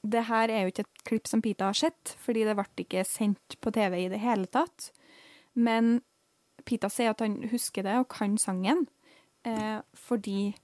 [0.06, 3.03] det her er jo ikke et klipp som Pita har sett, fordi det ble ikke
[3.07, 4.91] sendt på TV i det hele tatt.
[5.56, 6.02] Men
[6.65, 8.88] Pita sier at han husker det og kan sangen,
[9.48, 10.56] eh, fordi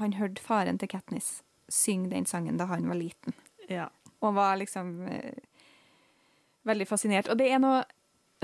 [0.00, 3.34] han hørte faren til Katniss synge den sangen da han var liten.
[3.68, 3.88] ja.
[4.24, 5.34] Og var liksom eh,
[6.64, 7.28] veldig fascinert.
[7.28, 7.82] Og det er noe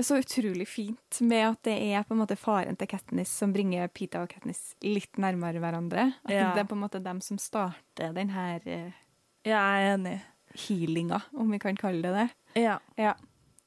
[0.01, 3.87] så utrolig fint med at det er på en måte faren til Katniss som bringer
[3.89, 6.07] Pita og Katniss litt nærmere hverandre.
[6.25, 6.51] At Ja.
[6.53, 8.91] det er på en måte dem som starter den her eh,
[9.45, 10.17] Jeg er enig.
[10.67, 12.61] healinga, om vi kan kalle det det.
[12.61, 12.79] Ja.
[12.99, 13.13] Ja.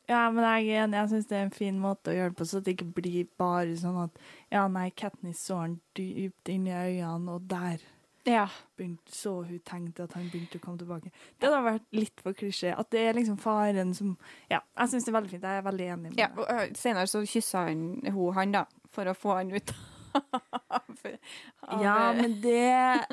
[0.07, 0.99] Ja, men jeg er enig.
[0.99, 3.25] Jeg syns det er en fin måte å gjøre det på, så det ikke blir
[3.41, 4.19] bare sånn at
[4.53, 7.81] ja, nei, Katniss så han dypt inn i øynene, og der
[8.27, 8.47] Ja.
[8.77, 11.11] begynte, så hun tenkte at han begynte å komme tilbake.
[11.41, 12.75] Det hadde vært litt for klisjé.
[12.79, 14.19] At det er liksom faren som
[14.51, 15.43] Ja, jeg syns det er veldig fint.
[15.43, 16.39] Jeg er veldig enig med ja deg.
[16.39, 19.73] og senere så kyssa hun han, da, for å få han ut
[20.15, 20.83] av,
[21.69, 23.07] av Ja, men det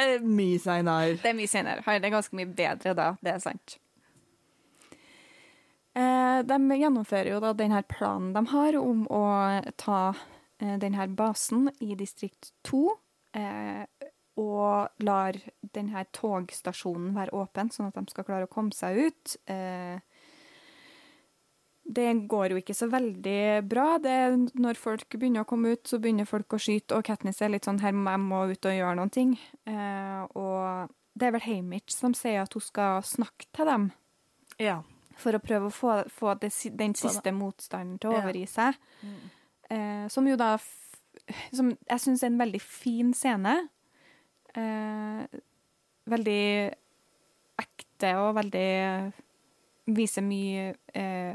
[0.00, 1.18] er mye seinere.
[1.22, 1.84] Det er mye senere.
[1.86, 3.78] Han er ganske mye bedre da, det er sant.
[5.98, 9.24] Eh, de gjennomfører jo da denne planen de har om å
[9.80, 10.02] ta
[10.60, 12.82] eh, denne basen i distrikt 2,
[13.40, 15.38] eh, og lar
[15.74, 19.34] denne togstasjonen være åpen, sånn at de skal klare å komme seg ut.
[21.88, 23.94] Det går jo ikke så veldig bra.
[24.02, 24.14] Det,
[24.60, 27.64] når folk begynner å komme ut, så begynner folk å skyte, og Katniss er litt
[27.64, 29.30] sånn her jeg må ut og gjøre noen ting.
[29.64, 33.86] Eh, og det er vel Hamish som sier at hun skal snakke til dem
[34.60, 34.82] Ja.
[35.16, 38.76] for å prøve å få, få det, den siste motstanden til å overgi seg.
[39.02, 39.16] Mm.
[39.70, 40.58] Eh, som jo da
[41.52, 43.68] Som jeg syns er en veldig fin scene.
[44.56, 45.24] Eh,
[46.08, 46.74] veldig
[47.60, 49.12] ekte og veldig
[49.88, 51.34] Viser mye eh,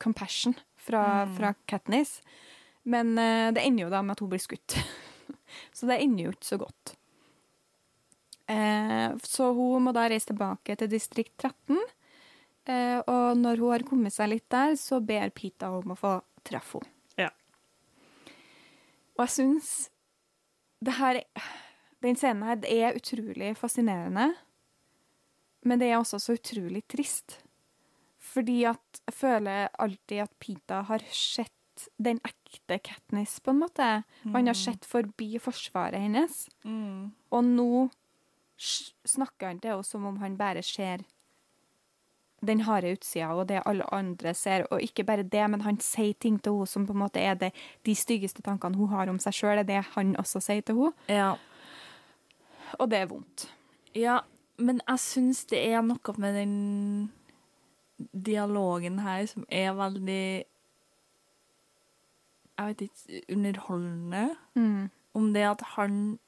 [0.00, 1.36] compassion fra, Mm.
[1.36, 2.20] fra Katniss.
[2.82, 4.78] Men uh, det ender jo da med at hun blir skutt.
[5.76, 6.94] så det ender jo ikke så godt.
[8.50, 11.76] Uh, så hun må da reise tilbake til distrikt 13.
[12.70, 16.16] Uh, og når hun har kommet seg litt der, så ber Pita om å få
[16.46, 16.96] treffe henne.
[17.26, 17.30] Ja.
[19.16, 19.70] Og jeg syns
[20.80, 21.18] det her
[22.00, 24.30] Den scenen her det er utrolig fascinerende,
[25.68, 27.34] men det er også så utrolig trist.
[28.30, 34.02] Fordi at jeg føler alltid at Pita har sett den ekte Katniss, på en måte.
[34.22, 34.34] Mm.
[34.34, 36.44] han har sett forbi forsvaret hennes.
[36.64, 37.12] Mm.
[37.32, 37.88] Og nå
[38.60, 41.06] snakker han til henne som om han bare ser
[42.40, 44.66] den harde utsida og det alle andre ser.
[44.70, 47.38] Og ikke bare det, men han sier ting til henne som på en måte er
[47.40, 47.52] det,
[47.88, 51.08] de styggeste tankene hun har om seg sjøl, er det han også sier til henne.
[51.08, 51.32] Ja.
[52.78, 53.48] Og det er vondt.
[53.94, 54.20] ja,
[54.60, 56.54] men jeg syns det er noe med den
[58.12, 60.44] dialogen her som er veldig
[62.58, 64.36] Jeg vet ikke Underholdende.
[65.14, 66.18] Om det at han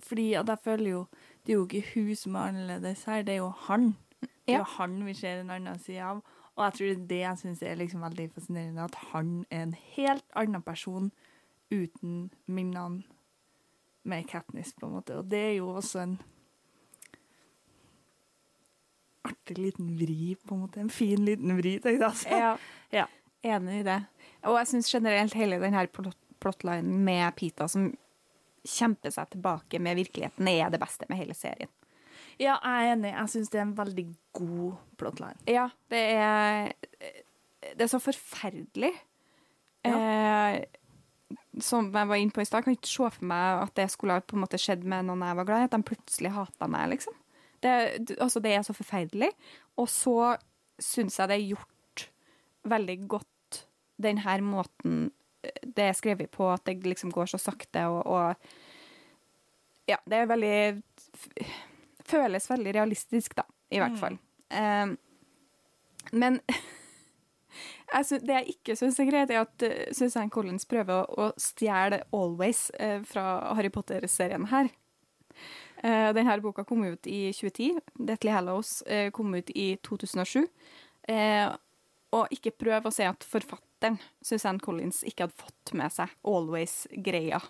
[0.00, 1.06] Fordi at jeg føler jo
[1.44, 3.96] Det er jo ikke hun som er annerledes her, det er jo han.
[4.20, 6.22] Det er jo han vi ser en annen side av.
[6.56, 9.62] Og jeg tror det er det jeg syns er liksom veldig fascinerende, at han er
[9.62, 11.12] en helt annen person
[11.70, 13.02] uten minnene
[14.02, 15.18] med Katniss, på en måte.
[15.18, 16.16] Og det er jo også en
[19.46, 20.80] artig liten vri, på en måte.
[20.80, 22.02] En fin liten vri, tenkte jeg.
[22.02, 22.28] Altså.
[22.28, 22.56] Ja.
[22.90, 23.06] Ja.
[23.46, 24.00] Enig i det.
[24.46, 27.88] Og jeg syns generelt hele denne plot plotlinen med Pita som
[28.66, 31.70] kjemper seg tilbake med virkeligheten, er det beste med hele serien.
[32.36, 33.12] Ja, jeg er enig.
[33.14, 34.04] Jeg syns det er en veldig
[34.36, 35.38] god plotline.
[35.48, 36.74] Ja, det er
[37.72, 38.92] Det er så forferdelig.
[39.86, 40.64] Eh,
[41.60, 44.20] som jeg var inne på i stad, kan ikke se for meg at det skulle
[44.20, 45.68] på en måte skjedd med noen jeg var glad i.
[45.70, 47.16] At de plutselig hata meg, liksom.
[47.62, 49.30] Det, altså, det er så forferdelig.
[49.80, 50.36] Og så
[50.82, 52.08] syns jeg det er gjort
[52.68, 53.62] veldig godt
[54.02, 55.10] den her måten
[55.42, 58.34] eh, det er skrevet på, at det liksom går så sakte og, og
[59.88, 60.82] Ja, det er veldig
[62.06, 63.98] Føles veldig realistisk, da, i hvert Mm.
[63.98, 64.18] fall.
[64.50, 64.86] Eh,
[66.12, 66.40] men
[67.94, 69.64] jeg sy- det jeg ikke syns er greit, er at
[69.96, 74.68] Suzanne Collins prøver å, å stjele Always eh, fra Harry Potter-serien her.
[75.86, 77.78] Uh, denne boka kom ut i 2010.
[77.94, 80.46] Deathly Hallows eh, kom ut i 2007.
[81.08, 81.46] Eh,
[82.16, 87.40] og ikke prøv å si at forfatteren, Suzanne Collins, ikke hadde fått med seg Always-greia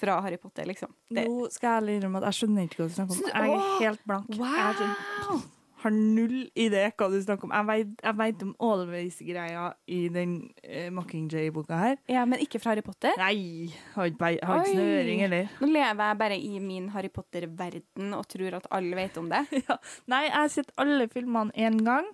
[0.00, 0.92] fra Harry Potter, liksom.
[1.08, 3.32] Det, Nå skal jeg ærlig innrømme at jeg skjønner ikke hva du snakker om.
[3.32, 4.36] Jeg er helt blank.
[4.40, 5.40] Wow!
[5.80, 7.54] Har- null idé hva du snakker om.
[7.70, 10.34] Jeg vet om Always-greia i den
[10.64, 11.96] uh, Mockingjay-boka her.
[12.08, 13.16] ja, men ikke fra Harry Potter.
[13.18, 15.48] Nei, har ikke, har ikke snøring, eller?
[15.60, 19.44] Nå lever jeg bare i min Harry Potter-verden og tror at alle vet om det.
[20.12, 22.06] Nei, jeg har sett alle filmene én gang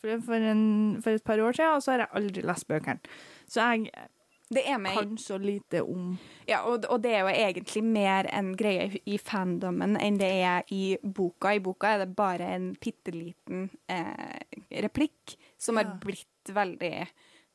[0.00, 0.64] for, for, en,
[1.04, 3.18] for et par år siden, og så har jeg aldri lest bøkene.
[3.50, 3.90] Så jeg
[4.50, 6.16] Det er med kan så lite om
[6.48, 10.64] Ja, og, og det er jo egentlig mer en greie i fandomen enn det er
[10.74, 11.52] i boka.
[11.54, 14.40] I boka er det bare en bitte liten eh,
[14.82, 15.84] replikk som Ja.
[15.84, 16.94] har blitt veldig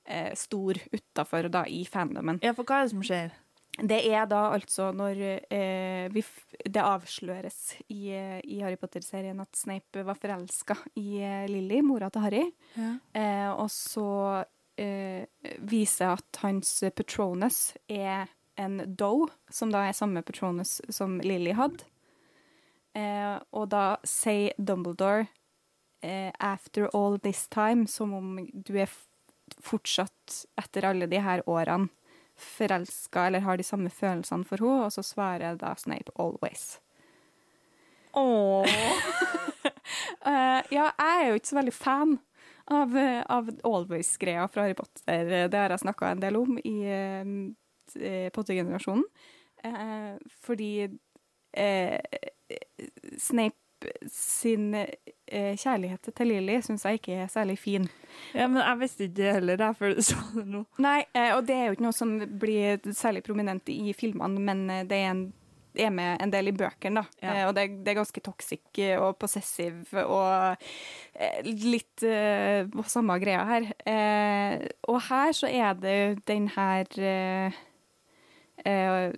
[0.07, 2.39] eh, stor utafor da i fandomen.
[2.41, 3.35] Ja, for hva er det som skjer?
[3.75, 5.19] Det er da altså når
[5.51, 6.21] eh, vi
[6.63, 8.13] det avsløres i,
[8.47, 12.45] i Harry Potter-serien at Snape var forelska i eh, Lily, mora til Harry.
[12.79, 14.45] Eh, og så
[14.75, 21.87] viser at hans Patronus er en doe, som da er samme Patronus som Lily hadde.
[22.95, 25.27] Eh, og da sier Dumbledore
[26.01, 28.89] eh, 'after all this time', som om du er
[29.61, 31.89] fortsatt, etter alle de her årene,
[32.35, 36.79] forelska eller har de samme følelsene for henne, og så svarer da Snape 'always'.
[38.13, 38.65] Åh.
[40.25, 42.19] Eh, ja, jeg er jo ikke så veldig fan
[42.71, 45.47] av, eh, av Always-greia fra Harry Potter.
[45.49, 49.05] Det har jeg snakka en del om i eh, Potter-generasjonen.
[49.65, 50.15] Eh,
[50.45, 50.71] fordi
[51.57, 51.99] eh,
[53.17, 53.55] Snape
[54.11, 57.87] sin eh, kjærlighet til Lily syns jeg ikke er særlig fin.
[58.33, 60.63] Ja, men jeg visste ikke det heller, jeg før du sa det nå.
[60.81, 64.63] Nei, eh, og det er jo ikke noe som blir særlig prominent i filmene, men
[64.69, 65.25] eh, det er, en,
[65.79, 67.05] er med en del i bøkene, da.
[67.21, 67.33] Ja.
[67.33, 70.57] Eh, og det, det er ganske toxic eh, og possessiv og
[71.15, 73.67] eh, litt eh, samme greia her.
[73.85, 77.51] Eh, og her så er det den her eh,
[78.65, 79.11] eh,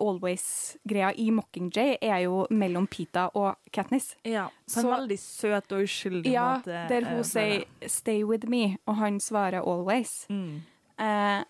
[0.00, 4.14] Always-greia i Mockingjay er jo mellom Pita og Katniss.
[4.24, 6.88] Ja, på en Så- veldig søt og uskyldig Ja, måte.
[6.88, 10.26] der eh, hun sier 'stay with me', og han svarer 'always'.
[10.30, 10.62] mm.
[10.98, 11.44] Eh,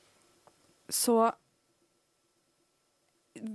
[0.91, 1.31] så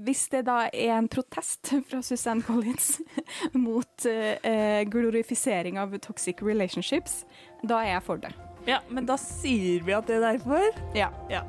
[0.05, 2.99] hvis det da er en protest fra Susanne Collins
[3.67, 7.23] mot eh, glorifisering av toxic relationships,
[7.63, 8.33] da er jeg for det.
[8.67, 10.69] Ja, men da sier vi at det er derfor.
[10.97, 11.09] Ja.
[11.31, 11.45] Ja.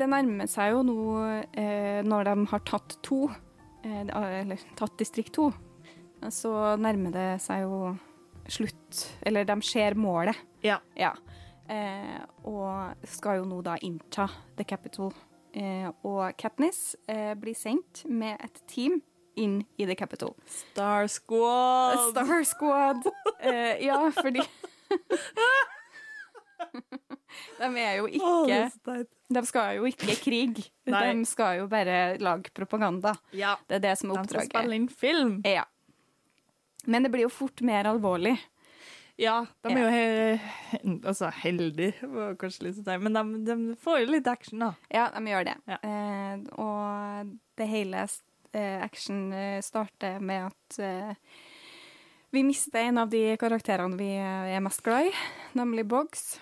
[0.00, 1.00] Det nærmer seg jo nå,
[1.60, 3.26] eh, når de har tatt to,
[3.84, 5.50] eh, eller tatt distrikt to,
[6.32, 7.98] så nærmer det seg jo
[8.48, 10.40] slutt, eller de ser målet.
[10.64, 10.78] Ja.
[10.96, 11.12] Ja.
[11.68, 12.16] Eh,
[12.48, 14.24] og skal jo nå da innta
[14.56, 15.12] The Capital.
[15.52, 19.02] Eh, og Katniss eh, blir sendt med et team
[19.36, 20.32] inn i The Capital.
[20.48, 22.00] Star Squad!
[22.14, 23.04] Star Squad.
[23.42, 24.40] Eh, ja, fordi
[27.60, 29.04] De er jo ikke.
[29.30, 30.62] De skal jo ikke krig.
[30.90, 31.02] Nei.
[31.06, 33.14] De skal jo bare lage propaganda.
[33.36, 33.54] Ja.
[33.70, 34.48] Det er det som er oppdraget.
[34.48, 35.36] De skal spille inn film.
[35.46, 35.66] Ja.
[36.90, 38.34] Men det blir jo fort mer alvorlig.
[39.20, 40.04] Ja, de er jo he
[41.04, 41.92] altså, heldige,
[42.40, 44.70] kanskje litt sånn, men de, de får jo litt action, da.
[44.88, 45.56] Ja, de gjør det.
[45.68, 45.76] Ja.
[45.84, 51.12] Eh, og det hele eh, action eh, starter med at eh,
[52.32, 55.12] vi mister en av de karakterene vi eh, er mest glad i,
[55.58, 56.38] nemlig Boggs.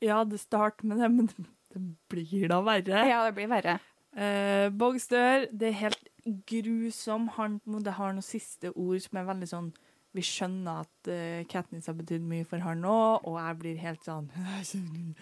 [0.00, 3.04] Ja, det starter med det, men det, blir da verre.
[3.08, 3.78] Ja, det blir verre.
[4.16, 5.46] Eh, Boggs dør.
[5.52, 6.10] Det er helt
[6.48, 7.28] grusom.
[7.36, 9.70] Han det har noen siste ord som er veldig sånn
[10.10, 14.02] Vi skjønner at uh, Katniss har betydd mye for han nå, og jeg blir helt
[14.04, 14.26] sånn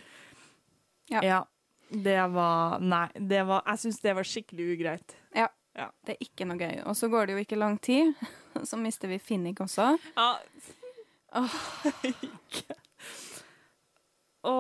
[1.13, 1.43] Ja.
[1.89, 5.17] Det var Nei, det var Jeg syns det var skikkelig ugreit.
[5.37, 5.49] Ja,
[6.05, 6.81] Det er ikke noe gøy.
[6.89, 8.17] Og så går det jo ikke lang tid,
[8.71, 9.95] så mister vi Finnick også.
[10.17, 10.33] Ja.
[11.39, 12.85] Åh.
[14.47, 14.57] Å,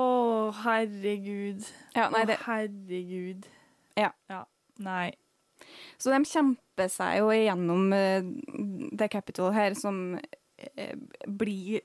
[0.65, 1.67] herregud.
[1.95, 3.49] Ja, nei, Å, det, herregud.
[3.99, 4.13] Ja.
[4.31, 4.45] ja.
[4.83, 5.11] Nei.
[5.99, 8.27] så de kjemper seg jo igjennom uh,
[8.95, 10.95] The Capital her, som uh,
[11.27, 11.83] blir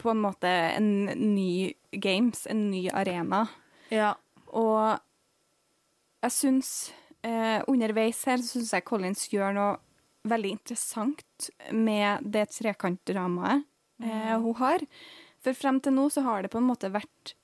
[0.00, 3.44] på en måte en ny games, en ny arena.
[3.94, 4.14] Ja.
[4.54, 4.98] Og
[6.24, 6.70] jeg syns
[7.26, 9.74] uh, Underveis her så syns jeg Collins gjør noe
[10.24, 13.64] veldig interessant med det trekantdramaet
[14.02, 14.84] eh, hun har.
[15.44, 17.34] For frem til nå så har det på en måte vært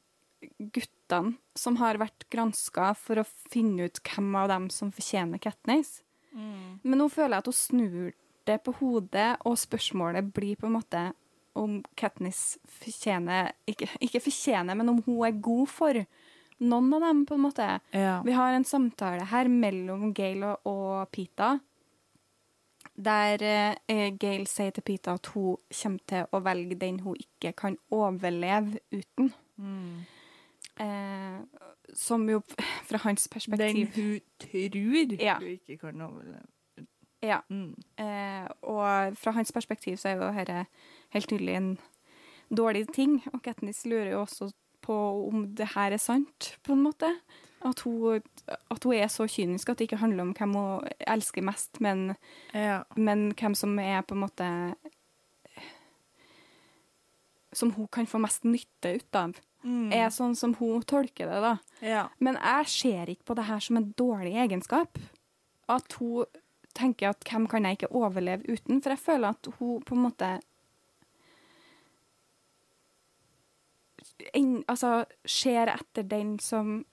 [0.72, 6.00] guttene som har vært granska for å finne ut hvem av dem som fortjener Katniss.
[6.82, 8.12] Men nå føler jeg at hun snur
[8.48, 11.02] det på hodet, og spørsmålet blir på en måte
[11.58, 16.00] om Katniss fortjener ikke, ikke fortjener, men om hun er god for
[16.60, 17.66] noen av dem, på en måte.
[17.96, 18.20] Ja.
[18.24, 21.58] Vi har en samtale her mellom Gail og, og Pita,
[23.04, 23.42] der
[23.88, 27.76] eh, Gail sier til Pita at hun kommer til å velge den hun ikke kan
[27.90, 29.32] overleve uten.
[29.56, 30.06] Mm.
[30.80, 31.40] Eh,
[31.94, 32.40] som jo
[32.88, 35.38] fra hans perspektiv Den hun tror Ja.
[35.38, 36.46] hun ikke kan overleve.
[37.22, 37.40] Ja.
[37.50, 37.74] Mm.
[37.98, 40.66] Eh, og fra hans perspektiv så er jo dette
[41.10, 41.78] helt tydelig en
[42.56, 43.22] dårlig ting.
[43.34, 44.52] Og Katniss lurer jo også
[44.82, 44.96] på
[45.28, 47.10] om det her er sant, på en måte.
[47.62, 51.42] At hun, at hun er så kynisk at det ikke handler om hvem hun elsker
[51.44, 52.16] mest, men,
[52.54, 52.82] Ja.
[52.96, 54.74] men hvem som er på en måte
[57.52, 59.34] Som hun kan få mest nytte ut av.
[59.64, 59.90] Mm.
[59.92, 61.56] Er sånn som hun tolker det, da.
[61.82, 62.04] ja.
[62.18, 64.96] Men jeg ser ikke på det her som en dårlig egenskap.
[65.68, 66.24] At hun
[66.72, 68.80] tenker at hvem kan jeg ikke overleve uten?
[68.80, 70.30] For jeg føler at hun på en måte
[74.34, 76.84] en, Altså ser etter den som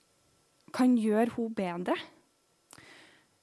[0.73, 1.95] kan gjøre hun bedre.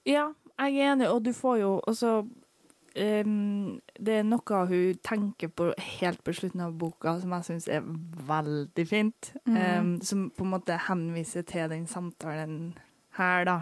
[0.04, 5.48] Ja, jeg er enig, og du får jo også um, Det er noe hun tenker
[5.48, 7.86] på helt på slutten av boka som jeg syns er
[8.28, 9.32] veldig fint.
[9.46, 9.56] Mm.
[9.56, 12.78] Um, som på en måte henviser til den samtalen
[13.18, 13.58] her, da.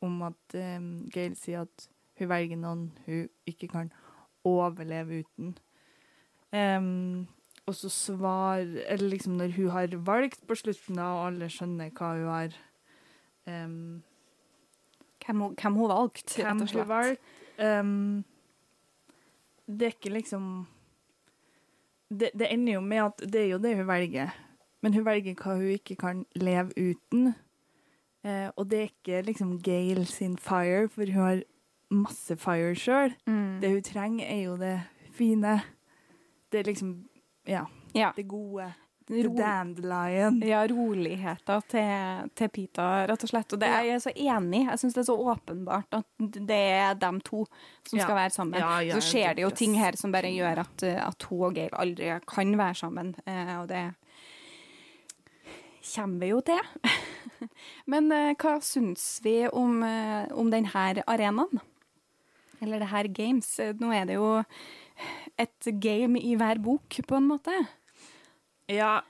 [0.00, 3.92] Om at um, Gail sier at hun velger noen hun ikke kan
[4.46, 5.56] overleve uten.
[6.54, 7.26] Um,
[7.66, 11.90] og så svar Eller liksom når hun har valgt på slutten, da, og alle skjønner
[11.90, 12.54] hva hun har
[13.46, 14.02] ehm,
[15.26, 16.88] Hvem hun, hvem hun valgte, rett og slett.
[16.88, 17.80] valgte.
[17.80, 18.24] Um,
[19.66, 20.66] det er ikke liksom
[22.10, 24.30] det, det ender jo med at det er jo det hun velger,
[24.82, 27.32] men hun velger hva hun ikke kan leve uten.
[28.22, 31.42] Eh, og det er ikke liksom Gail sin fire, for hun har
[31.90, 33.14] masse fire sjøl.
[33.26, 33.58] Mm.
[33.62, 34.76] Det hun trenger, er jo det
[35.12, 35.60] fine.
[36.52, 37.08] Det er liksom
[37.46, 37.64] Ja,
[37.94, 38.10] Ja.
[38.16, 38.72] det gode.
[39.06, 40.40] Ro, dandelion.
[40.42, 43.52] ja, roligheta til, til Pita, rett og slett.
[43.54, 44.64] Og det, jeg er så enig.
[44.66, 46.08] Jeg syns det er så åpenbart at
[46.50, 47.44] det er dem to
[47.86, 48.04] som Ja.
[48.08, 48.58] skal være sammen.
[48.58, 51.54] Ja, ja, så skjer det jo ting her som bare gjør at, at hun og
[51.60, 53.14] Geir aldri kan være sammen.
[53.30, 53.84] Eh, og det
[55.94, 56.60] kommer vi jo til.
[57.92, 61.60] Men eh, hva syns vi om, uh, om denne arenaen?
[62.64, 63.48] Eller det her games?
[63.60, 64.30] Eh, Nå er det jo
[65.38, 67.54] et game i hver bok, på en måte.
[68.72, 69.00] Ja.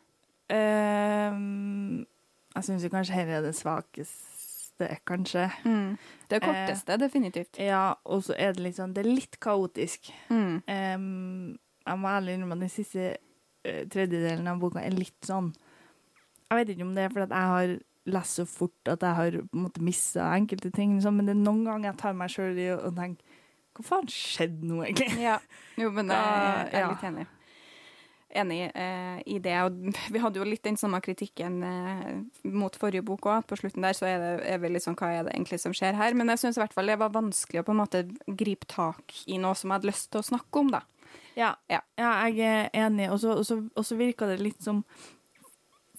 [0.50, 2.06] Um,
[2.54, 5.48] jeg syns kanskje her er det svakeste, kanskje.
[5.64, 5.96] Mm.
[6.30, 7.58] Det korteste, definitivt.
[7.58, 10.12] Ja, og så er det litt sånn Det er litt kaotisk.
[10.30, 10.62] Mm.
[10.66, 15.52] Um, jeg må ærlig innrømme at den siste uh, tredjedelen av boka er litt sånn
[16.50, 17.76] Jeg vet ikke om det er fordi jeg har
[18.06, 21.34] lest så fort at jeg har på en måte mista enkelte ting, liksom, men det
[21.34, 23.42] er noen ganger jeg tar meg sjøl i å og tenker
[23.76, 25.24] Hva faen skjedde nå, egentlig?
[25.26, 25.40] Ja.
[25.76, 26.20] Jo, men da
[26.70, 27.26] er litt enig.
[28.30, 29.54] Enig eh, i det.
[29.66, 29.76] Og
[30.14, 33.46] vi hadde jo litt den samme kritikken eh, mot forrige bok òg.
[33.48, 35.74] På slutten der så er, det, er vi litt sånn hva er det egentlig som
[35.76, 36.16] skjer her?
[36.18, 39.14] Men jeg syns i hvert fall det var vanskelig å på en måte gripe tak
[39.26, 40.82] i noe som jeg hadde lyst til å snakke om, da.
[41.36, 41.82] Ja, Ja.
[41.98, 43.10] jeg er enig.
[43.12, 44.84] Og så- virker det litt som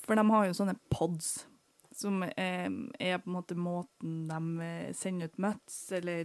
[0.08, 1.46] For de har jo sånne pods.
[1.92, 6.22] Som eh, er på en måte måten de eh, sender ut møts, eller,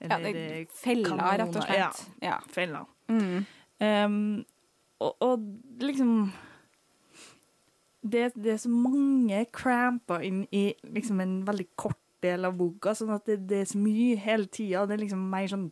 [0.00, 1.78] eller Ja, det Feller, rett og slett.
[1.78, 1.90] Ja.
[2.20, 2.40] Ja.
[2.50, 2.84] feller.
[3.08, 3.46] Mm.
[3.80, 4.44] Um,
[5.00, 6.30] og, og liksom
[8.00, 12.94] det, det er så mange cramper inn i liksom en veldig kort del av boka,
[12.96, 14.84] sånn at det, det er så mye hele tida.
[14.88, 15.66] Det er liksom mer sånn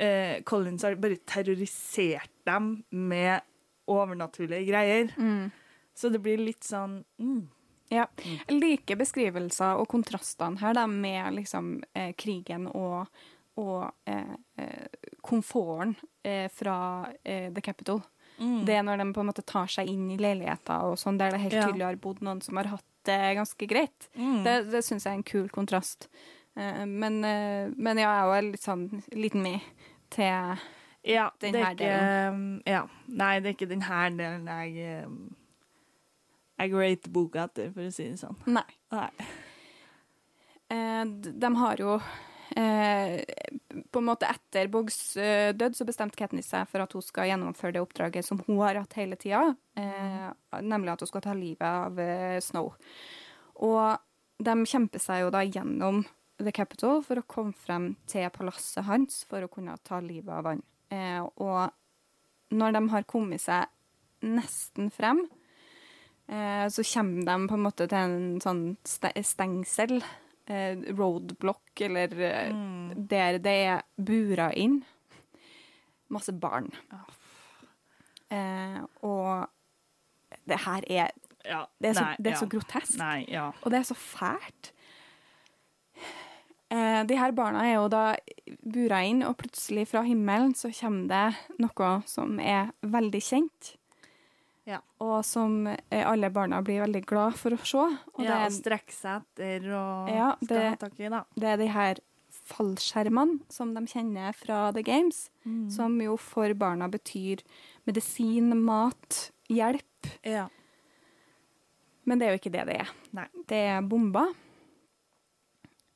[0.00, 3.44] eh, Collins har bare terrorisert dem med
[3.88, 5.12] overnaturlige greier.
[5.16, 5.48] Mm.
[5.96, 7.46] Så det blir litt sånn mm.
[7.88, 8.04] Ja.
[8.20, 13.08] Jeg liker beskrivelser og kontrastene her da, med liksom, eh, krigen og,
[13.58, 16.76] og eh, eh, komforten eh, fra
[17.24, 18.00] The Capital.
[18.38, 18.60] Mm.
[18.68, 21.34] Det er når de på en måte tar seg inn i leiligheter og sånn, der
[21.34, 21.66] det helt Ja.
[21.66, 24.08] tydelig har bodd noen som har hatt det ganske greit.
[24.14, 24.42] Mm.
[24.44, 26.06] Det, det syns jeg er en kul kontrast.
[26.54, 28.86] Eh, men, men ja, jeg er jo litt sånn
[29.16, 29.56] liten me
[30.14, 30.58] til
[31.08, 31.98] ja, den er her ikke,
[32.34, 32.80] um, Ja.
[33.06, 35.04] Nei, det er ikke den her delen jeg
[36.58, 38.36] Jeg rater boka etter, for å si det sånn.
[38.50, 38.66] Nei.
[38.92, 39.10] Nei.
[40.68, 41.98] Eh, de har jo
[42.58, 43.22] eh,
[43.92, 47.30] På en måte etter Boggs eh, død så bestemte Katniss seg for at hun skal
[47.30, 50.28] gjennomføre det oppdraget som hun har hatt hele tida, eh,
[50.64, 52.72] nemlig at hun skal ta livet av eh, Snow.
[53.64, 56.04] Og de kjemper seg jo da gjennom
[56.38, 60.46] The Capital for å komme frem til palasset hans for å kunne ta livet av
[60.46, 60.62] han.
[61.42, 63.66] Og når de har kommet seg
[64.22, 65.24] nesten frem,
[66.30, 69.98] så kommer de på en måte til en sånn stengsel,
[70.98, 73.06] roadblock, eller eh, Mm.
[73.08, 74.80] der det er bura inn
[76.10, 76.70] masse barn.
[78.30, 79.48] Eh, og
[80.48, 81.10] det her er
[81.48, 82.40] Ja, Det er så, nei, det er ja.
[82.40, 82.98] så grotesk.
[82.98, 83.46] Nei, ja.
[83.62, 84.72] Og det er så fælt.
[86.70, 88.02] Eh, de her barna er jo da
[88.68, 93.70] bura inn, og plutselig fra himmelen så kommer det noe som er veldig kjent.
[94.68, 94.82] Ja.
[95.00, 97.78] Og som alle barna blir veldig glad for å se.
[98.18, 101.22] Og ja, det, og strekke seg etter og Ja, det- ha tak i, da.
[101.34, 102.02] det er de her
[102.48, 105.70] fallskjermene som de kjenner fra The Games, Mm.
[105.72, 107.40] som jo for barna betyr
[107.86, 110.12] medisin, mat, hjelp.
[110.24, 110.48] Ja.
[112.04, 112.88] Men det er jo ikke det det er.
[113.12, 113.26] Nei.
[113.46, 114.34] Det er bomber.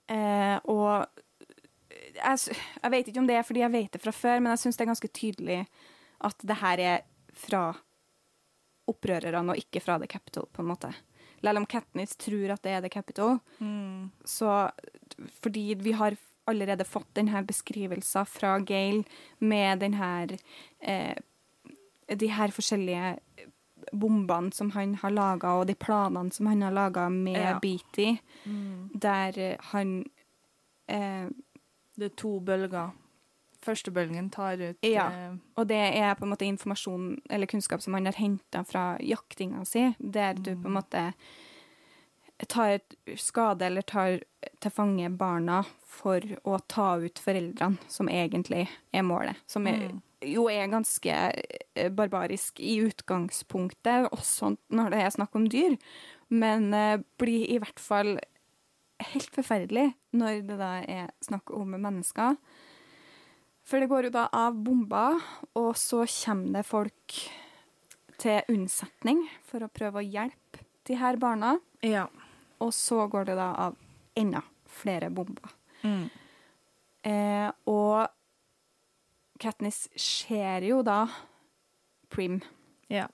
[0.08, 1.06] Eh, og
[2.14, 4.58] jeg, jeg vet ikke om det er fordi jeg vet det fra før, men jeg
[4.64, 5.60] syns det er ganske tydelig
[6.22, 7.00] at det her er
[7.34, 7.62] fra
[8.92, 10.92] opprørerne og ikke fra The Capital, på en måte.
[11.42, 14.10] Selv om Katniss tror at det er The Capital, Mm.
[14.24, 14.70] så
[15.42, 16.16] fordi vi har
[16.46, 19.04] allerede fått denne beskrivelsen fra Gale
[19.40, 20.38] med denne
[20.80, 21.14] eh,
[22.16, 23.18] De her forskjellige
[23.92, 27.58] bombene som han har laga, og de planene som han har laga med Ja.
[27.60, 28.90] Beatty, Mm.
[28.98, 30.04] der han
[30.88, 31.28] eh,
[31.98, 32.92] Det er to bølger.
[33.62, 35.06] Første bølgen tar ut Ja.
[35.12, 38.96] eh, Og det er på en måte informasjon eller kunnskap som han har henta fra
[38.98, 41.12] jaktinga si, der du på en måte
[42.48, 42.80] tar
[43.16, 44.20] skade eller tar
[44.60, 49.36] til fange barna for å ta ut foreldrene, som egentlig er målet.
[49.46, 50.00] Som er, Mm.
[50.22, 51.12] jo er ganske
[51.76, 55.76] eh, barbarisk i utgangspunktet, også når det er snakk om dyr,
[56.30, 58.18] men eh, blir i hvert fall
[59.00, 62.36] helt forferdelig når det da er snakk om mennesker.
[63.66, 65.20] For det går jo da av bomber,
[65.58, 67.18] og så kommer det folk
[68.22, 71.56] til unnsetning for å prøve å hjelpe de her barna.
[71.82, 72.08] Ja.
[72.62, 73.78] Og så går det da av
[74.18, 75.54] enda flere bomber.
[75.82, 76.08] Mm.
[77.02, 78.06] Eh, og
[79.42, 81.06] Katniss ser jo da
[82.12, 82.38] Prim
[82.92, 83.08] ja.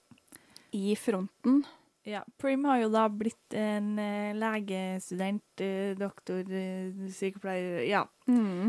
[0.76, 1.62] i fronten.
[2.08, 2.22] Ja.
[2.40, 8.06] Prim har jo da blitt en eh, legestudent, eh, doktor, eh, sykepleier Ja,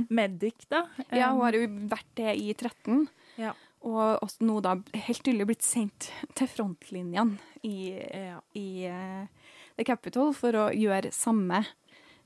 [0.09, 0.83] medic, da.
[1.07, 3.07] Ja, hun Um, har jo vært det i 13.
[3.39, 3.53] Ja.
[3.87, 8.41] Og også nå da helt tydelig blitt sendt til frontlinjene i, ja.
[8.59, 9.23] i uh,
[9.79, 11.63] The Capital for å gjøre samme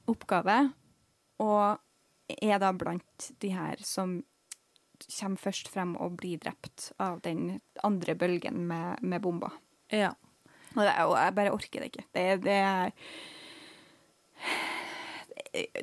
[0.10, 0.58] oppgave.
[1.46, 1.78] Og
[2.42, 4.24] er da blant de her som
[5.04, 9.62] kommer først frem og blir drept av den andre bølgen med, med bomber.
[9.94, 10.16] ja.
[10.74, 12.06] Og det er jeg bare orker det ikke.
[12.16, 12.92] Det, det er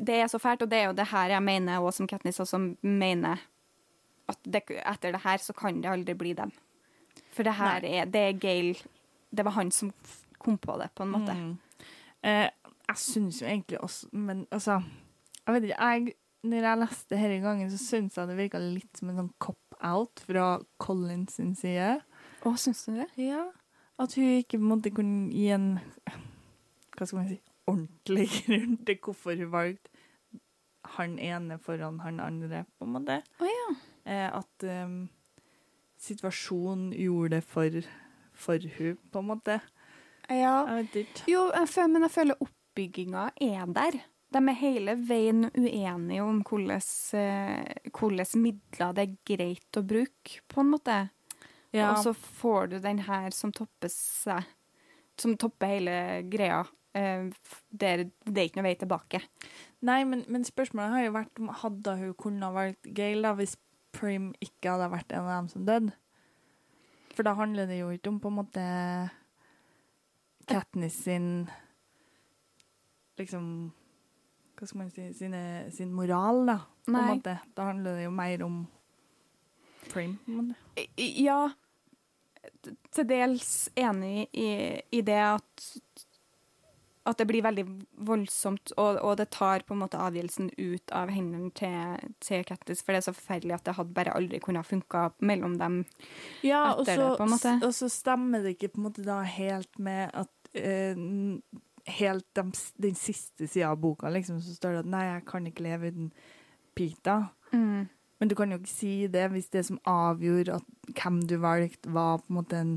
[0.00, 2.40] Det er så fælt, og det er jo det her jeg mener, og som Katniss
[2.42, 3.36] også mener,
[4.28, 6.50] at det, etter det her så kan det aldri bli dem.
[7.30, 8.74] For det her er, det er Gale
[9.30, 9.92] Det var han som
[10.38, 11.34] kom på det, på en måte.
[11.34, 11.58] Mm.
[12.22, 12.48] Eh,
[12.88, 14.82] jeg syns jo egentlig også Men altså
[15.46, 18.98] Jeg vet ikke, jeg, når jeg leste denne gangen, så syns jeg det virka litt
[18.98, 22.00] som en sånn cop out fra Collins sin side.
[22.44, 23.08] Å, syns du det?
[23.20, 23.46] Ja.
[24.00, 25.72] At hun ikke på en måte kunne gi en
[26.96, 27.38] hva skal man si,
[27.70, 29.90] ordentlig grunn til hvorfor hun valgte
[30.96, 33.20] han ene foran han andre, på en måte.
[33.40, 33.66] Å ja.
[34.10, 35.02] Eh, at um,
[36.00, 37.76] situasjonen gjorde det for,
[38.32, 39.60] for hun, på en måte.
[40.28, 40.54] ja.
[40.66, 41.26] Jeg vet ikke.
[41.30, 44.00] Jo, jeg men jeg føler oppbygginga er der.
[44.30, 46.42] De er hele veien uenige om
[47.18, 50.98] eh, hvordan midler det er greit å bruke, på en måte.
[51.72, 51.92] Ja.
[51.92, 54.46] Og så får du den her som topper seg,
[55.20, 55.96] som topper hele
[56.30, 56.64] greia.
[56.90, 59.20] Det er, det er ikke noe vei tilbake.
[59.86, 63.54] Nei, men, men spørsmålet har jo vært om hadde hun kunnet valgt Gail da, hvis
[63.94, 65.94] Prim ikke hadde vært en av dem som døde.
[67.14, 68.64] For da handler det jo ikke om på en måte
[70.50, 71.48] Katniss sin
[73.20, 73.44] liksom
[74.58, 75.42] Hva skal man si sine,
[75.72, 76.58] sin moral, da.
[76.84, 77.06] På en Nei.
[77.14, 77.36] måte.
[77.56, 78.58] Da handler det jo mer om
[80.96, 81.50] I- Ja,
[82.94, 84.50] til dels enig i,
[84.92, 85.70] i det at
[87.08, 87.62] at det blir veldig
[88.06, 92.82] voldsomt, og, og det tar på en måte avgjørelsen ut av hendene til, til Kattis.
[92.84, 95.78] for det er så forferdelig at det hadde bare aldri kunnet funka mellom dem.
[96.44, 97.54] Ja, og etter så, det, på en måte.
[97.66, 100.94] og så stemmer det ikke på en måte da helt med at eh,
[101.88, 105.46] Helt dem- den siste sida av boka, liksom, så står det at nei, jeg kan
[105.48, 106.10] ikke leve uten
[106.76, 107.14] Pita.
[108.20, 111.92] Men du kan jo ikke si det hvis det som avgjorde at hvem du valgte,
[111.92, 112.74] var på en måte en,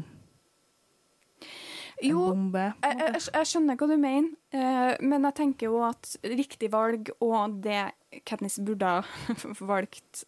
[1.44, 2.70] en Jo, bombe.
[2.84, 7.12] Jeg, jeg, jeg skjønner hva du mener, eh, men jeg tenker jo at riktig valg
[7.20, 7.90] og det
[8.30, 9.04] Katniss burde ha
[9.74, 10.24] valgt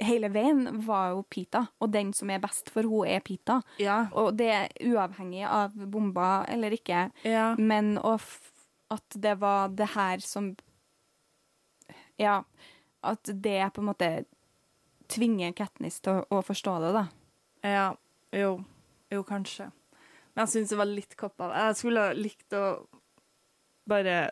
[0.00, 1.66] hele veien, var jo Pita.
[1.82, 3.60] Og den som er best for henne, er Pita.
[3.82, 7.10] Ja, Og det er uavhengig av bomber eller ikke.
[7.24, 7.54] ja.
[7.58, 10.54] Men at det var det her som
[12.18, 12.44] Ja.
[13.02, 14.24] At det på en måte
[15.14, 17.04] tvinger Katniss til å, å forstå det, da.
[17.64, 17.86] Ja,
[18.34, 18.56] jo.
[19.12, 19.70] Jo, kanskje.
[20.34, 21.50] Men jeg syns det var litt koppa.
[21.54, 22.64] Jeg skulle ha likt å
[23.86, 24.30] bare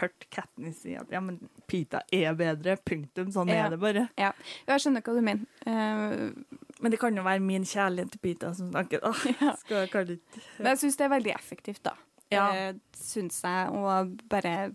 [0.00, 1.36] hørt Katniss si at ja, men
[1.70, 2.76] Pita er bedre.
[2.82, 3.28] Punktum.
[3.34, 3.66] Sånn Ja.
[3.66, 4.08] er det bare.
[4.18, 4.32] Ja,
[4.66, 5.46] jeg skjønner hva du mener.
[5.66, 6.32] Uh,
[6.80, 9.00] Men det kan jo være min kjærlighet til Pita som snakker.
[9.00, 9.12] da.
[9.40, 9.54] Ja.
[9.62, 11.94] Skal kalle det Men jeg syns det er veldig effektivt, da.
[12.30, 12.46] Ja.
[12.54, 13.70] Eh, syns jeg.
[13.70, 14.74] Og bare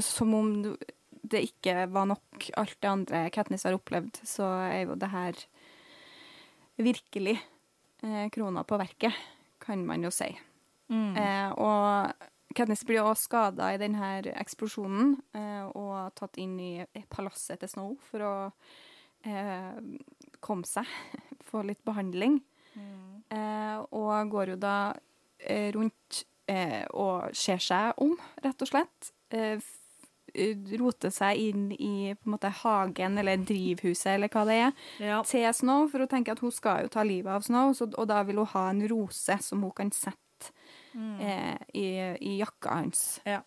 [0.00, 0.76] Som om du-
[1.32, 5.40] det ikke var nok alt det andre Katniss har opplevd, så er jo det her
[6.80, 7.36] virkelig
[8.02, 9.16] eh, krona på verket,
[9.60, 10.30] kan man jo si.
[10.90, 11.16] Mm.
[11.16, 16.72] Eh, og Katniss blir også skada i denne eksplosjonen eh, og tatt inn i
[17.12, 18.34] palasset til Snow for å
[19.22, 19.76] eh,
[20.42, 20.88] komme seg,
[21.50, 22.40] få litt behandling.
[22.74, 23.22] Mm.
[23.30, 24.76] Eh, og går jo da
[25.38, 29.12] eh, rundt eh, og ser seg om, rett og slett.
[30.34, 35.22] Eh, roter seg inn i måte hagen eller drivhuset eller hva det er, Ja.
[35.22, 38.06] til Snow, for hun tenker at hun skal jo ta livet av Snow, så, og
[38.08, 40.16] da vil hun ha en rose som hun kan sette
[40.94, 41.20] Mm.
[41.20, 41.86] eh, i,
[42.20, 43.20] i jakka hans.
[43.24, 43.42] Ja.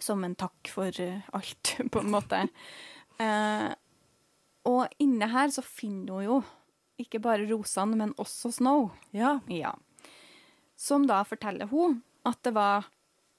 [0.00, 2.48] Som en takk for eh, alt, på en måte.
[3.22, 3.68] Eh,
[4.66, 6.40] og inne her så finner hun jo
[6.98, 8.90] ikke bare rosene, men også Snow.
[9.12, 9.38] ja.
[9.48, 9.72] Ja.
[10.76, 12.86] Som da forteller hun at det var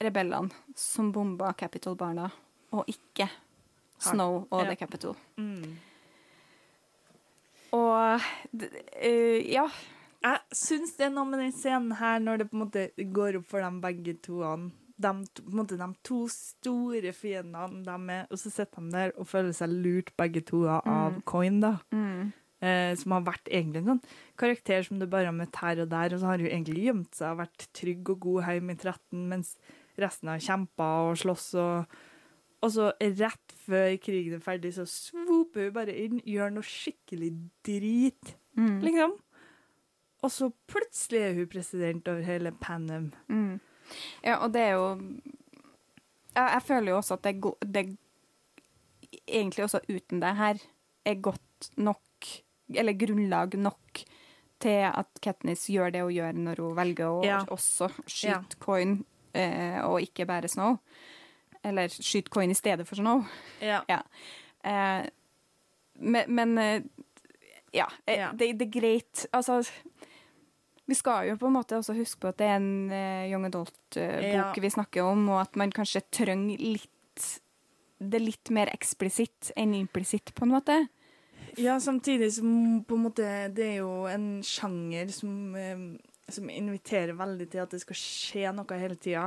[0.02, 2.30] rebellene som bomba Capital-barna,
[2.72, 3.28] og ikke
[3.98, 4.70] Snow og Ja.
[4.72, 5.14] The Capitol.
[5.38, 5.76] Mm.
[7.74, 8.20] Og
[9.00, 9.66] eh, ja.
[10.24, 13.36] Jeg syns det er noe med den scenen her, når det på en måte går
[13.42, 14.70] opp for dem begge toene.
[14.96, 18.92] De, to- på en måte, de to store fiendene, de er, og så sitter de
[18.94, 21.22] der og føler seg lurt begge to av Mm.
[21.28, 21.72] Coin, da.
[21.92, 22.32] Mm.
[22.64, 24.04] Eh, som har vært egentlig en sånn
[24.40, 27.12] karakter som du bare har møtt her og der, og så har hun egentlig gjemt
[27.18, 29.56] seg og vært trygg og god hjemme i 13, mens
[29.98, 31.86] resten har kjempa og slåss og
[32.64, 37.28] Og så rett før krigen er ferdig, så svooper hun bare inn, gjør noe skikkelig
[37.66, 38.78] drit, Mm.
[38.80, 39.12] liksom.
[40.22, 43.10] Og så plutselig er hun president over hele Panem.
[43.28, 43.60] Mm.
[44.24, 44.86] Ja, og det er jo
[46.34, 47.34] Jeg, jeg føler jo også at det,
[47.74, 47.98] det
[49.28, 50.58] egentlig også uten det her
[51.06, 52.30] er godt nok,
[52.74, 54.00] eller grunnlag nok,
[54.64, 57.42] til at Katniss gjør det hun gjør når hun velger å Ja.
[57.44, 58.42] også skyte Ja.
[58.58, 59.04] Coin,
[59.34, 60.78] eh, og ikke bare Snow.
[61.64, 63.24] Eller skyt Coin i stedet for Snow.
[63.62, 63.82] Ja.
[63.88, 64.00] Ja.
[64.64, 65.06] Eh,
[66.00, 66.82] men, men eh,
[67.72, 68.32] ja, eh, Ja.
[68.32, 69.26] Det, det er greit.
[69.32, 69.62] Altså
[70.86, 73.46] Vi skal jo på en måte også huske på at det er en eh, young
[73.48, 74.50] adult-bok Ja.
[74.60, 76.90] vi snakker om, og at man kanskje trenger litt
[77.98, 80.76] Det er litt mer eksplisitt enn implisitt, på en måte.
[81.56, 85.78] Ja, samtidig som på en måte Det er jo en sjanger som, eh,
[86.32, 89.26] som inviterer veldig til at det skal skje noe hele tida.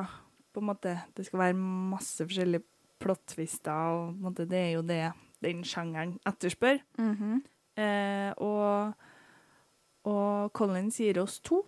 [0.54, 1.54] På en måte, Det skal være
[1.94, 2.64] masse forskjellige
[3.00, 5.14] plot-twister, og på en måte, det er jo det
[5.46, 6.80] den sjangeren etterspør.
[7.78, 8.94] Eh, og,
[10.10, 11.62] og Collins gir oss to.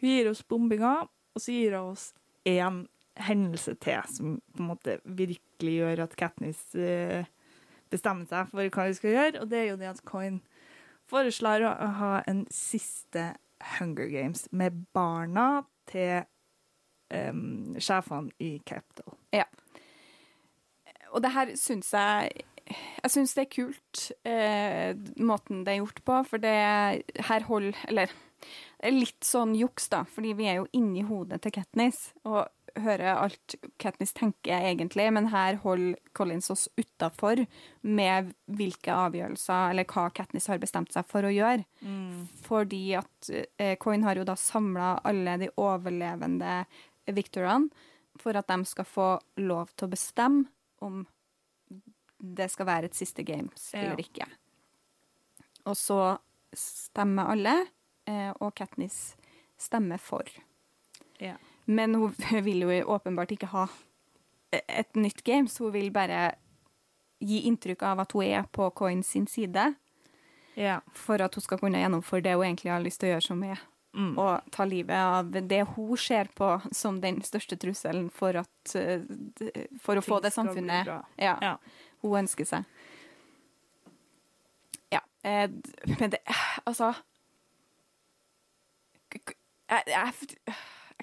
[0.00, 2.12] Hun gir oss bombinga, og så gir hun oss
[2.46, 2.84] én
[3.16, 7.26] hendelse til som på en måte virkelig gjør at Katniss eh,
[7.90, 10.40] bestemmer seg for hva hun skal gjøre, og det er jo det at Coin
[11.10, 13.34] foreslår å ha en siste
[13.78, 16.24] Hunger Games med barna til
[17.14, 19.16] um, sjefene i Capital.
[19.34, 19.46] Ja.
[21.14, 22.44] Og det her syns jeg
[23.04, 26.54] Jeg syns det er kult, eh, måten det er gjort på, for det
[27.28, 28.08] her holder Eller
[28.80, 32.48] er litt sånn juks, da, fordi vi er jo inni hodet til Katniss og
[32.82, 37.44] hører alt Katniss tenker egentlig, men her holder Collins oss utafor
[37.82, 41.64] med hvilke avgjørelser, eller hva Katniss har bestemt seg for å gjøre.
[42.46, 46.64] Fordi at eh, Coin har jo da samla alle de overlevende
[47.14, 47.70] Victorene
[48.20, 49.08] for at de skal få
[49.42, 50.46] lov til å bestemme
[50.84, 51.02] om
[52.24, 53.80] det skal være et siste games Ja.
[53.82, 54.26] eller ikke.
[55.66, 56.18] Og så
[56.54, 57.54] stemmer alle,
[58.06, 59.16] eh, og Katniss
[59.58, 60.24] stemmer for.
[61.20, 61.34] Ja.
[61.66, 62.14] Men hun
[62.44, 63.66] vil jo åpenbart ikke ha
[64.52, 66.34] et nytt game, så hun vil bare
[67.24, 69.74] gi inntrykk av at hun er på Coin sin side,
[70.56, 70.80] Ja.
[70.92, 73.42] for at hun skal kunne gjennomføre det hun egentlig har lyst til å gjøre, som
[73.44, 73.58] er
[73.94, 74.16] Mm.
[74.18, 79.00] å ta livet av det hun ser på som den største trusselen for, at, eh,
[79.80, 80.86] for å få det samfunnet
[81.18, 81.56] ja, Ja.
[82.02, 82.64] hun ønsker seg.
[84.92, 85.00] Ja.
[85.24, 85.48] Eh,
[86.00, 86.18] men det
[86.66, 86.94] Altså
[89.12, 90.54] jeg, jeg,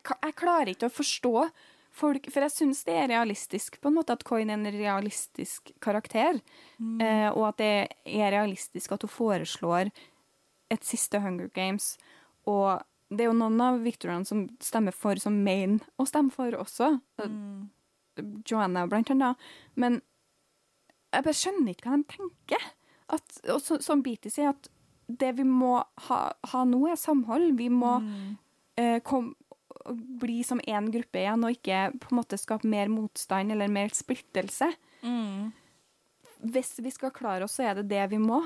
[0.03, 1.35] jeg, klarer ikke å forstå
[1.91, 5.73] folk For jeg syns det er realistisk, på en måte, at Coin er en realistisk
[5.83, 6.39] karakter.
[7.03, 7.71] Eh, og at det
[8.07, 9.91] er realistisk at hun foreslår
[10.71, 11.97] et siste Hunger Games.
[12.47, 12.79] Og
[13.11, 16.93] det er jo noen av Victorene som stemmer for, som main å stemme for også.
[17.19, 17.67] Mm.
[18.47, 19.35] Joanna, blant annet.
[19.75, 19.99] Men
[21.11, 22.69] jeg bare skjønner ikke hva de tenker.
[23.11, 24.71] At, og så, som Beatty sier, at
[25.11, 26.19] det vi må ha,
[26.53, 27.51] ha nå, er samhold.
[27.59, 28.37] Vi må Mm.
[28.79, 29.33] eh, kom,
[30.21, 33.93] bli som én gruppe igjen, og ikke på en måte skape mer motstand eller mer
[33.95, 34.71] splittelse.
[35.01, 35.51] Mm.
[36.53, 38.41] Hvis vi skal klare oss, så er det det vi må.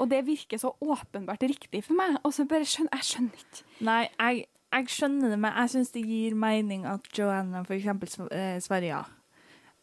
[0.00, 2.18] Og det virker så åpenbart riktig for meg.
[2.26, 3.64] Og så bare skjønner, jeg skjønner ikke.
[3.86, 8.30] Nei, jeg, jeg skjønner det, men jeg syns det gir mening at Joanna for eksempel
[8.30, 9.02] eh, svarer ja.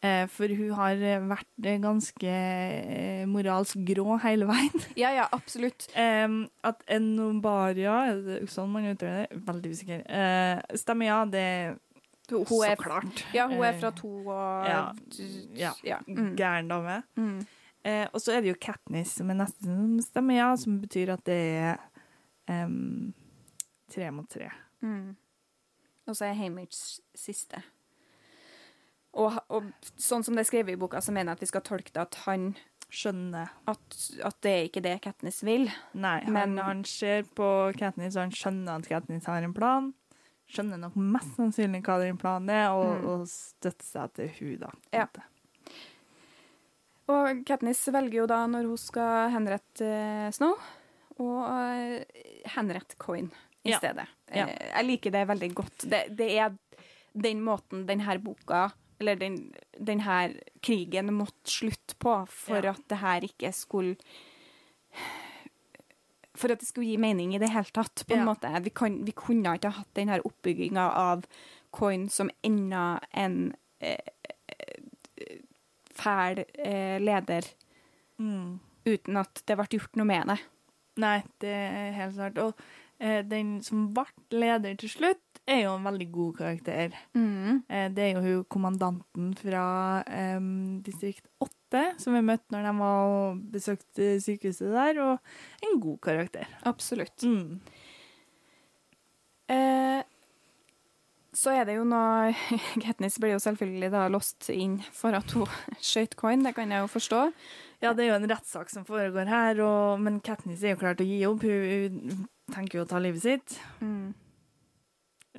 [0.00, 2.34] Eh, For hun har eh, vært eh, ganske
[3.28, 4.84] moralsk grå hele veien.
[5.02, 5.88] Ja, ja, absolutt.
[5.92, 9.40] At Enobaria, er det sånn man uttaler det?
[9.46, 10.02] Veldig usikker.
[10.08, 11.46] Eh, stemmer ja, det
[12.30, 13.24] Hun så er, klart.
[13.36, 14.82] ja, hun er fra to og ja,
[15.58, 15.72] ja.
[15.84, 15.98] ja.
[16.08, 16.32] Mm.
[16.38, 17.00] Gæren dame.
[17.18, 17.40] Mm.
[17.84, 21.12] Eh, og så er det jo Katniss som er neste som stemmer ja, som betyr
[21.14, 21.78] at det er
[22.64, 23.12] um,
[23.90, 24.48] tre mot tre.
[24.84, 25.16] Mm.
[26.08, 27.60] Og så er Hamish siste.
[29.18, 29.64] Og, og
[29.98, 32.02] sånn som det er skrevet i boka, så mener jeg at vi skal tolke det
[32.04, 32.52] at han
[32.90, 33.46] Skjønner.
[33.70, 33.96] At,
[34.26, 35.68] at det er ikke det Katniss vil.
[35.94, 37.46] Nei, Men- han, han ser på
[37.78, 39.92] Katniss, og han skjønner at Katniss har en plan.
[40.50, 43.06] Skjønner nok mest sannsynlig hva den planen er, og, Mm.
[43.12, 44.72] og støtter seg til hun da.
[44.90, 45.06] Ja.
[47.10, 50.58] Og Katniss velger jo da, når hun skal henrette eh, Snow,
[51.20, 52.02] å eh,
[52.56, 53.30] henrette Coin
[53.66, 53.78] i Ja.
[53.78, 54.06] stedet.
[54.34, 54.46] Ja.
[54.46, 55.86] Eh, jeg liker det veldig godt.
[55.90, 56.54] Det, det er
[57.14, 58.68] den måten denne boka,
[59.00, 59.36] eller den,
[59.78, 62.70] den her krigen, måtte slutte på for Ja.
[62.74, 63.96] at det her ikke skulle
[66.40, 68.24] For at det skulle gi mening i det hele tatt, på en Ja.
[68.24, 68.50] måte.
[68.64, 71.24] Vi, kan, vi kunne ikke ha hatt den her oppbygginga av
[71.72, 73.98] Coin som enda en eh,
[74.48, 75.40] eh,
[75.94, 77.44] fæl eh, leder,
[78.18, 78.58] Mm.
[78.86, 80.38] uten at det ble gjort noe med det.
[81.00, 82.38] Nei, det er helt klart.
[82.38, 82.54] Og
[83.00, 86.96] eh, den som ble leder til slutt, er jo en veldig god karakter.
[87.14, 87.62] Mm.
[87.96, 89.64] det er jo hun kommandanten fra
[90.38, 95.82] um, distrikt 8, som vi møtte når de var og besøkte sykehuset der, og en
[95.82, 96.48] god karakter.
[96.70, 97.26] Absolutt.
[97.26, 97.60] Mm.
[99.50, 100.00] Eh,
[101.34, 102.30] så er det jo noe
[102.84, 105.50] Katniss blir jo selvfølgelig da låst inn for at hun
[105.90, 107.20] skjøt Coin, det kan jeg jo forstå.
[107.80, 110.98] Ja, det er jo en rettssak som foregår her, og, men Katniss er jo klar
[110.98, 111.46] til å gi opp.
[111.46, 113.60] Hun, hun tenker jo å ta livet sitt,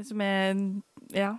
[0.08, 0.60] som er
[1.16, 1.32] ja,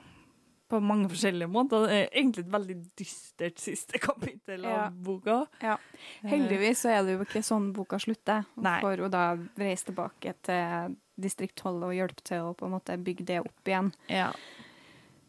[0.72, 1.86] på mange forskjellige måter.
[1.86, 5.42] Det er egentlig et veldig dystert siste kapittel av boka.
[5.64, 5.76] Ja.
[6.24, 8.46] Heldigvis så er det jo ikke sånn boka slutter.
[8.62, 8.78] Nei.
[8.84, 9.26] For jo da
[9.60, 13.68] reise tilbake til distrikt 12 og hjelpe til å på en måte bygge det opp
[13.68, 13.92] igjen.
[14.10, 14.30] Ja.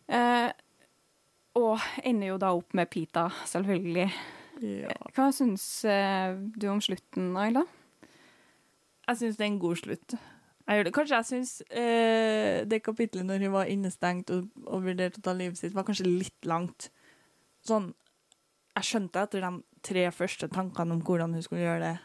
[0.07, 0.49] Eh,
[1.59, 4.07] og ender jo da opp med Pita, selvfølgelig.
[4.63, 4.95] ja.
[5.13, 7.65] Hva syns eh, du om slutten, Ayla?
[9.03, 10.15] Jeg syns det er en god slutt.
[10.63, 10.93] Jeg gjør det.
[10.95, 15.33] Kanskje jeg syns eh, det kapitlet når hun var innestengt og, og vurderte å ta
[15.35, 16.89] livet sitt, var kanskje litt langt.
[17.67, 17.91] Sånn
[18.73, 19.51] Jeg skjønte etter de
[19.85, 21.97] tre første tankene om hvordan hun skulle gjøre det,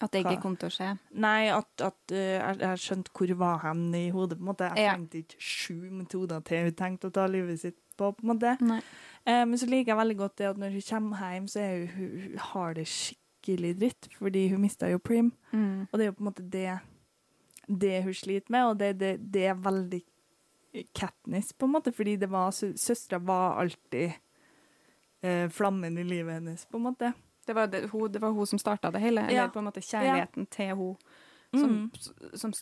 [0.00, 0.88] At det ikke kom til å skje.
[1.20, 4.70] Nei, at, at uh, jeg, jeg skjønte hvor var hen i hodet, på en måte.
[4.72, 8.32] Jeg trengte ikke sju metoder til hun tenkte å ta livet sitt på, på en
[8.32, 8.56] måte.
[9.28, 11.72] Eh, men så liker jeg veldig godt det at når hun kommer hjem, så er
[11.78, 15.32] hun, hun, hun har det skikkelig dritt, fordi hun mista jo Prim.
[15.52, 15.88] Mm.
[15.90, 16.78] Og det er jo på en måte det,
[17.68, 20.00] det hun sliter med, og det, det, det er veldig
[20.94, 24.12] Katniss, på en måte, fordi det var, søstera var alltid
[25.24, 27.12] eh, flammen i livet hennes, på en måte.
[27.46, 29.24] Det, var det, hun, det var hun som starta det hele.
[29.26, 29.46] Ja.
[29.46, 30.96] Eller på en måte kjærligheten til hun
[31.50, 31.90] som, Mm.
[32.36, 32.52] som,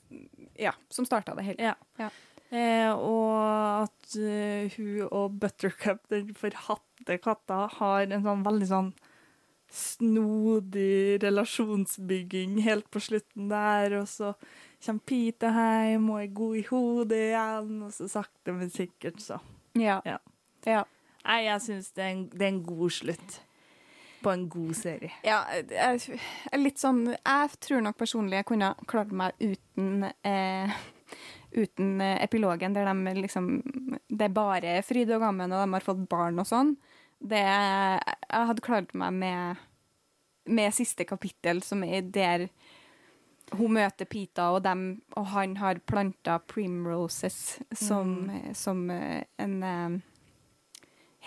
[0.54, 1.62] ja, som starta det hele.
[1.62, 1.74] Ja.
[1.98, 2.10] Ja.
[2.54, 8.92] Eh, og at uh, hun og Buttercup, den forhatte katta, har en sånn veldig sånn
[9.76, 14.36] snodig relasjonsbygging helt på slutten der, og så
[14.84, 19.40] kommer Pita hjem og er god i hodet igjen, og så sakte, men sikkert, så.
[19.78, 20.00] Ja.
[20.06, 20.18] Ja.
[20.66, 20.84] ja.
[21.26, 23.40] Nei, jeg syns det, det er en god slutt
[24.22, 25.12] på en god serie.
[25.26, 26.18] Ja, jeg
[26.58, 30.76] litt sånn Jeg tror nok personlig jeg kunne klart meg uten eh,
[31.56, 33.60] Uten epilogen, der de liksom
[34.08, 36.74] Det er bare fryd og gammen, og de har fått barn og sånn.
[37.22, 39.64] Det Jeg hadde klart meg med
[40.46, 42.48] med siste kapittel, som er der
[43.55, 49.98] hun møter Pita, og, dem, og han har planta primroses som, som eh, en eh,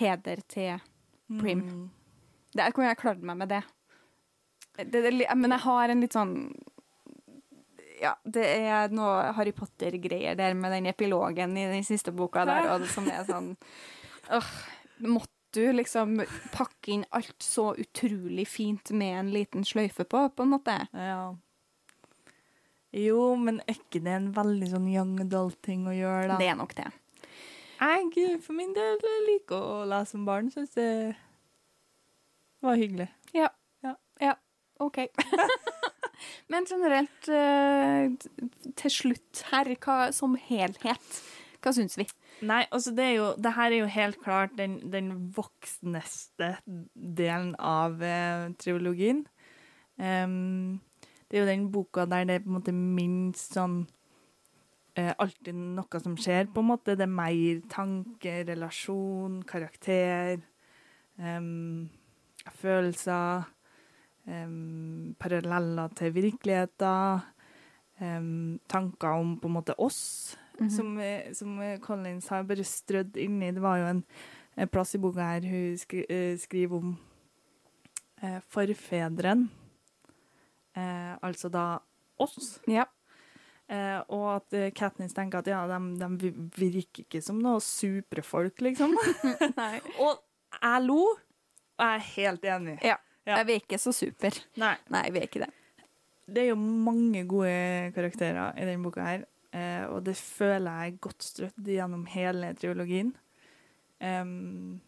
[0.02, 0.82] heder til
[1.40, 1.64] Prim.
[1.64, 1.88] Mm.
[2.58, 3.62] Der kunne jeg klart meg med det.
[4.80, 6.36] det, det men jeg har en litt sånn
[8.00, 12.72] Ja, det er noe Harry Potter-greier der med den epilogen i den siste boka der,
[12.74, 13.52] og det som er sånn
[14.36, 14.56] øh,
[15.06, 16.20] Måtte du liksom
[16.54, 20.76] pakke inn alt så utrolig fint med en liten sløyfe på, på en måte?
[20.94, 21.34] Ja.
[22.96, 26.38] Jo, men er ikke det en veldig sånn young adult-ting å gjøre, da?
[26.42, 26.88] Det er nok det.
[27.80, 28.98] Jeg for min del
[29.30, 30.50] liker å lese om barn.
[30.52, 30.90] Syns det
[32.66, 33.08] var hyggelig.
[33.36, 33.48] Ja.
[33.86, 33.96] Ja.
[34.20, 34.36] Ja,
[34.84, 35.06] OK.
[36.52, 38.10] Men generelt, eh,
[38.76, 41.22] til slutt her, hva, som helhet,
[41.64, 42.08] hva syns vi?
[42.44, 46.54] Nei, altså det er jo Det her er jo helt klart den, den voksneste
[46.96, 49.26] delen av eh, triologien.
[50.00, 50.80] Em,
[51.30, 53.84] det er jo den boka der det er på en måte minst sånn
[54.98, 56.98] eh, Alltid noe som skjer, på en måte.
[56.98, 60.42] Det er mer tanke, relasjon, karakter,
[61.20, 61.90] Um,
[62.52, 63.44] følelser.
[64.28, 67.20] Um, paralleller til virkeligheter.
[68.02, 71.34] Um, tanker om på en måte oss som, -hmm.
[71.34, 73.52] som som, Collins har bare strødd inni.
[73.52, 74.04] Det var jo en,
[74.58, 76.98] en plass i boka her hun skri, uh, skriver om
[78.24, 79.50] uh, forfedren.
[80.80, 81.66] Eh, altså da
[82.20, 82.56] oss.
[82.70, 82.88] Ja.
[83.70, 88.24] Eh, og at eh, Katniss tenker at ja, de, de virker ikke som noe supre
[88.26, 88.96] folk, liksom.
[90.06, 90.24] Og
[90.56, 92.80] jeg lo, og jeg er helt enig.
[92.86, 92.98] Ja.
[93.30, 93.44] Ja.
[93.46, 94.34] Vi er ikke så super.
[94.58, 94.74] Nei.
[94.90, 95.52] Nei, vi er ikke det.
[96.30, 100.94] Det er jo mange gode karakterer i denne boka her, eh, og det føler jeg
[100.94, 103.14] er godt strødd gjennom hele triologien.
[104.00, 104.80] Um,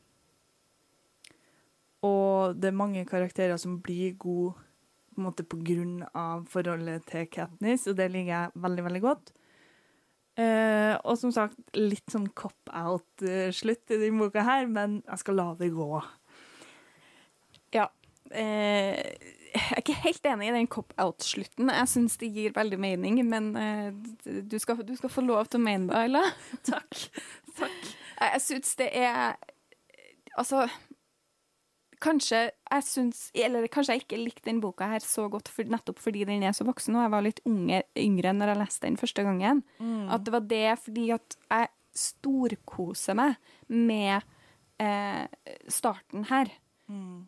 [2.07, 4.53] og det er mange karakterer som blir gode
[5.11, 9.03] på en måte på grunn av forholdet til Katniss, og det liker jeg veldig, veldig
[9.03, 9.31] godt.
[10.39, 15.47] Eh, og som sagt, litt sånn cop-out-slutt i denne boka her, men jeg skal la
[15.59, 15.89] det gå.
[17.75, 17.89] Ja.
[18.31, 18.95] Eh,
[19.51, 21.71] jeg er ikke helt enig i den cop-out-slutten.
[21.75, 23.89] Jeg syns det gir veldig mening, men eh,
[24.23, 26.23] du, skal, du skal få lov til å mene det, Ayla.
[26.71, 27.01] Takk.
[27.59, 27.81] Takk.
[28.15, 29.35] Jeg, jeg syns det er
[30.39, 30.61] Altså
[32.02, 35.99] Kanskje jeg syns Eller kanskje jeg ikke likte den boka her så godt for, nettopp
[36.02, 38.98] fordi den er så voksen, og jeg var litt unge, yngre når jeg leste den
[38.98, 39.64] første gangen.
[40.10, 43.36] At det var det fordi at jeg storkoser meg
[43.68, 44.22] med
[44.80, 45.26] eh,
[45.68, 46.49] starten her.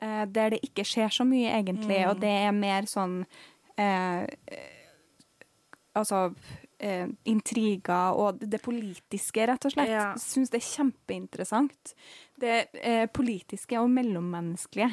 [0.02, 3.22] Eh, der det ikke skjer så mye, egentlig, og det er mer sånn
[3.78, 4.26] eh,
[5.96, 6.34] Altså
[6.84, 9.92] eh, intriger og det politiske, rett og slett.
[9.92, 10.10] Ja.
[10.20, 11.94] Syns det er kjempeinteressant.
[12.44, 14.92] Det eh, politiske og mellommenneskelige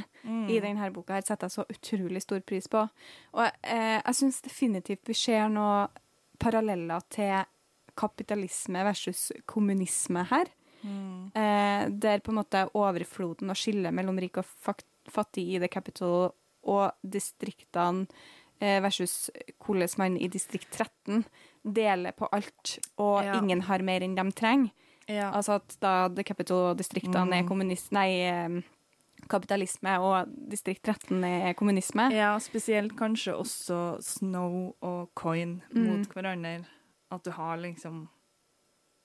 [0.52, 2.84] i denne boka her setter jeg så utrolig stor pris på.
[3.36, 5.90] Og eh, jeg syns definitivt vi ser noen
[6.40, 7.42] paralleller til
[8.00, 10.48] kapitalisme versus kommunisme her.
[11.36, 14.48] Eh, der på en måte overfloden og skillet mellom rik og
[15.10, 16.30] fattig i The Capital
[16.70, 18.06] og distriktene
[18.60, 19.30] eh, versus
[19.60, 21.24] hvordan man i distrikt 13
[21.64, 23.38] deler på alt, og Ja.
[23.40, 24.70] ingen har mer enn de trenger.
[25.08, 25.30] Ja.
[25.32, 27.32] Altså at da The Capital-distriktene mm.
[27.32, 27.92] er kommunist...
[27.92, 28.62] Nei,
[29.30, 32.08] kapitalisme, og distrikt 13 er kommunisme.
[32.14, 35.86] Ja, spesielt kanskje også Snow og Coin Mm.
[35.86, 36.64] mot hverandre.
[37.12, 38.08] At du har liksom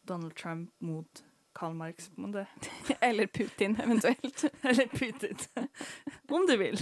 [0.07, 1.23] Donald Trump mot
[1.55, 2.47] Karl Marx, på en måte.
[3.01, 4.45] Eller Putin, eventuelt.
[4.63, 5.37] Eller Putin.
[6.29, 6.79] Om du vil.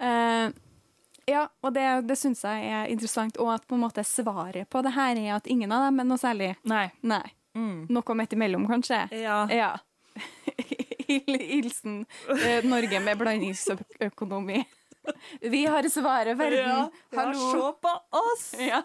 [0.00, 0.50] Eh,
[1.28, 3.36] Ja, og det, det syns jeg er interessant.
[3.42, 6.08] Og at på en måte svaret på det her er at ingen av dem er
[6.08, 6.54] noe særlig.
[6.68, 6.86] Nei.
[7.06, 7.24] Nei.
[7.58, 9.04] Noe midt imellom, kanskje.
[9.18, 9.42] Ja.
[9.52, 9.72] Ja.
[11.08, 12.04] Hilsen
[12.44, 14.64] eh, Norge med blandingsøkonomi.
[15.40, 16.90] Vi har svaret, verden.
[17.16, 17.50] Hallo.
[17.52, 18.54] se på oss!
[18.70, 18.82] Ja.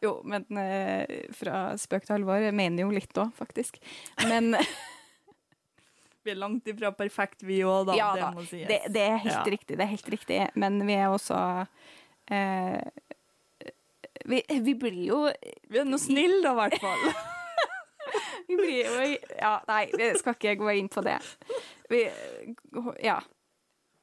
[0.00, 3.76] Jo, men eh, fra spøk til alvor mener jo litt òg, faktisk.
[4.24, 4.54] Men
[6.24, 7.94] Vi er langt ifra perfekt, vi òg, da.
[7.96, 8.66] ja det da, må sies.
[8.68, 9.44] det, det er helt Ja.
[9.54, 9.76] riktig.
[9.78, 10.40] Det er helt riktig.
[10.60, 11.38] Men vi er også
[12.30, 12.80] eh,
[14.28, 15.20] vi, vi blir jo
[15.70, 17.04] Vi er nå snille, da, i hvert fall.
[18.48, 19.02] Vi blir jo
[19.38, 21.18] Ja, nei, vi skal ikke gå inn på det.
[21.92, 22.00] Vi,
[23.04, 23.20] ja.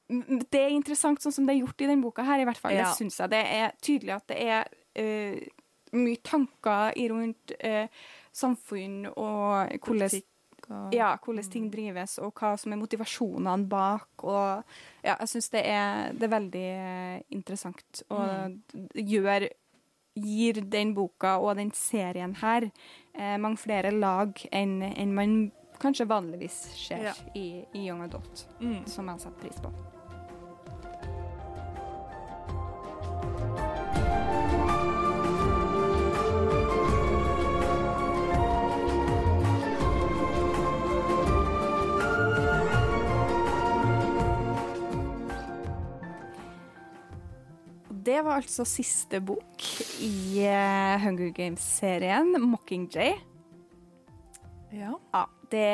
[0.07, 2.77] Det er interessant sånn som det er gjort i denne boka her, i hvert fall.
[2.77, 2.85] Ja.
[2.88, 3.34] Det syns jeg.
[3.34, 4.69] Det er tydelig at det er
[5.02, 5.41] uh,
[5.99, 10.15] mye tanker rundt uh, samfunn og hvordan,
[10.69, 14.10] og ja, hvordan ting drives, og hva som er motivasjonene bak.
[14.23, 14.64] Og
[15.03, 15.64] ja, jeg syns det,
[16.18, 18.03] det er veldig eh, interessant.
[18.10, 18.89] Og mm.
[19.14, 19.48] gjør
[20.18, 22.69] gir den boka og den serien her
[23.14, 25.38] eh, mange flere lag enn en man
[25.77, 27.14] kanskje vanligvis ser Ja.
[27.35, 28.85] i, i Young Adult, Mm.
[28.88, 29.96] som jeg setter pris på.
[48.07, 49.63] Det var altså siste bok
[49.99, 53.17] i eh, Hunger Games-serien, 'Mockingjay'.
[54.71, 54.93] Ja.
[55.11, 55.65] Ja, det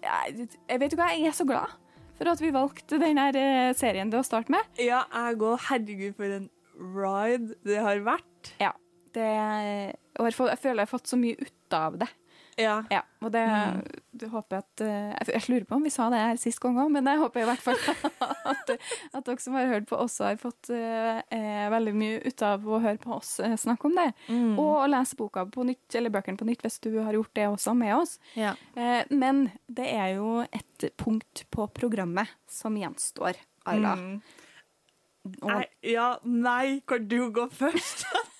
[0.00, 1.76] jeg, vet jo hva, jeg er så glad
[2.18, 4.66] for at vi valgte denne eh, serien til å starte med.
[4.82, 6.50] ja, jeg går Herregud, for en
[6.98, 8.52] ride det har vært.
[8.60, 8.74] Ja,
[9.14, 9.30] det,
[10.18, 12.10] og jeg føler jeg har fått så mye ut av det.
[12.60, 12.76] Ja.
[12.92, 13.42] Ja, og det,
[14.16, 16.78] det håper jeg at eh, Jeg, lurer på om vi sa det her sist gang
[16.80, 17.78] òg, men jeg håper i hvert fall
[18.52, 22.44] at, at dere som har hørt på, også har fått eh, eh, veldig mye ut
[22.46, 24.08] av å høre på oss eh, snakke om det.
[24.28, 24.52] Mm.
[24.54, 27.48] Og å lese boka på nytt, eller bøkene på nytt hvis du har gjort det
[27.50, 28.18] også med oss.
[28.38, 28.54] ja.
[28.76, 33.38] Eh, men det er jo et punkt på programmet som gjenstår,
[33.68, 33.96] Ayla.
[33.98, 34.20] Mm.
[35.44, 38.06] Og, ja, nei, kan du gå først?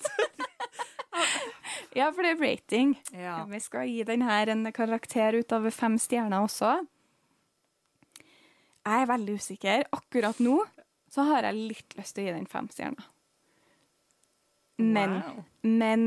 [1.95, 2.95] ja, for det er rating.
[3.13, 3.43] ja.
[3.49, 6.73] Vi skal gi den her en karakter ut av fem stjerner også.
[8.85, 9.83] Jeg er veldig usikker.
[9.93, 10.55] Akkurat nå
[11.11, 13.05] så har jeg litt lyst til å gi den fem stjerner.
[14.81, 15.43] Men, Wow.
[15.61, 16.05] men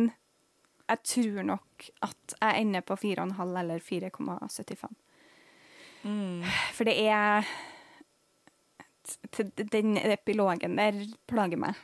[0.88, 4.88] jeg tror nok at jeg ender på 4,5 eller 4,75.
[6.04, 6.42] Mm.
[6.74, 7.46] For det er
[9.70, 10.96] Den epilogen der
[11.28, 11.74] plager meg.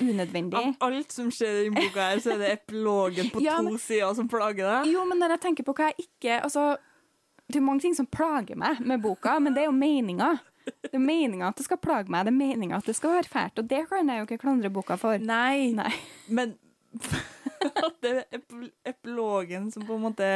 [0.00, 0.60] Unødvendig.
[0.60, 3.76] Av alt som skjer i denne boka, her, så er det epilogen på Ja, to
[3.82, 4.92] sider som plager deg.
[4.94, 6.68] Jo, men når jeg tenker på hva jeg ikke Altså,
[7.50, 10.32] det er mange ting som plager meg med boka, men det er jo meninga.
[10.70, 13.30] Det er meninga at det skal plage meg, det er meninga at det skal være
[13.32, 15.18] fælt, og det kan jeg jo ikke klandre boka for.
[15.18, 15.90] Nei, Nei.
[16.30, 16.52] men
[18.02, 20.28] det er ep- epilogen som på en måte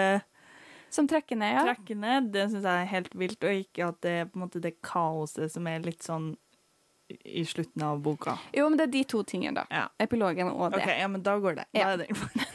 [0.95, 1.63] Som trekker ned, ja.
[1.67, 4.45] trekker ned, det syns jeg er helt vilt, og ikke at det er på en
[4.45, 6.33] måte det kaoset som er litt sånn
[7.25, 8.37] i slutten av boka.
[8.53, 9.65] Jo, men det er de to tingene, da.
[9.71, 9.87] Ja.
[10.03, 10.83] Epilogen og det.
[10.83, 11.67] OK, ja, men da går det.
[11.75, 12.09] Da er det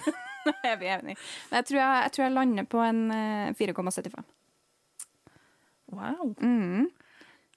[0.72, 1.18] er vi enige.
[1.50, 4.24] Men jeg tror jeg, jeg tror jeg lander på en eh, 4,75.
[5.90, 6.34] Wow.
[6.42, 6.88] Mm.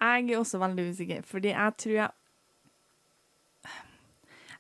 [0.01, 2.11] Jeg er også veldig usikker, fordi jeg tror jeg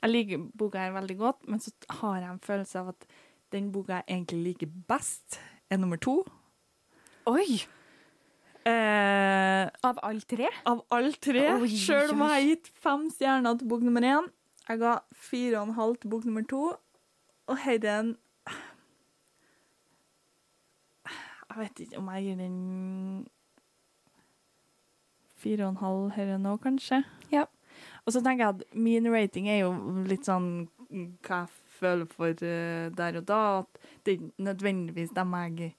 [0.02, 1.70] Jeg liker boka her veldig godt, men så
[2.00, 3.04] har jeg en følelse av at
[3.54, 5.38] den boka jeg egentlig liker best,
[5.70, 6.24] er nummer to.
[7.30, 7.62] Oi!
[8.64, 10.46] Eh, Av alle tre?
[10.66, 14.28] av alle tre, Oi, sjøl om jeg har gitt fem stjerner til bok nummer én.
[14.68, 16.60] Jeg ga fire og en halv til bok nummer to,
[17.50, 18.16] og herren
[21.52, 23.26] Jeg vet ikke om jeg gir den
[25.42, 27.02] fire og en halv her nå, kanskje.
[27.34, 27.42] Ja.
[28.06, 29.72] Og så tenker jeg at min rating er jo
[30.08, 30.68] litt sånn
[31.26, 33.40] hva jeg føler for eh, der og da.
[33.64, 35.74] At det er nødvendigvis dem jeg,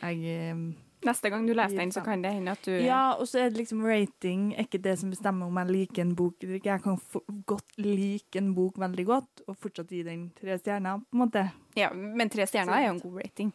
[0.00, 0.64] jeg eh,
[1.06, 3.48] Neste gang du leser den, så kan det hende at du ja, og så er
[3.50, 6.74] det liksom rating er ikke det som bestemmer om jeg liker en bok eller ikke.
[6.74, 6.98] Jeg kan
[7.48, 11.46] godt like en bok veldig godt, og fortsatt gi den tre stjerner, på en måte.
[11.78, 13.54] Ja, men tre stjerner er jo en god rating.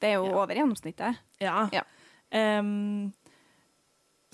[0.00, 0.34] Det er jo Ja.
[0.42, 1.20] over gjennomsnittet.
[1.40, 1.68] Ja.
[1.72, 1.84] Ja.
[2.60, 3.12] Um,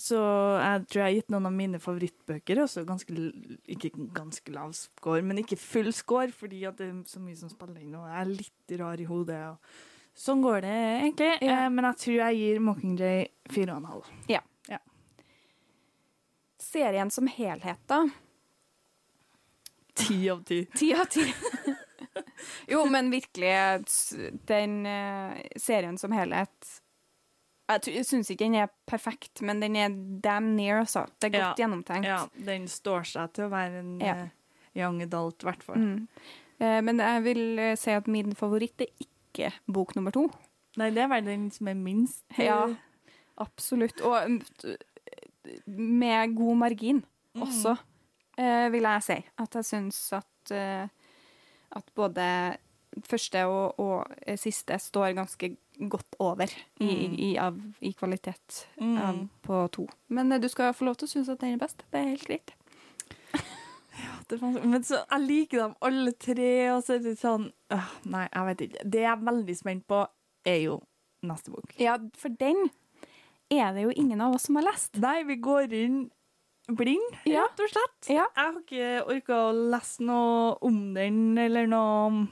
[0.03, 0.19] så
[0.59, 3.13] jeg tror jeg har gitt noen av mine favorittbøker også ganske,
[3.71, 7.51] ikke ganske lav score, men ikke full score, fordi at det er så mye som
[7.53, 9.43] spiller inn, og jeg er litt rar i hodet.
[9.53, 9.59] Og
[10.15, 11.65] sånn går det egentlig, Ja.
[11.65, 14.11] Eh, men jeg tror jeg gir Mockingjay fire og en halv.
[16.63, 18.09] Serien som helhet, da.
[19.95, 20.65] Ti av ti.
[20.73, 21.25] Ti av ti.
[22.73, 23.51] jo, men virkelig,
[24.49, 26.71] den eh, serien som helhet
[27.73, 29.93] Jeg, syns ikke den er perfekt, men den er
[30.25, 31.05] damn near, altså.
[31.21, 32.09] Det er godt gjennomtenkt.
[32.09, 34.15] Ja, den står seg til å være en Ja.
[34.23, 34.29] eh,
[34.81, 35.77] young adult, i hvert fall.
[35.77, 36.09] Mm.
[36.63, 39.12] Eh, men jeg vil si at min favoritt er ikke
[39.67, 40.27] bok nummer to.
[40.77, 42.67] Nei, det er vel den som er minst eh, Ja,
[43.39, 44.01] absolutt.
[44.01, 44.41] Og mm,
[45.67, 47.03] med god margin
[47.35, 47.77] også,
[48.39, 49.17] eh, vil jeg si.
[49.39, 50.89] At jeg syns at, eh,
[51.77, 52.57] at både
[53.09, 54.07] første og, og
[54.37, 55.57] siste står ganske
[55.89, 56.47] godt over
[56.81, 57.15] i, Mm.
[57.19, 58.97] i, av, i kvalitet Mm.
[58.99, 59.87] av, på to.
[60.09, 61.83] Men du skal få lov til å synes at den er best.
[61.91, 62.53] Det er helt greit.
[64.31, 68.49] Men så, jeg liker dem alle tre, og så er det sånn øh, Nei, jeg
[68.49, 68.86] vet ikke.
[68.94, 70.01] Det jeg er veldig spent på,
[70.49, 70.78] er jo
[71.27, 71.74] neste bok.
[71.78, 72.70] Ja, for den
[73.53, 74.97] er det jo ingen av oss som har lest.
[75.03, 76.03] Nei, vi går inn
[76.73, 77.47] blind, Ja.
[77.47, 78.09] rett og slett.
[78.09, 78.27] Ja.
[78.36, 82.28] Jeg har ikke orka å lese noe om den, eller noe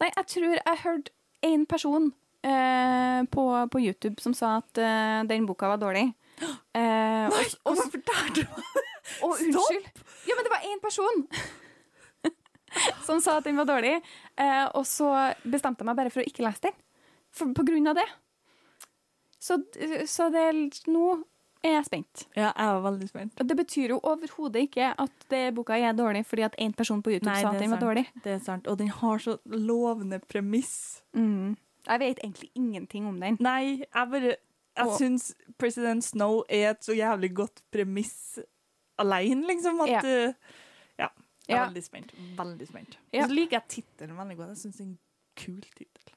[0.00, 1.12] Nei, jeg tror jeg hørte
[1.46, 2.10] én person
[2.42, 6.10] eh, på, på YouTube som sa at eh, den boka var dårlig.
[6.70, 7.34] Eh, og,
[7.66, 8.89] og, Hvorfor fortalte du meg
[9.22, 9.90] og unnskyld.
[10.28, 11.24] Ja, men det var én person
[13.06, 13.96] som sa at den var dårlig.
[14.36, 15.10] Eh, og så
[15.42, 16.76] bestemte jeg meg bare for å ikke lese den.
[17.34, 18.06] For, på grunn av det.
[19.40, 19.56] Så,
[20.10, 20.46] så det,
[20.90, 21.04] nå
[21.64, 22.26] er jeg spent.
[22.36, 23.42] Ja, jeg var veldig spent.
[23.48, 27.14] Det betyr jo overhodet ikke at det, boka er dårlig fordi at én person på
[27.14, 27.88] YouTube Nei, sa at den var sant.
[27.88, 28.04] dårlig.
[28.24, 28.68] Det er sant.
[28.70, 31.02] Og den har så lovende premiss.
[31.16, 31.56] Mm.
[31.86, 33.36] Jeg vet egentlig ingenting om den.
[33.40, 34.36] Nei, jeg bare
[34.80, 38.38] Jeg syns President Snow er et så jævlig godt premiss
[39.00, 39.80] alene, liksom.
[39.86, 40.00] At Ja.
[40.28, 40.32] uh,
[40.98, 41.08] Ja.
[41.48, 41.66] Jeg er Ja.
[41.68, 42.12] veldig spent.
[42.36, 42.96] Veldig spent.
[43.12, 43.26] Ja.
[43.26, 44.48] Så liker jeg tittelen veldig godt.
[44.54, 44.98] Jeg syns det er en
[45.36, 46.14] kul tittel.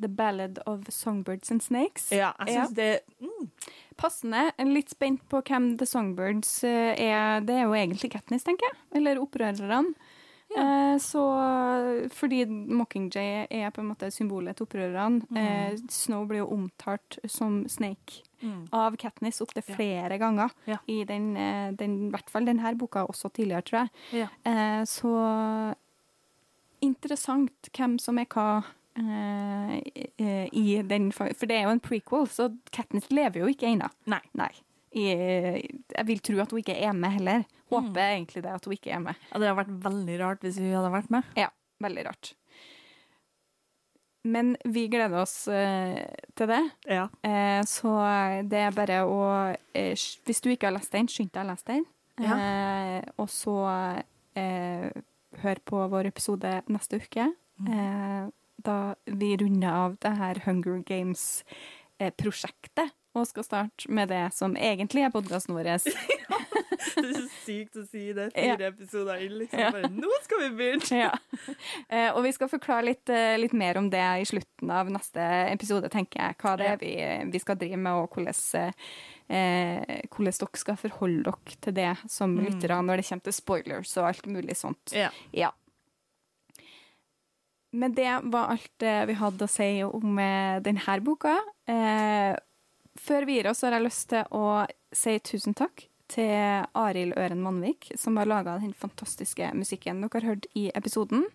[0.00, 2.12] The Ballad of Songbirds and Snakes.
[2.12, 2.66] Ja, jeg Ja.
[2.70, 3.50] det mm,
[3.96, 4.52] Passende.
[4.60, 7.40] Litt spent på hvem The Songbirds eh, er.
[7.40, 8.76] Det er jo egentlig Katniss, tenker jeg.
[8.94, 9.94] Eller opprørerne.
[10.56, 11.22] Eh, så
[12.10, 15.20] fordi Mockingjay er på en måte symbolet til opprørerne.
[15.36, 18.68] Eh, Snow blir jo omtalt som Snake mm.
[18.72, 19.74] av Katniss opptil Ja.
[19.76, 20.50] flere ganger.
[20.66, 20.78] Ja.
[20.88, 23.90] I den, eh, den, i hvert fall denne boka, også tidligere, tror jeg.
[24.24, 24.28] Ja.
[24.50, 25.74] Eh, så
[26.80, 28.64] interessant hvem som er hva
[28.98, 33.88] i- i den For det er jo en prequel, så Katniss lever jo ikke ennå.
[34.06, 34.20] Nei.
[34.34, 34.50] Nei.
[34.94, 37.40] Jeg vil tro at hun ikke er med heller.
[37.68, 39.14] Håper egentlig det at hun ikke er med.
[39.28, 41.22] Ja, det hadde vært veldig rart hvis hun hadde vært med.
[41.36, 41.50] Ja,
[41.84, 42.26] veldig rart.
[44.28, 46.00] Men vi gleder oss eh,
[46.36, 46.62] til det.
[46.90, 47.06] Ja.
[47.22, 47.92] Eh, så
[48.50, 49.20] det er bare å
[49.76, 51.84] eh, Hvis du ikke har lest den, skynd deg å lese den.
[52.18, 53.54] Eh, og så
[54.36, 54.88] eh,
[55.44, 57.24] hør på vår episode neste uke.
[57.58, 58.30] Mm.
[58.62, 62.92] da vi runder av det her Hunger Games-prosjektet.
[63.16, 65.74] Og skal starte med det som egentlig er podkasten vår.
[66.98, 69.34] Det er så sykt å si det fire episoder inn.
[69.42, 69.60] Liksom.
[69.60, 69.70] Ja.
[69.74, 70.98] Bare, Nå skal vi begynne!
[70.98, 71.12] ja.
[71.88, 75.22] Eh, og vi skal forklare litt, eh, litt mer om det i slutten av neste
[75.52, 76.38] episode, tenker jeg.
[76.42, 76.92] Hva det er vi,
[77.32, 78.74] vi skal drive med, og hvordan,
[79.28, 83.94] eh, hvordan dere skal forholde dere til det som lyttere når det kommer til spoilers
[84.00, 84.94] og alt mulig sånt.
[84.96, 85.12] Ja.
[85.36, 85.52] Ja.
[87.78, 91.36] Men det var alt vi hadde å si om eh, denne boka.
[91.68, 92.34] Eh,
[93.00, 94.44] før vi gir oss, har jeg lyst til å
[94.94, 100.30] si tusen takk til Arild Øren Mannvik, som har laga den fantastiske musikken dere har
[100.32, 101.26] hørt i episoden.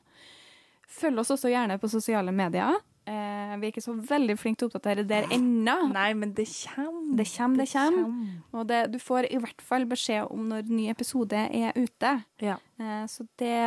[0.90, 2.76] Følg oss også gjerne på sosiale medier.
[3.03, 5.76] Eh, vi er ikke så veldig flinke til å oppdatere der ennå.
[5.91, 7.18] Nei, men det kommer.
[7.19, 8.30] Det kommer, det kommer.
[8.53, 12.14] Og det, du får i hvert fall beskjed om når ny episode er ute.
[12.44, 12.57] Ja.
[12.80, 13.57] Eh, så det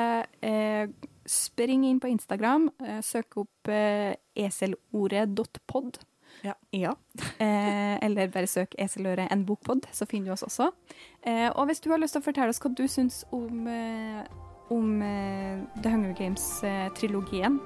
[0.46, 0.88] eh,
[1.26, 5.98] Spring inn på Instagram, eh, søk opp eh, eselordet.pod.
[6.72, 6.92] Ja.
[7.40, 10.70] Eh, eller bare søk Eseløre en bokpod, så finner du oss også.
[11.26, 14.22] Eh, og hvis du har lyst til å fortelle oss hva du syns om, eh,
[14.70, 17.60] om eh, The Hunger Games-trilogien,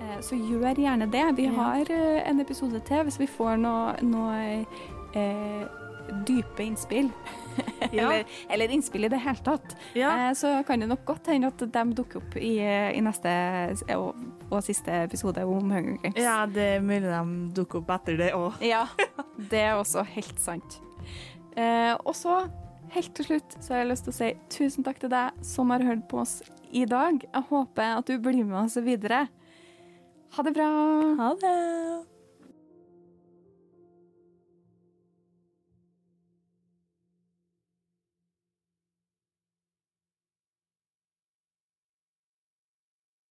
[0.00, 1.24] eh, så gjør gjerne det.
[1.36, 4.64] Vi har eh, en episode til hvis vi får noe, noe
[5.14, 5.66] eh,
[6.26, 7.10] dype innspill.
[7.96, 8.08] Ja.
[8.10, 9.76] eller, eller innspill i det hele tatt.
[9.96, 10.10] Ja.
[10.26, 13.30] Eh, så kan det nok godt hende at de dukker opp i, i neste
[13.94, 14.18] og,
[14.50, 16.18] og siste episode om Hunger Games.
[16.20, 17.22] ja, det er mulig de
[17.56, 18.58] dukker opp etter det òg.
[18.64, 18.84] Ja,
[19.52, 20.80] det er også helt sant.
[21.56, 22.42] Eh, og så,
[22.96, 25.72] helt til slutt, så har jeg lyst til å si tusen takk til deg som
[25.72, 26.40] har hørt på oss
[26.72, 27.22] i dag.
[27.22, 29.26] Jeg håper at du blir med oss videre.
[30.36, 30.68] Ha det bra.
[31.22, 32.15] Ha det.